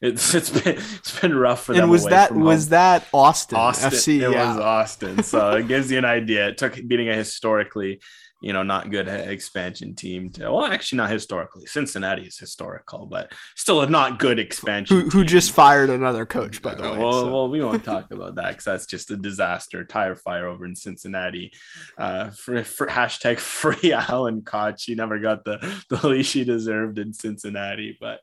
it's 0.00 0.34
it's 0.34 0.50
been 0.50 0.78
it's 0.78 1.20
been 1.20 1.34
rough 1.34 1.64
for 1.64 1.74
them. 1.74 1.84
And 1.84 1.90
was 1.90 2.04
that 2.06 2.34
was 2.34 2.70
that 2.70 3.06
Austin, 3.12 3.58
Austin? 3.58 3.90
FC? 3.90 4.14
it 4.16 4.32
yeah. 4.32 4.48
was 4.54 4.58
Austin, 4.58 5.22
so 5.22 5.52
it 5.52 5.68
gives 5.68 5.90
you 5.90 5.98
an 5.98 6.04
idea. 6.04 6.48
It 6.48 6.58
took 6.58 6.74
beating 6.74 7.08
a 7.08 7.14
historically, 7.14 8.00
you 8.46 8.52
know, 8.52 8.62
not 8.62 8.92
good 8.92 9.08
expansion 9.08 9.96
team 9.96 10.30
to 10.30 10.52
well, 10.52 10.66
actually 10.66 10.98
not 10.98 11.10
historically. 11.10 11.66
Cincinnati 11.66 12.22
is 12.22 12.38
historical, 12.38 13.04
but 13.04 13.32
still 13.56 13.80
a 13.80 13.90
not 13.90 14.20
good 14.20 14.38
expansion. 14.38 15.00
who 15.00 15.08
who 15.08 15.24
just 15.24 15.50
fired 15.50 15.90
another 15.90 16.24
coach 16.24 16.62
by 16.62 16.72
the 16.72 16.82
way. 16.84 16.96
well, 16.96 17.22
so. 17.22 17.32
well, 17.32 17.48
we 17.48 17.60
won't 17.60 17.82
talk 17.92 18.12
about 18.12 18.36
that 18.36 18.50
because 18.50 18.64
that's 18.64 18.86
just 18.86 19.10
a 19.10 19.16
disaster. 19.16 19.84
Tire 19.84 20.14
fire 20.14 20.46
over 20.46 20.64
in 20.64 20.76
Cincinnati. 20.76 21.52
Uh, 21.98 22.30
for, 22.30 22.62
for 22.62 22.86
hashtag 22.86 23.38
free 23.40 23.92
Alan 23.92 24.42
Koch. 24.42 24.80
He 24.80 24.94
never 24.94 25.18
got 25.18 25.44
the 25.44 25.58
the 25.90 26.06
leash 26.06 26.34
he 26.34 26.44
deserved 26.44 27.00
in 27.00 27.12
Cincinnati. 27.12 27.98
But 28.00 28.20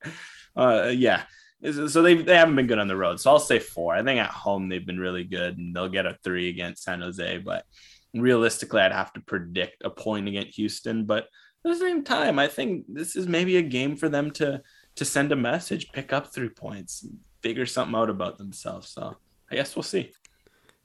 uh, 0.56 0.94
yeah, 0.96 1.24
so 1.70 2.02
they 2.02 2.16
they 2.16 2.38
haven't 2.38 2.56
been 2.56 2.68
good 2.68 2.80
on 2.80 2.88
the 2.88 2.96
road. 2.96 3.20
So 3.20 3.30
I'll 3.30 3.40
say 3.40 3.60
four. 3.60 3.94
I 3.94 4.04
think 4.04 4.22
at 4.22 4.30
home 4.30 4.70
they've 4.70 4.86
been 4.86 5.02
really 5.02 5.26
good, 5.26 5.58
and 5.58 5.76
they'll 5.76 5.90
get 5.90 6.06
a 6.06 6.18
three 6.24 6.48
against 6.48 6.84
San 6.84 7.02
Jose. 7.02 7.40
But 7.40 7.66
realistically, 8.14 8.82
I'd 8.82 8.92
have 8.92 9.14
to 9.14 9.22
predict 9.22 9.84
a 9.84 9.90
point 9.90 10.28
against 10.28 10.58
Houston. 10.58 11.06
But 11.06 11.26
at 11.66 11.72
the 11.72 11.76
same 11.76 12.04
time, 12.04 12.40
I 12.40 12.48
think 12.48 12.86
this 12.88 13.16
is 13.16 13.28
maybe 13.28 13.58
a 13.58 13.62
game 13.62 13.96
for 13.96 14.10
them 14.10 14.32
to 14.32 14.62
to 14.96 15.06
send 15.06 15.32
a 15.32 15.36
message, 15.36 15.92
pick 15.92 16.14
up 16.14 16.32
three 16.32 16.50
points, 16.50 17.08
figure 17.42 17.66
something 17.66 17.96
out 17.96 18.12
about 18.12 18.38
themselves. 18.38 18.90
So 18.90 19.18
I 19.52 19.56
guess 19.56 19.76
we'll 19.76 19.84
see. 19.84 20.12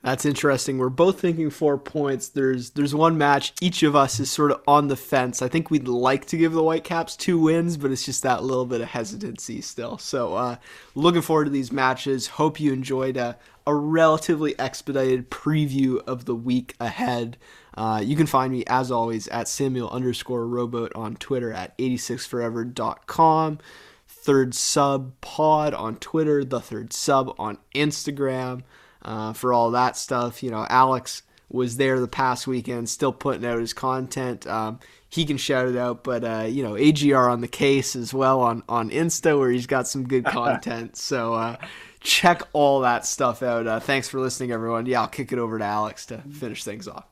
That's 0.03 0.25
interesting. 0.25 0.79
We're 0.79 0.91
both 0.91 1.21
thinking 1.21 1.51
four 1.51 1.77
points. 1.77 2.29
There's 2.29 2.71
there's 2.71 2.95
one 2.95 3.19
match 3.19 3.53
each 3.61 3.83
of 3.83 3.97
us 3.97 4.21
is 4.21 4.31
sort 4.31 4.53
of 4.53 4.63
on 4.67 4.87
the 4.87 4.97
fence. 4.97 5.43
I 5.43 5.49
think 5.49 5.71
we'd 5.71 5.89
like 5.89 6.27
to 6.27 6.37
give 6.37 6.53
the 6.53 6.63
Whitecaps 6.63 7.17
two 7.17 7.39
wins, 7.39 7.77
but 7.77 7.91
it's 7.91 8.05
just 8.05 8.23
that 8.23 8.45
little 8.45 8.65
bit 8.65 8.81
of 8.81 8.89
hesitancy 8.89 9.61
still. 9.61 9.99
So 9.99 10.35
uh, 10.35 10.57
looking 10.95 11.23
forward 11.23 11.47
to 11.47 11.51
these 11.51 11.73
matches. 11.73 12.29
Hope 12.29 12.61
you 12.61 12.73
enjoyed 12.73 13.17
a, 13.17 13.37
a 13.67 13.75
relatively 13.75 14.57
expedited 14.57 15.33
preview 15.33 16.01
of 16.07 16.27
the 16.27 16.35
week 16.35 16.77
ahead. 16.79 17.37
Uh, 17.75 18.01
you 18.03 18.15
can 18.15 18.27
find 18.27 18.53
me 18.53 18.63
as 18.69 18.93
always 18.93 19.27
at 19.29 19.49
Samuel 19.49 19.91
underscore 19.91 20.47
rowboat 20.47 20.93
on 20.95 21.17
Twitter 21.17 21.53
at 21.53 21.77
86forever.com. 21.77 23.59
Third 24.07 24.55
Sub 24.55 25.21
Pod 25.21 25.75
on 25.75 25.97
Twitter, 25.97 26.45
the 26.45 26.61
Third 26.61 26.93
Sub 26.93 27.35
on 27.37 27.59
Instagram 27.75 28.63
uh, 29.09 29.33
for 29.33 29.55
all 29.55 29.71
that 29.71 29.97
stuff. 29.97 30.43
You 30.43 30.51
know, 30.51 30.67
Alex 30.69 31.23
was 31.49 31.79
there 31.79 31.99
the 31.99 32.07
past 32.07 32.47
weekend, 32.47 32.91
still 32.91 33.13
putting 33.13 33.45
out 33.47 33.59
his 33.59 33.73
content. 33.73 34.47
Um, 34.47 34.81
he 35.09 35.25
can 35.25 35.39
shout 35.39 35.67
it 35.67 35.77
out, 35.77 36.05
but 36.05 36.23
uh, 36.23 36.47
you 36.47 36.63
know, 36.63 36.77
AGR 36.77 37.17
on 37.29 37.41
the 37.41 37.49
case 37.49 37.97
as 37.97 38.13
well 38.13 38.43
on 38.43 38.63
on 38.69 38.91
Insta 38.91 39.39
where 39.39 39.51
he's 39.51 39.67
got 39.67 39.89
some 39.89 40.07
good 40.07 40.25
content. 40.27 40.97
so 40.97 41.33
uh, 41.33 41.57
check 42.01 42.43
all 42.53 42.81
that 42.81 43.07
stuff 43.07 43.43
out. 43.43 43.67
Uh, 43.67 43.81
thanks 43.81 44.09
for 44.09 44.21
listening, 44.21 44.53
everyone. 44.53 44.85
Yeah, 44.85 45.01
I'll 45.01 45.09
kick 45.09 45.33
it 45.33 45.39
over 45.39 45.59
to 45.59 45.65
Alex 45.65 46.05
to 46.07 46.19
finish 46.19 46.63
things 46.63 46.87
off. 46.87 47.07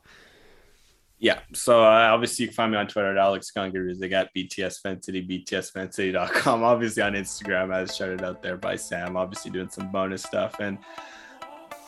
Yeah. 1.19 1.39
So 1.53 1.83
uh, 1.83 2.09
obviously 2.11 2.43
you 2.43 2.49
can 2.49 2.55
find 2.55 2.71
me 2.71 2.77
on 2.77 2.85
Twitter 2.85 3.09
at 3.09 3.17
Alex 3.17 3.51
Gungar. 3.57 3.97
They 3.97 4.07
got 4.07 4.27
BTS 4.35 4.81
Fan 4.83 5.01
City, 5.01 5.27
BTSFanCity.com. 5.27 6.61
Obviously 6.63 7.01
on 7.01 7.13
Instagram, 7.13 7.73
as 7.73 7.95
shouted 7.95 8.21
out 8.21 8.43
there 8.43 8.55
by 8.55 8.75
Sam. 8.75 9.17
Obviously 9.17 9.49
doing 9.49 9.69
some 9.69 9.91
bonus 9.91 10.21
stuff. 10.21 10.59
And, 10.59 10.77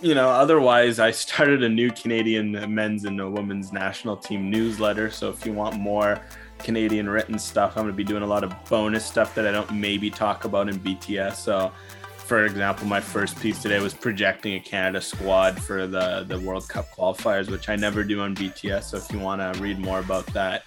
you 0.01 0.15
know, 0.15 0.29
otherwise, 0.29 0.97
I 0.99 1.11
started 1.11 1.61
a 1.63 1.69
new 1.69 1.91
Canadian 1.91 2.51
men's 2.73 3.05
and 3.05 3.33
women's 3.33 3.71
national 3.73 4.17
team 4.17 4.49
newsletter. 4.49 5.11
So 5.11 5.29
if 5.29 5.45
you 5.45 5.53
want 5.53 5.77
more 5.77 6.19
Canadian 6.57 7.07
written 7.09 7.37
stuff, 7.37 7.77
I'm 7.77 7.83
going 7.83 7.93
to 7.93 7.97
be 7.97 8.03
doing 8.03 8.23
a 8.23 8.27
lot 8.27 8.43
of 8.43 8.51
bonus 8.69 9.05
stuff 9.05 9.35
that 9.35 9.45
I 9.45 9.51
don't 9.51 9.71
maybe 9.73 10.09
talk 10.09 10.45
about 10.45 10.67
in 10.69 10.79
BTS. 10.79 11.35
So, 11.35 11.71
for 12.17 12.45
example, 12.45 12.87
my 12.87 13.01
first 13.01 13.39
piece 13.39 13.61
today 13.61 13.79
was 13.79 13.93
projecting 13.93 14.55
a 14.55 14.59
Canada 14.59 15.01
squad 15.01 15.61
for 15.61 15.85
the, 15.87 16.25
the 16.27 16.39
World 16.39 16.67
Cup 16.69 16.89
qualifiers, 16.91 17.49
which 17.49 17.69
I 17.69 17.75
never 17.75 18.03
do 18.03 18.21
on 18.21 18.35
BTS. 18.35 18.83
So 18.83 18.97
if 18.97 19.11
you 19.11 19.19
want 19.19 19.41
to 19.41 19.51
read 19.61 19.79
more 19.79 19.99
about 19.99 20.25
that, 20.27 20.63